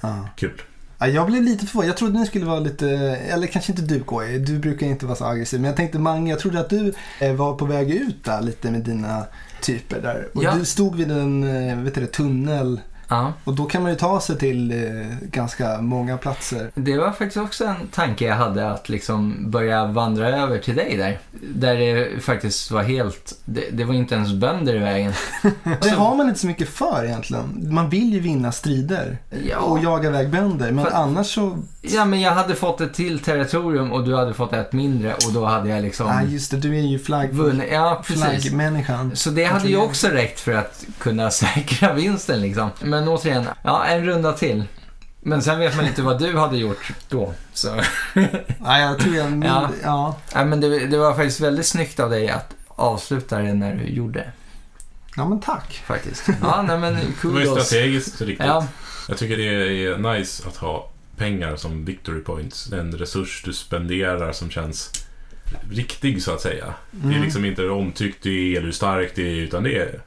Ja. 0.00 0.28
kul. 0.36 0.62
Ja, 0.98 1.06
jag 1.08 1.26
blev 1.26 1.42
lite 1.42 1.66
förvånad. 1.66 1.88
Jag 1.88 1.96
trodde 1.96 2.18
ni 2.18 2.26
skulle 2.26 2.44
vara 2.46 2.60
lite, 2.60 2.88
eller 3.30 3.46
kanske 3.46 3.72
inte 3.72 3.82
du 3.82 4.04
KI, 4.10 4.38
du 4.38 4.58
brukar 4.58 4.86
inte 4.86 5.06
vara 5.06 5.16
så 5.16 5.24
aggressiv. 5.24 5.60
Men 5.60 5.68
jag 5.68 5.76
tänkte 5.76 5.98
Mange, 5.98 6.30
jag 6.30 6.38
trodde 6.40 6.60
att 6.60 6.70
du 6.70 6.92
eh, 7.20 7.34
var 7.34 7.54
på 7.54 7.64
väg 7.64 7.90
ut 7.90 8.24
där 8.24 8.42
lite 8.42 8.70
med 8.70 8.80
dina 8.80 9.24
typer 9.62 10.00
där. 10.00 10.28
Och 10.34 10.44
Ja. 10.44 10.54
du 10.58 10.64
stod 10.64 10.96
vid 10.96 11.10
en 11.10 11.44
eh, 11.68 11.78
vet 11.78 11.94
du, 11.94 12.06
tunnel 12.06 12.80
ja. 13.12 13.32
och 13.44 13.54
då 13.54 13.64
kan 13.64 13.82
man 13.82 13.90
ju 13.90 13.96
ta 13.96 14.20
sig 14.20 14.38
till 14.38 14.70
eh, 14.70 15.06
ganska 15.22 15.80
många 15.80 16.16
platser. 16.18 16.70
Det 16.74 16.98
var 16.98 17.10
faktiskt 17.10 17.36
också 17.36 17.64
en 17.64 17.86
tanke 17.92 18.24
jag 18.24 18.34
hade 18.36 18.70
att 18.70 18.88
liksom 18.88 19.50
börja 19.50 19.86
vandra 19.86 20.28
över 20.28 20.58
till 20.58 20.74
dig 20.76 20.96
där. 20.96 21.18
Där 21.54 21.76
det 21.76 22.22
faktiskt 22.22 22.70
var 22.70 22.82
helt, 22.82 23.34
det, 23.44 23.64
det 23.72 23.84
var 23.84 23.94
inte 23.94 24.14
ens 24.14 24.32
bönder 24.32 24.74
i 24.74 24.78
vägen. 24.78 25.12
Det 25.82 25.90
har 25.90 26.16
man 26.16 26.28
inte 26.28 26.40
så 26.40 26.46
mycket 26.46 26.68
för 26.68 27.04
egentligen. 27.04 27.68
Man 27.74 27.88
vill 27.90 28.12
ju 28.12 28.20
vinna 28.20 28.52
strider 28.52 29.18
Ja. 29.50 29.58
och 29.58 29.78
jaga 29.84 30.08
iväg 30.08 30.30
bönder. 30.30 30.70
Men 30.72 30.84
För- 30.84 30.92
annars 30.92 31.34
så, 31.34 31.58
Ja, 31.82 32.04
men 32.04 32.20
jag 32.20 32.32
hade 32.32 32.54
fått 32.54 32.80
ett 32.80 32.94
till 32.94 33.18
territorium 33.18 33.92
och 33.92 34.04
du 34.04 34.16
hade 34.16 34.34
fått 34.34 34.52
ett 34.52 34.72
mindre 34.72 35.14
och 35.14 35.32
då 35.34 35.44
hade 35.44 35.68
jag 35.68 35.82
liksom 35.82 36.06
nej 36.06 36.32
just 36.32 36.50
det, 36.50 36.56
du 36.56 36.76
är 36.78 36.82
ju 36.82 36.98
flagg, 36.98 37.32
vunnit. 37.32 37.68
Ja, 37.72 38.02
precis. 38.06 38.22
flaggmänniskan. 38.24 39.16
Så 39.16 39.30
det 39.30 39.44
hade 39.44 39.68
ju 39.68 39.76
också 39.76 40.08
räckt 40.08 40.40
för 40.40 40.52
att 40.52 40.84
kunna 40.98 41.30
säkra 41.42 41.92
vinsten 41.92 42.40
liksom. 42.40 42.70
Men 42.80 43.01
återigen, 43.08 43.46
ja 43.62 43.84
en 43.84 44.04
runda 44.06 44.32
till. 44.32 44.64
Men 45.20 45.42
sen 45.42 45.58
vet 45.58 45.76
man 45.76 45.86
inte 45.86 46.02
vad 46.02 46.18
du 46.18 46.38
hade 46.38 46.56
gjort 46.56 46.92
då. 47.08 47.34
Så, 47.52 47.74
Nej, 48.58 48.82
jag 48.82 48.98
tror 48.98 49.14
jag, 49.16 49.44
Ja. 49.44 49.70
ja. 49.82 50.16
ja, 50.34 50.44
men 50.44 50.60
det, 50.60 50.86
det 50.86 50.98
var 50.98 51.14
faktiskt 51.14 51.40
väldigt 51.40 51.66
snyggt 51.66 52.00
av 52.00 52.10
dig 52.10 52.28
att 52.28 52.54
avsluta 52.68 53.38
det 53.38 53.54
när 53.54 53.74
du 53.74 53.84
gjorde. 53.84 54.30
ja, 55.16 55.28
men 55.28 55.40
tack. 55.40 55.82
Faktiskt. 55.86 56.28
Ja, 56.42 56.62
nej 56.62 56.78
men 56.78 56.94
Det 57.22 57.28
var 57.28 57.40
ju 57.40 57.46
kudos. 57.46 57.66
strategiskt 57.66 58.20
riktigt. 58.20 58.46
Ja, 58.46 58.66
Jag 59.08 59.18
tycker 59.18 59.36
det 59.36 59.44
är 59.86 59.98
nice 60.14 60.48
att 60.48 60.56
ha 60.56 60.88
pengar 61.16 61.56
som 61.56 61.84
victory 61.84 62.20
points. 62.20 62.72
En 62.72 62.92
resurs 62.92 63.42
du 63.44 63.52
spenderar 63.52 64.32
som 64.32 64.50
känns 64.50 64.90
riktig 65.70 66.22
så 66.22 66.34
att 66.34 66.40
säga. 66.40 66.74
Det 66.90 67.06
är 67.06 67.10
Mm. 67.10 67.22
liksom 67.22 67.44
inte 67.44 67.68
omtyckt 67.68 68.22
du 68.22 68.48
är 68.52 68.56
eller 68.56 68.64
hur 68.66 68.72
stark 68.72 69.14
du 69.14 69.26
är 69.26 69.34
utan 69.42 69.62
det 69.62 69.76
är 69.78 70.00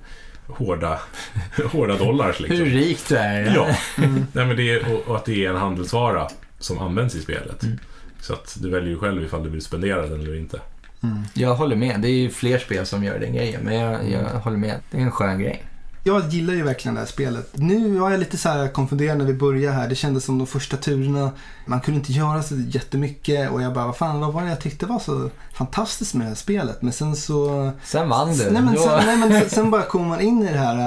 hårda, 0.48 1.00
hårda 1.72 1.98
dollars 1.98 2.40
liksom. 2.40 2.58
hur 2.58 2.66
rik 2.66 3.00
du 3.08 3.16
är. 3.16 3.56
Ja, 3.56 3.78
Mm. 3.98 4.26
Nej, 4.34 4.46
men 4.46 4.58
det 4.58 4.70
är, 4.74 4.94
och, 4.94 5.08
och 5.08 5.16
att 5.16 5.26
det 5.26 5.46
är 5.46 5.50
en 5.50 5.56
handelsvara 5.56 6.28
som 6.60 6.80
används 6.80 7.16
i 7.16 7.22
spelet. 7.22 7.64
Mm. 7.64 7.80
Så 8.22 8.34
att 8.34 8.58
du 8.60 8.70
väljer 8.70 8.90
ju 8.90 8.98
själv 8.98 9.24
ifall 9.24 9.44
du 9.44 9.50
vill 9.50 9.62
spendera 9.62 10.08
den 10.08 10.22
eller 10.22 10.36
inte. 10.36 10.60
Mm. 11.04 11.24
Jag 11.34 11.56
håller 11.56 11.76
med. 11.76 12.02
Det 12.02 12.08
är 12.08 12.12
ju 12.20 12.30
fler 12.30 12.58
spel 12.58 12.86
som 12.86 13.04
gör 13.04 13.20
den 13.20 13.34
grejen. 13.34 13.62
Men 13.64 13.76
jag, 13.76 14.10
jag 14.10 14.40
håller 14.40 14.58
med. 14.58 14.76
Det 14.92 14.98
är 14.98 15.02
en 15.02 15.12
skön 15.12 15.40
grej. 15.40 15.64
Jag 16.08 16.30
gillar 16.30 16.54
ju 16.54 16.64
verkligen 16.64 16.96
det 16.96 17.02
här 17.02 17.08
spelet. 17.08 17.50
Nu 17.54 18.00
var 18.00 18.12
jag 18.12 18.20
lite 18.20 18.38
så 18.38 18.50
här 18.50 18.68
konfunderad 18.68 19.18
när 19.18 19.26
vi 19.26 19.34
började 19.34 19.76
här. 19.76 19.90
Det 19.90 19.96
kändes 19.96 20.26
som 20.26 20.38
de 20.38 20.48
första 20.48 20.78
turerna, 20.78 21.32
man 21.66 21.82
kunde 21.82 22.00
inte 22.00 22.12
göra 22.12 22.44
så 22.44 22.56
jättemycket 22.56 23.52
och 23.52 23.62
jag 23.62 23.74
bara, 23.74 23.86
vad 23.86 23.98
fan, 23.98 24.20
vad 24.20 24.34
var 24.34 24.42
det 24.42 24.50
jag 24.50 24.62
tyckte 24.62 24.86
var 24.86 25.00
så 25.00 25.30
fantastiskt 25.54 26.14
med 26.14 26.26
det 26.26 26.30
här 26.30 26.36
spelet? 26.36 26.82
Men 26.82 26.94
sen 26.94 27.16
så... 27.16 27.72
Sen 27.84 28.10
vann 28.10 28.38
du. 28.38 28.52
Nej 28.52 28.62
men, 28.62 28.78
sen, 28.78 29.06
nej, 29.06 29.18
men 29.18 29.50
sen 29.50 29.72
bara 29.72 29.82
kommer 29.82 30.06
man 30.06 30.22
in 30.22 30.48
i 30.48 30.52
det 30.52 30.58
här, 30.58 30.78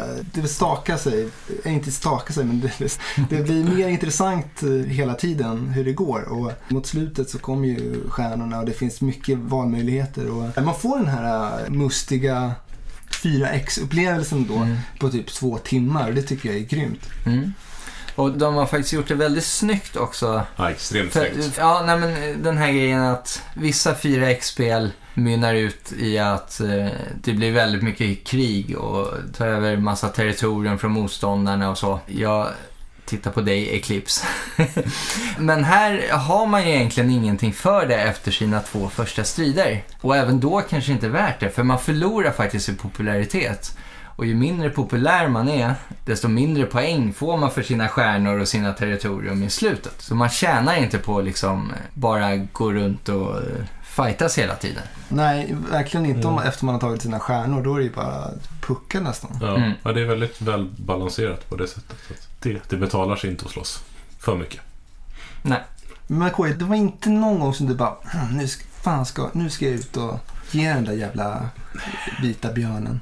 äh, 0.00 0.24
det 0.34 0.48
staka 0.48 0.98
sig, 0.98 1.28
äh, 1.64 1.74
inte 1.74 1.92
staka 1.92 2.32
sig 2.32 2.44
men 2.44 2.60
det, 2.60 2.98
det 3.30 3.42
blir 3.42 3.64
mer 3.64 3.88
intressant 3.88 4.62
äh, 4.62 4.68
hela 4.70 5.14
tiden 5.14 5.68
hur 5.68 5.84
det 5.84 5.92
går 5.92 6.32
och 6.32 6.52
mot 6.68 6.86
slutet 6.86 7.30
så 7.30 7.38
kommer 7.38 7.68
ju 7.68 8.08
stjärnorna 8.08 8.58
och 8.58 8.66
det 8.66 8.72
finns 8.72 9.00
mycket 9.00 9.38
valmöjligheter 9.38 10.30
och 10.30 10.64
man 10.64 10.74
får 10.74 10.98
den 10.98 11.08
här 11.08 11.68
mustiga 11.70 12.52
4X-upplevelsen 13.24 14.46
då 14.48 14.54
Mm. 14.56 14.76
på 14.98 15.10
typ 15.10 15.26
två 15.26 15.58
timmar. 15.58 16.12
Det 16.12 16.22
tycker 16.22 16.48
jag 16.48 16.58
är 16.58 16.64
grymt. 16.64 17.08
Mm. 17.26 17.52
Och 18.14 18.30
de 18.30 18.54
har 18.54 18.66
faktiskt 18.66 18.92
gjort 18.92 19.08
det 19.08 19.14
väldigt 19.14 19.44
snyggt 19.44 19.96
också. 19.96 20.42
Ja, 20.56 20.70
extremt 20.70 21.12
För, 21.12 21.30
snyggt. 21.34 21.56
ja, 21.58 21.82
nej 21.86 21.98
men 21.98 22.42
den 22.42 22.58
här 22.58 22.72
grejen 22.72 23.02
att 23.02 23.42
vissa 23.56 23.94
4X-spel 23.94 24.90
mynnar 25.14 25.54
ut 25.54 25.92
i 25.98 26.18
att 26.18 26.60
eh, 26.60 26.86
det 27.22 27.32
blir 27.32 27.52
väldigt 27.52 27.82
mycket 27.82 28.24
krig 28.26 28.76
och 28.78 29.08
tar 29.36 29.46
över 29.46 29.76
massa 29.76 30.08
territorium 30.08 30.78
från 30.78 30.92
motståndarna 30.92 31.70
och 31.70 31.78
så. 31.78 32.00
Jag 32.06 32.48
Titta 33.04 33.30
på 33.30 33.40
dig, 33.40 33.76
Eclipse. 33.76 34.26
men 35.38 35.64
här 35.64 36.10
har 36.12 36.46
man 36.46 36.62
ju 36.62 36.74
egentligen 36.74 37.10
ingenting 37.10 37.52
för 37.52 37.86
det 37.86 37.96
efter 37.96 38.30
sina 38.30 38.60
två 38.60 38.88
första 38.88 39.24
strider. 39.24 39.84
Och 40.00 40.16
även 40.16 40.40
då 40.40 40.60
kanske 40.60 40.92
inte 40.92 41.08
värt 41.08 41.40
det, 41.40 41.50
för 41.50 41.62
man 41.62 41.78
förlorar 41.78 42.30
faktiskt 42.30 42.68
i 42.68 42.74
popularitet. 42.74 43.76
Och 44.16 44.26
ju 44.26 44.34
mindre 44.34 44.70
populär 44.70 45.28
man 45.28 45.48
är, 45.48 45.74
desto 46.04 46.28
mindre 46.28 46.66
poäng 46.66 47.12
får 47.12 47.36
man 47.36 47.50
för 47.50 47.62
sina 47.62 47.88
stjärnor 47.88 48.40
och 48.40 48.48
sina 48.48 48.72
territorium 48.72 49.42
i 49.42 49.50
slutet. 49.50 49.94
Så 49.98 50.14
man 50.14 50.28
tjänar 50.28 50.76
inte 50.76 50.98
på 50.98 51.18
att 51.18 51.24
liksom 51.24 51.70
eh, 51.70 51.76
bara 51.94 52.36
gå 52.36 52.72
runt 52.72 53.08
och 53.08 53.36
eh, 53.36 53.64
fightas 53.96 54.38
hela 54.38 54.54
tiden. 54.56 54.82
Nej, 55.08 55.56
verkligen 55.70 56.06
inte 56.06 56.26
om, 56.28 56.34
Mm. 56.34 56.48
efter 56.48 56.64
man 56.64 56.74
har 56.74 56.80
tagit 56.80 57.02
sina 57.02 57.20
stjärnor. 57.20 57.62
Då 57.62 57.74
är 57.74 57.78
det 57.78 57.84
ju 57.84 57.92
bara 57.92 58.30
pucka 58.60 59.00
nästan. 59.00 59.38
Ja, 59.40 59.56
Mm. 59.56 59.72
ja, 59.82 59.92
det 59.92 60.00
är 60.00 60.04
väldigt 60.04 60.40
väl 60.42 60.70
balanserat 60.78 61.48
på 61.48 61.56
det 61.56 61.66
sättet. 61.68 61.96
Så 62.08 62.12
att 62.14 62.28
det, 62.40 62.70
det 62.70 62.76
betalar 62.76 63.16
sig 63.16 63.30
inte 63.30 63.44
att 63.44 63.50
slåss 63.50 63.82
för 64.18 64.36
mycket. 64.36 64.60
Men 66.06 66.30
KJ, 66.30 66.52
det 66.52 66.64
var 66.64 66.76
inte 66.76 67.08
någon 67.10 67.38
gång 67.40 67.54
som 67.54 67.66
du 67.66 67.74
bara, 67.74 67.94
"Hmm, 68.04 68.36
nu 68.36 68.48
ska, 68.48 68.64
fan 68.82 69.06
ska, 69.06 69.30
nu 69.32 69.50
ska 69.50 69.64
jag 69.64 69.74
ut 69.74 69.96
och 69.96 70.18
ge 70.50 70.68
den 70.68 70.84
där 70.84 70.92
jävla 70.92 71.48
vita 72.22 72.52
björnen. 72.52 73.00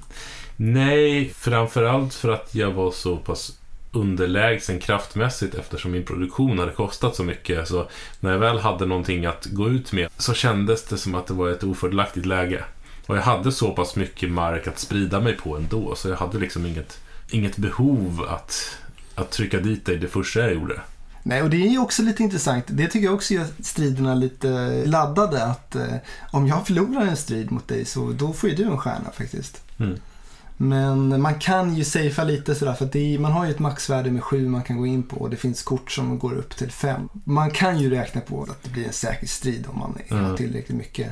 Nej, 0.56 1.32
framförallt 1.36 2.14
för 2.14 2.28
att 2.28 2.54
jag 2.54 2.70
var 2.70 2.90
så 2.90 3.16
pass 3.16 3.52
underlägsen 3.92 4.78
kraftmässigt 4.80 5.54
eftersom 5.54 5.90
min 5.90 6.04
produktion 6.04 6.58
hade 6.58 6.72
kostat 6.72 7.16
så 7.16 7.24
mycket. 7.24 7.68
Så 7.68 7.88
när 8.20 8.30
jag 8.30 8.38
väl 8.38 8.58
hade 8.58 8.86
någonting 8.86 9.26
att 9.26 9.46
gå 9.46 9.68
ut 9.68 9.92
med 9.92 10.08
så 10.18 10.34
kändes 10.34 10.84
det 10.84 10.98
som 10.98 11.14
att 11.14 11.26
det 11.26 11.34
var 11.34 11.50
ett 11.50 11.64
ofördelaktigt 11.64 12.26
läge. 12.26 12.64
Och 13.06 13.16
jag 13.16 13.22
hade 13.22 13.52
så 13.52 13.70
pass 13.70 13.96
mycket 13.96 14.30
mark 14.30 14.66
att 14.66 14.78
sprida 14.78 15.20
mig 15.20 15.36
på 15.36 15.56
ändå 15.56 15.94
så 15.94 16.08
jag 16.08 16.16
hade 16.16 16.38
liksom 16.38 16.66
inget, 16.66 17.00
inget 17.30 17.56
behov 17.56 18.26
att, 18.28 18.76
att 19.14 19.30
trycka 19.30 19.60
dit 19.60 19.86
dig 19.86 19.96
det 19.96 20.08
första 20.08 20.40
jag 20.40 20.54
gjorde. 20.54 20.80
Nej, 21.22 21.42
och 21.42 21.50
det 21.50 21.56
är 21.56 21.68
ju 21.68 21.78
också 21.78 22.02
lite 22.02 22.22
intressant. 22.22 22.64
Det 22.68 22.86
tycker 22.86 23.06
jag 23.06 23.14
också 23.14 23.34
gör 23.34 23.46
striderna 23.62 24.14
lite 24.14 24.82
laddade. 24.86 25.44
Att 25.44 25.74
eh, 25.74 25.94
om 26.30 26.46
jag 26.46 26.66
förlorar 26.66 27.06
en 27.06 27.16
strid 27.16 27.52
mot 27.52 27.68
dig 27.68 27.84
så 27.84 28.12
då 28.12 28.32
får 28.32 28.50
ju 28.50 28.56
du 28.56 28.64
en 28.64 28.78
stjärna 28.78 29.10
faktiskt. 29.12 29.62
Mm. 29.78 29.98
Men 30.62 31.22
man 31.22 31.34
kan 31.34 31.74
ju 31.74 31.84
safea 31.84 32.24
lite 32.24 32.54
sådär 32.54 32.72
för 32.72 32.84
att 32.84 32.92
det 32.92 33.14
är, 33.14 33.18
man 33.18 33.32
har 33.32 33.44
ju 33.44 33.50
ett 33.50 33.58
maxvärde 33.58 34.10
med 34.10 34.24
sju 34.24 34.48
man 34.48 34.62
kan 34.62 34.76
gå 34.76 34.86
in 34.86 35.02
på 35.02 35.16
och 35.16 35.30
det 35.30 35.36
finns 35.36 35.62
kort 35.62 35.90
som 35.90 36.18
går 36.18 36.32
upp 36.32 36.56
till 36.56 36.70
fem. 36.70 37.08
Man 37.24 37.50
kan 37.50 37.78
ju 37.78 37.90
räkna 37.90 38.20
på 38.20 38.42
att 38.42 38.62
det 38.62 38.70
blir 38.70 38.86
en 38.86 38.92
säker 38.92 39.26
strid 39.26 39.66
om 39.68 39.78
man 39.78 39.98
har 40.10 40.18
Mm. 40.18 40.36
tillräckligt 40.36 40.78
mycket 40.78 41.08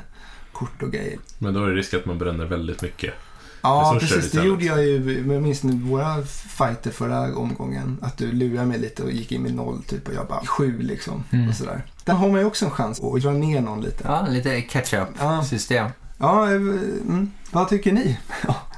kort 0.53 0.83
och 0.83 0.93
grejer. 0.93 1.19
Men 1.39 1.55
då 1.55 1.65
är 1.65 1.69
det 1.69 1.75
risk 1.75 1.95
att 1.95 2.07
man 2.07 2.19
bränner 2.19 2.45
väldigt 2.45 2.83
mycket. 2.83 3.15
Ja, 3.63 3.97
precis. 4.01 4.31
Det 4.31 4.45
gjorde 4.45 4.65
jag 4.65 4.85
ju, 4.85 5.25
jag 5.33 5.43
minns 5.43 5.63
nu 5.63 5.73
våra 5.73 6.23
fighter 6.59 6.91
förra 6.91 7.37
omgången. 7.37 7.99
Att 8.03 8.17
du 8.19 8.33
lurade 8.33 8.67
mig 8.67 8.79
lite 8.79 9.03
och 9.03 9.13
gick 9.13 9.33
in 9.33 9.43
med 9.43 9.55
noll 9.55 9.83
typ 9.83 10.09
och 10.09 10.15
jag 10.15 10.27
bara 10.27 10.47
sju 10.47 10.79
liksom. 10.83 11.25
Mm. 11.31 11.49
Och 11.49 11.55
sådär. 11.55 11.83
Där 12.05 12.15
har 12.15 12.29
man 12.31 12.41
ju 12.41 12.47
också 12.47 12.65
en 12.65 12.71
chans 12.71 13.01
att 13.01 13.23
dra 13.23 13.31
ner 13.31 13.61
någon 13.61 13.81
lite. 13.81 14.05
Ja, 14.07 14.27
lite 14.29 14.61
catch-up-system. 14.61 15.91
Ja, 16.19 16.45
eh, 16.45 16.55
mm. 16.55 17.31
vad 17.51 17.69
tycker 17.69 17.93
ni? 17.93 18.19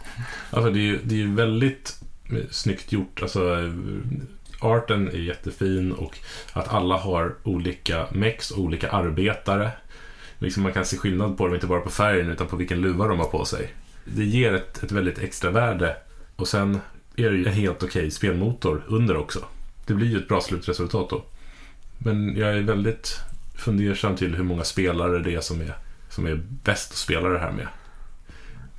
Alltså 0.52 0.70
det 0.70 0.78
är 0.78 0.82
ju, 0.82 0.98
det 1.02 1.22
är 1.22 1.26
väldigt 1.26 2.00
eh, 2.30 2.44
snyggt 2.50 2.92
gjort. 2.92 3.22
Alltså, 3.22 3.60
eh, 3.60 3.72
arten 4.60 5.08
är 5.08 5.18
jättefin 5.18 5.92
och 5.92 6.18
att 6.52 6.68
alla 6.68 6.96
har 6.96 7.34
olika 7.42 8.06
mex 8.10 8.50
och 8.50 8.62
olika 8.62 8.90
arbetare. 8.90 9.70
Liksom 10.38 10.62
man 10.62 10.72
kan 10.72 10.84
se 10.84 10.96
skillnad 10.96 11.36
på 11.38 11.46
dem, 11.46 11.54
inte 11.54 11.66
bara 11.66 11.80
på 11.80 11.90
färgen 11.90 12.30
utan 12.30 12.46
på 12.46 12.56
vilken 12.56 12.80
luva 12.80 13.08
de 13.08 13.18
har 13.18 13.26
på 13.26 13.44
sig. 13.44 13.74
Det 14.04 14.24
ger 14.24 14.54
ett, 14.54 14.82
ett 14.82 14.92
väldigt 14.92 15.18
extra 15.18 15.50
värde 15.50 15.96
och 16.36 16.48
sen 16.48 16.80
är 17.16 17.30
det 17.30 17.36
ju 17.36 17.46
en 17.46 17.52
helt 17.52 17.82
okej 17.82 18.10
spelmotor 18.10 18.82
under 18.88 19.16
också. 19.16 19.44
Det 19.86 19.94
blir 19.94 20.06
ju 20.06 20.18
ett 20.18 20.28
bra 20.28 20.40
slutresultat 20.40 21.10
då. 21.10 21.24
Men 21.98 22.36
jag 22.36 22.52
är 22.52 22.60
väldigt 22.60 23.20
fundersam 23.54 24.16
till 24.16 24.34
hur 24.34 24.44
många 24.44 24.64
spelare 24.64 25.18
det 25.18 25.34
är 25.34 25.40
som 25.40 25.60
är, 25.60 25.74
som 26.08 26.26
är 26.26 26.40
bäst 26.64 26.90
att 26.90 26.96
spela 26.96 27.28
det 27.28 27.38
här 27.38 27.52
med. 27.52 27.68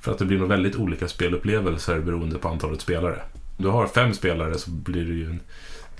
För 0.04 0.12
att 0.12 0.18
det 0.18 0.24
blir 0.24 0.38
nog 0.38 0.48
väldigt 0.48 0.76
olika 0.76 1.08
spelupplevelser 1.08 2.00
beroende 2.00 2.38
på 2.38 2.48
antalet 2.48 2.80
spelare. 2.80 3.22
Om 3.56 3.64
du 3.64 3.68
har 3.68 3.86
fem 3.86 4.14
spelare 4.14 4.58
så 4.58 4.70
blir 4.70 5.04
det 5.04 5.14
ju 5.14 5.26
en, 5.30 5.40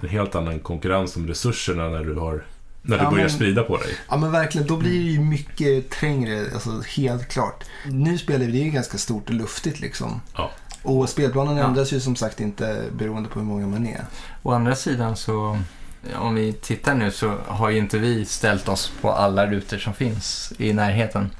en 0.03 0.09
helt 0.09 0.35
annan 0.35 0.59
konkurrens 0.61 1.17
om 1.17 1.27
resurserna 1.29 1.89
när 1.89 2.05
du, 2.05 2.15
har, 2.15 2.45
när 2.83 2.99
du 2.99 3.05
Ja, 3.05 3.11
börjar 3.11 3.25
men- 3.25 3.35
sprida 3.35 3.63
på 3.63 3.77
dig. 3.77 3.95
Ja 4.09 4.17
men 4.17 4.33
verkligen, 4.33 4.67
då 4.67 4.77
blir 4.77 4.91
det 5.05 5.11
ju 5.11 5.21
mycket 5.21 5.91
trängre, 5.91 6.45
alltså 6.55 6.83
helt 6.97 7.29
klart. 7.29 7.65
Nu 7.87 8.19
spelar 8.19 8.47
vi, 8.47 8.53
det 8.53 8.59
ju 8.59 8.71
ganska 8.71 8.99
stort 8.99 9.29
och 9.29 9.35
luftigt 9.35 9.81
liksom. 9.81 10.21
Ja. 10.37 10.51
Och 10.83 11.09
spelplanen 11.09 11.57
Ja. 11.57 11.65
ändras 11.65 11.93
ju 11.93 12.01
som 12.01 12.17
sagt 12.17 12.41
inte 12.41 12.83
beroende 12.93 13.29
på 13.29 13.39
hur 13.39 13.47
många 13.47 13.67
man 13.67 13.87
är. 13.87 14.05
Å 14.43 14.51
andra 14.53 14.75
sidan 14.77 15.17
så, 15.17 15.59
om 16.15 16.35
vi 16.35 16.53
tittar 16.53 16.95
nu 16.95 17.11
så 17.11 17.35
har 17.47 17.71
ju 17.71 17.79
inte 17.79 17.99
vi 17.99 18.25
ställt 18.25 18.69
oss 18.69 18.93
på 19.01 19.11
alla 19.13 19.47
rutor 19.47 19.79
som 19.79 19.95
finns 19.95 20.53
i 20.59 20.73
närheten. 20.73 21.31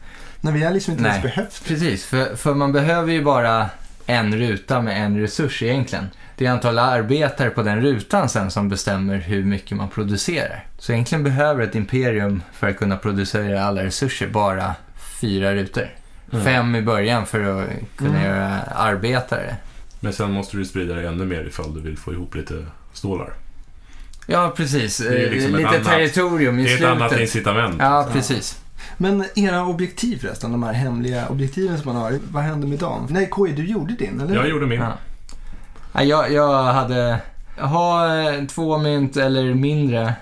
Nej, 0.45 0.53
vi 0.55 0.65
har 0.65 0.73
liksom 0.73 0.93
inte 0.93 1.03
Nej. 1.03 1.11
ens 1.13 1.23
behövt. 1.23 1.65
Precis, 1.67 2.05
för, 2.07 2.37
för 2.37 2.55
man 2.55 2.73
behöver 2.73 3.13
ju 3.13 3.23
bara 3.25 3.71
en 4.07 4.37
ruta 4.39 4.83
med 4.83 5.05
en 5.05 5.21
resurs 5.21 5.63
egentligen. 5.63 6.07
Det 6.37 6.47
är 6.47 6.51
antal 6.51 6.79
arbetare 6.79 7.51
på 7.51 7.63
den 7.63 7.81
rutan 7.81 8.29
sen 8.29 8.51
som 8.51 8.69
bestämmer 8.69 9.17
hur 9.19 9.45
mycket 9.45 9.77
man 9.77 9.89
producerar. 9.89 10.65
Så 10.79 10.93
egentligen 10.93 11.25
behöver 11.25 11.63
ett 11.63 11.75
imperium 11.75 12.43
för 12.53 12.69
att 12.69 12.77
kunna 12.77 12.97
producera 12.97 13.65
alla 13.65 13.85
resurser 13.85 14.27
bara 14.29 14.75
fyra 15.21 15.55
rutor. 15.55 15.89
Mm. 16.33 16.45
Fem 16.45 16.75
i 16.77 16.83
början 16.83 17.27
för 17.27 17.41
att 17.63 17.69
kunna 17.97 18.11
Mm. 18.19 18.23
göra 18.25 18.61
arbetare. 18.63 19.57
Men 20.01 20.13
sen 20.13 20.31
måste 20.33 20.57
du 20.57 20.65
sprida 20.65 20.95
dig 20.95 21.07
ännu 21.07 21.25
mer 21.25 21.45
ifall 21.45 21.75
du 21.75 21.81
vill 21.81 21.99
få 21.99 22.13
ihop 22.13 22.35
lite 22.35 22.67
stålar. 22.93 23.33
Ja, 24.27 24.53
precis. 24.57 24.99
Det 24.99 25.27
är 25.27 25.31
liksom 25.31 25.55
Eh, 25.55 25.57
Lite 25.59 25.69
annat- 25.69 25.85
territorium 25.85 26.59
i 26.59 26.63
Det 26.63 26.69
är 26.71 26.73
ett 26.73 26.79
slutet. 26.79 26.97
annat 26.97 27.21
incitament. 27.21 27.77
Ja, 27.79 28.09
precis. 28.13 28.59
Men 28.97 29.25
era 29.35 29.67
objektiv 29.67 30.19
förresten, 30.19 30.53
de 30.53 30.63
här 30.63 30.73
hemliga 30.73 31.29
objektiven 31.29 31.79
som 31.79 31.93
man 31.93 32.03
har, 32.03 32.19
vad 32.31 32.43
hände 32.43 32.67
med 32.67 32.79
dem? 32.79 33.07
Nej, 33.11 33.29
KJ, 33.33 33.53
du 33.53 33.67
gjorde 33.67 33.95
din, 33.95 34.21
eller? 34.21 34.35
Jag 34.35 34.49
gjorde 34.49 34.67
min. 34.67 34.81
Ja. 34.81 34.93
Ja, 35.93 36.03
jag, 36.03 36.33
jag 36.33 36.65
hade... 36.65 37.19
Ha 37.59 38.17
eh, 38.17 38.45
två 38.45 38.79
mynt 38.79 39.17
eller 39.17 39.55
mindre. 39.55 40.15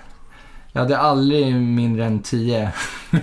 Jag 0.71 0.81
hade 0.81 0.97
aldrig 0.97 1.55
mindre 1.55 2.05
än 2.05 2.19
tio. 2.19 2.71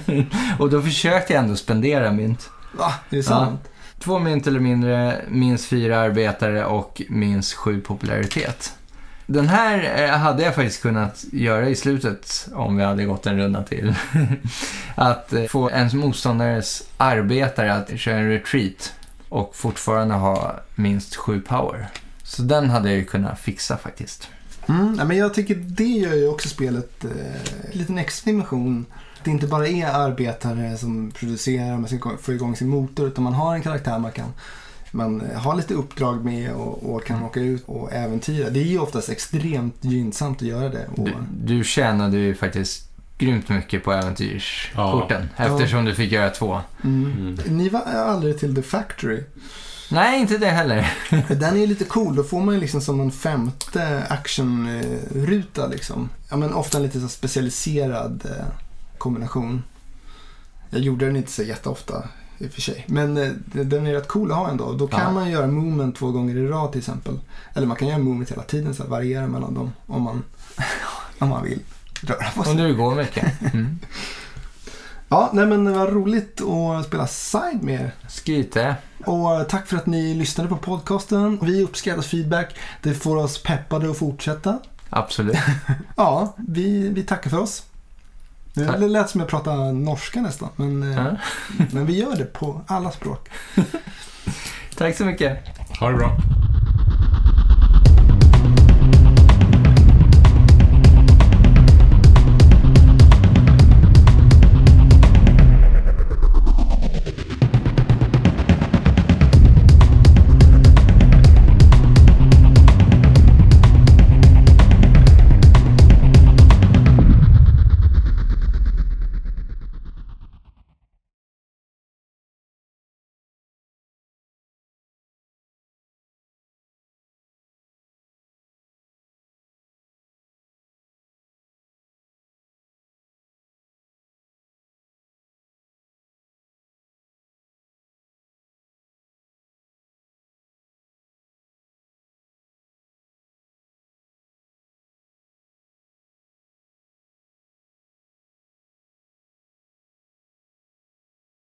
och 0.59 0.71
då 0.71 0.83
försökte 0.83 1.33
jag 1.33 1.43
ändå 1.43 1.57
spendera 1.57 2.13
mynt. 2.13 2.51
Va? 2.73 2.95
Är 3.11 3.17
det 3.17 3.23
sant? 3.23 3.61
Två 3.99 4.19
mynt 4.19 4.47
eller 4.47 4.61
mindre, 4.61 5.25
minst 5.29 5.69
fyra 5.69 5.99
arbetare 5.99 6.65
och 6.65 7.03
minst 7.09 7.55
sju 7.55 7.81
popularitet. 7.81 8.73
Den 9.33 9.49
här 9.49 10.05
eh, 10.05 10.11
hade 10.11 10.43
jag 10.43 10.55
faktiskt 10.55 10.83
kunnat 10.83 11.25
göra 11.33 11.69
i 11.69 11.77
slutet 11.77 12.49
om 12.55 12.77
vi 12.77 12.85
hade 12.85 13.05
gått 13.05 13.27
en 13.27 13.37
runda 13.37 13.63
till. 13.63 13.95
att 14.95 15.33
eh, 15.33 15.45
få 15.45 15.71
ens 15.71 15.95
motståndares 15.95 16.83
arbetare 16.97 17.75
att 17.75 17.99
köra 17.99 18.17
en 18.17 18.29
retreat 18.29 18.93
och 19.29 19.57
fortfarande 19.57 20.15
ha 20.15 20.61
minst 20.75 21.17
sju 21.17 21.41
power. 21.41 21.89
Så 22.23 22.43
den 22.43 22.71
hade 22.71 22.89
jag 22.89 22.99
ju 22.99 23.05
kunnat 23.05 23.41
fixa 23.41 23.77
faktiskt. 23.77 24.29
Mm, 24.69 24.93
men 24.93 25.17
jag 25.17 25.35
tycker 25.35 25.55
det 25.55 25.85
gör 25.85 26.15
ju 26.15 26.29
också 26.29 26.49
spelet 26.49 27.05
eh, 27.05 27.89
en 27.89 27.99
extra 27.99 28.31
dimension. 28.31 28.87
Det 29.25 29.31
inte 29.31 29.47
bara 29.47 29.69
är 29.69 29.87
arbetare 29.87 30.77
som 30.77 31.11
producerar, 31.11 31.77
man 31.77 31.89
ska 31.89 32.17
få 32.23 32.33
igång 32.33 32.57
sin 32.57 32.69
motor, 32.69 33.09
utan 33.09 33.25
man 33.25 33.35
har 33.35 33.55
en 33.55 33.63
karaktär 33.63 33.99
man 33.99 34.13
kan 34.13 34.33
man 34.93 35.23
har 35.37 35.55
lite 35.57 35.75
uppdrag 35.75 36.25
med 36.25 36.53
och, 36.53 36.95
och 36.95 37.05
kan 37.05 37.23
åka 37.23 37.41
ut 37.41 37.63
och 37.67 37.93
äventyra. 37.93 38.51
Det 38.51 38.61
är 38.61 38.65
ju 38.65 38.79
oftast 38.79 39.09
extremt 39.09 39.77
gynnsamt 39.81 40.37
att 40.43 40.49
göra 40.49 40.69
det. 40.69 40.87
Och, 40.97 41.05
Du, 41.05 41.15
du 41.45 41.65
tjänade 41.65 42.17
ju 42.19 42.35
faktiskt 42.35 42.89
grymt 43.19 43.49
mycket 43.49 43.85
på 43.85 43.93
äventyrskorten 43.93 45.29
Ja. 45.37 45.45
eftersom 45.45 45.85
du 45.85 45.95
fick 45.95 46.13
göra 46.13 46.31
två. 46.31 46.61
mm. 46.85 47.13
Mm. 47.13 47.57
Ni 47.57 47.69
var 47.69 47.81
aldrig 47.81 48.39
till 48.39 48.55
The 48.55 48.63
Factory. 48.63 49.23
Nej, 49.93 50.21
inte 50.21 50.39
det 50.39 50.47
heller. 50.51 50.93
Den 51.29 51.57
är 51.57 51.61
ju 51.61 51.67
lite 51.67 51.85
cool. 51.85 52.17
Då 52.17 52.23
får 52.25 52.41
man 52.41 52.55
ju 52.55 52.61
liksom 52.61 52.81
som 52.81 53.01
en 53.01 53.11
femte 53.13 54.03
actionruta 54.09 55.67
liksom. 55.67 56.09
Ja, 56.31 56.37
men 56.37 56.53
ofta 56.55 56.79
en 56.79 56.83
lite 56.85 57.01
så 57.01 57.09
specialiserad 57.09 58.23
eh, 58.39 58.45
kombination. 58.99 59.63
Jag 60.71 60.81
gjorde 60.81 61.07
den 61.07 61.17
inte 61.17 61.33
så 61.33 61.43
jätteofta 61.43 62.09
i 62.41 62.47
och 62.49 62.51
för 62.53 62.61
sig. 62.61 62.85
Men 62.89 63.17
eh, 63.17 63.29
den 63.53 63.87
är 63.87 63.93
rätt 63.93 64.09
cool 64.09 64.31
att 64.33 64.37
ha 64.39 64.51
ändå. 64.51 64.73
Då 64.73 64.87
kan 64.87 65.01
Ja. 65.01 65.11
man 65.11 65.31
göra 65.31 65.47
movement 65.47 65.97
två 65.97 66.11
gånger 66.11 66.37
i 66.37 66.47
rad 66.49 66.73
till 66.73 66.79
exempel. 66.79 67.19
Eller 67.55 67.67
man 67.67 67.77
kan 67.77 67.89
göra 67.89 67.99
movement 67.99 68.31
hela 68.31 68.43
tiden 68.43 68.75
så 68.75 68.83
att 68.83 68.89
variera 68.89 69.27
mellan 69.27 69.55
dem 69.55 69.73
om 69.87 70.03
man, 70.03 70.23
om 71.19 71.29
man 71.29 71.45
vill 71.45 71.59
röra 72.03 72.31
på 72.37 72.43
sig. 72.43 72.51
Om 72.51 72.57
du 72.59 72.75
går 72.77 72.95
mycket. 72.95 73.55
Mm. 73.55 73.79
Ja, 75.09 75.31
nej 75.33 75.47
men 75.47 75.65
det 75.65 75.73
var 75.73 75.87
roligt 75.87 76.41
att 76.41 76.87
spela 76.87 77.07
Side 77.07 77.63
med 77.63 77.81
er. 77.81 77.95
Skryte. 78.09 78.77
Och 79.07 79.49
tack 79.49 79.67
för 79.67 79.77
att 79.77 79.87
ni 79.87 80.15
lyssnade 80.15 80.49
på 80.49 80.57
podcasten. 80.57 81.39
Vi 81.43 81.63
uppskattar 81.65 82.03
feedback. 82.03 82.57
Det 82.83 82.95
får 82.95 83.17
oss 83.17 83.43
peppade 83.43 83.91
att 83.91 83.99
fortsätta. 83.99 84.59
Absolut. 84.91 85.37
Ja, 85.97 86.35
vi, 86.49 86.89
vi 86.89 87.03
tackar 87.03 87.31
för 87.31 87.39
oss. 87.39 87.63
Det 88.55 88.67
Tack. 88.67 88.81
lät 88.81 89.11
som 89.11 89.21
jag 89.21 89.29
pratade 89.31 89.73
norska 89.73 90.21
nästan, 90.23 90.49
men, 90.57 90.83
eh, 90.83 90.99
Ja. 91.05 91.17
men 91.73 91.87
vi 91.87 91.99
gör 92.01 92.17
det 92.17 92.25
på 92.25 92.61
alla 92.67 92.91
språk. 92.91 93.29
Tack 94.77 94.97
så 94.97 95.05
mycket. 95.05 95.39
Ha 95.81 95.91
det 95.91 95.97
bra. 95.97 96.17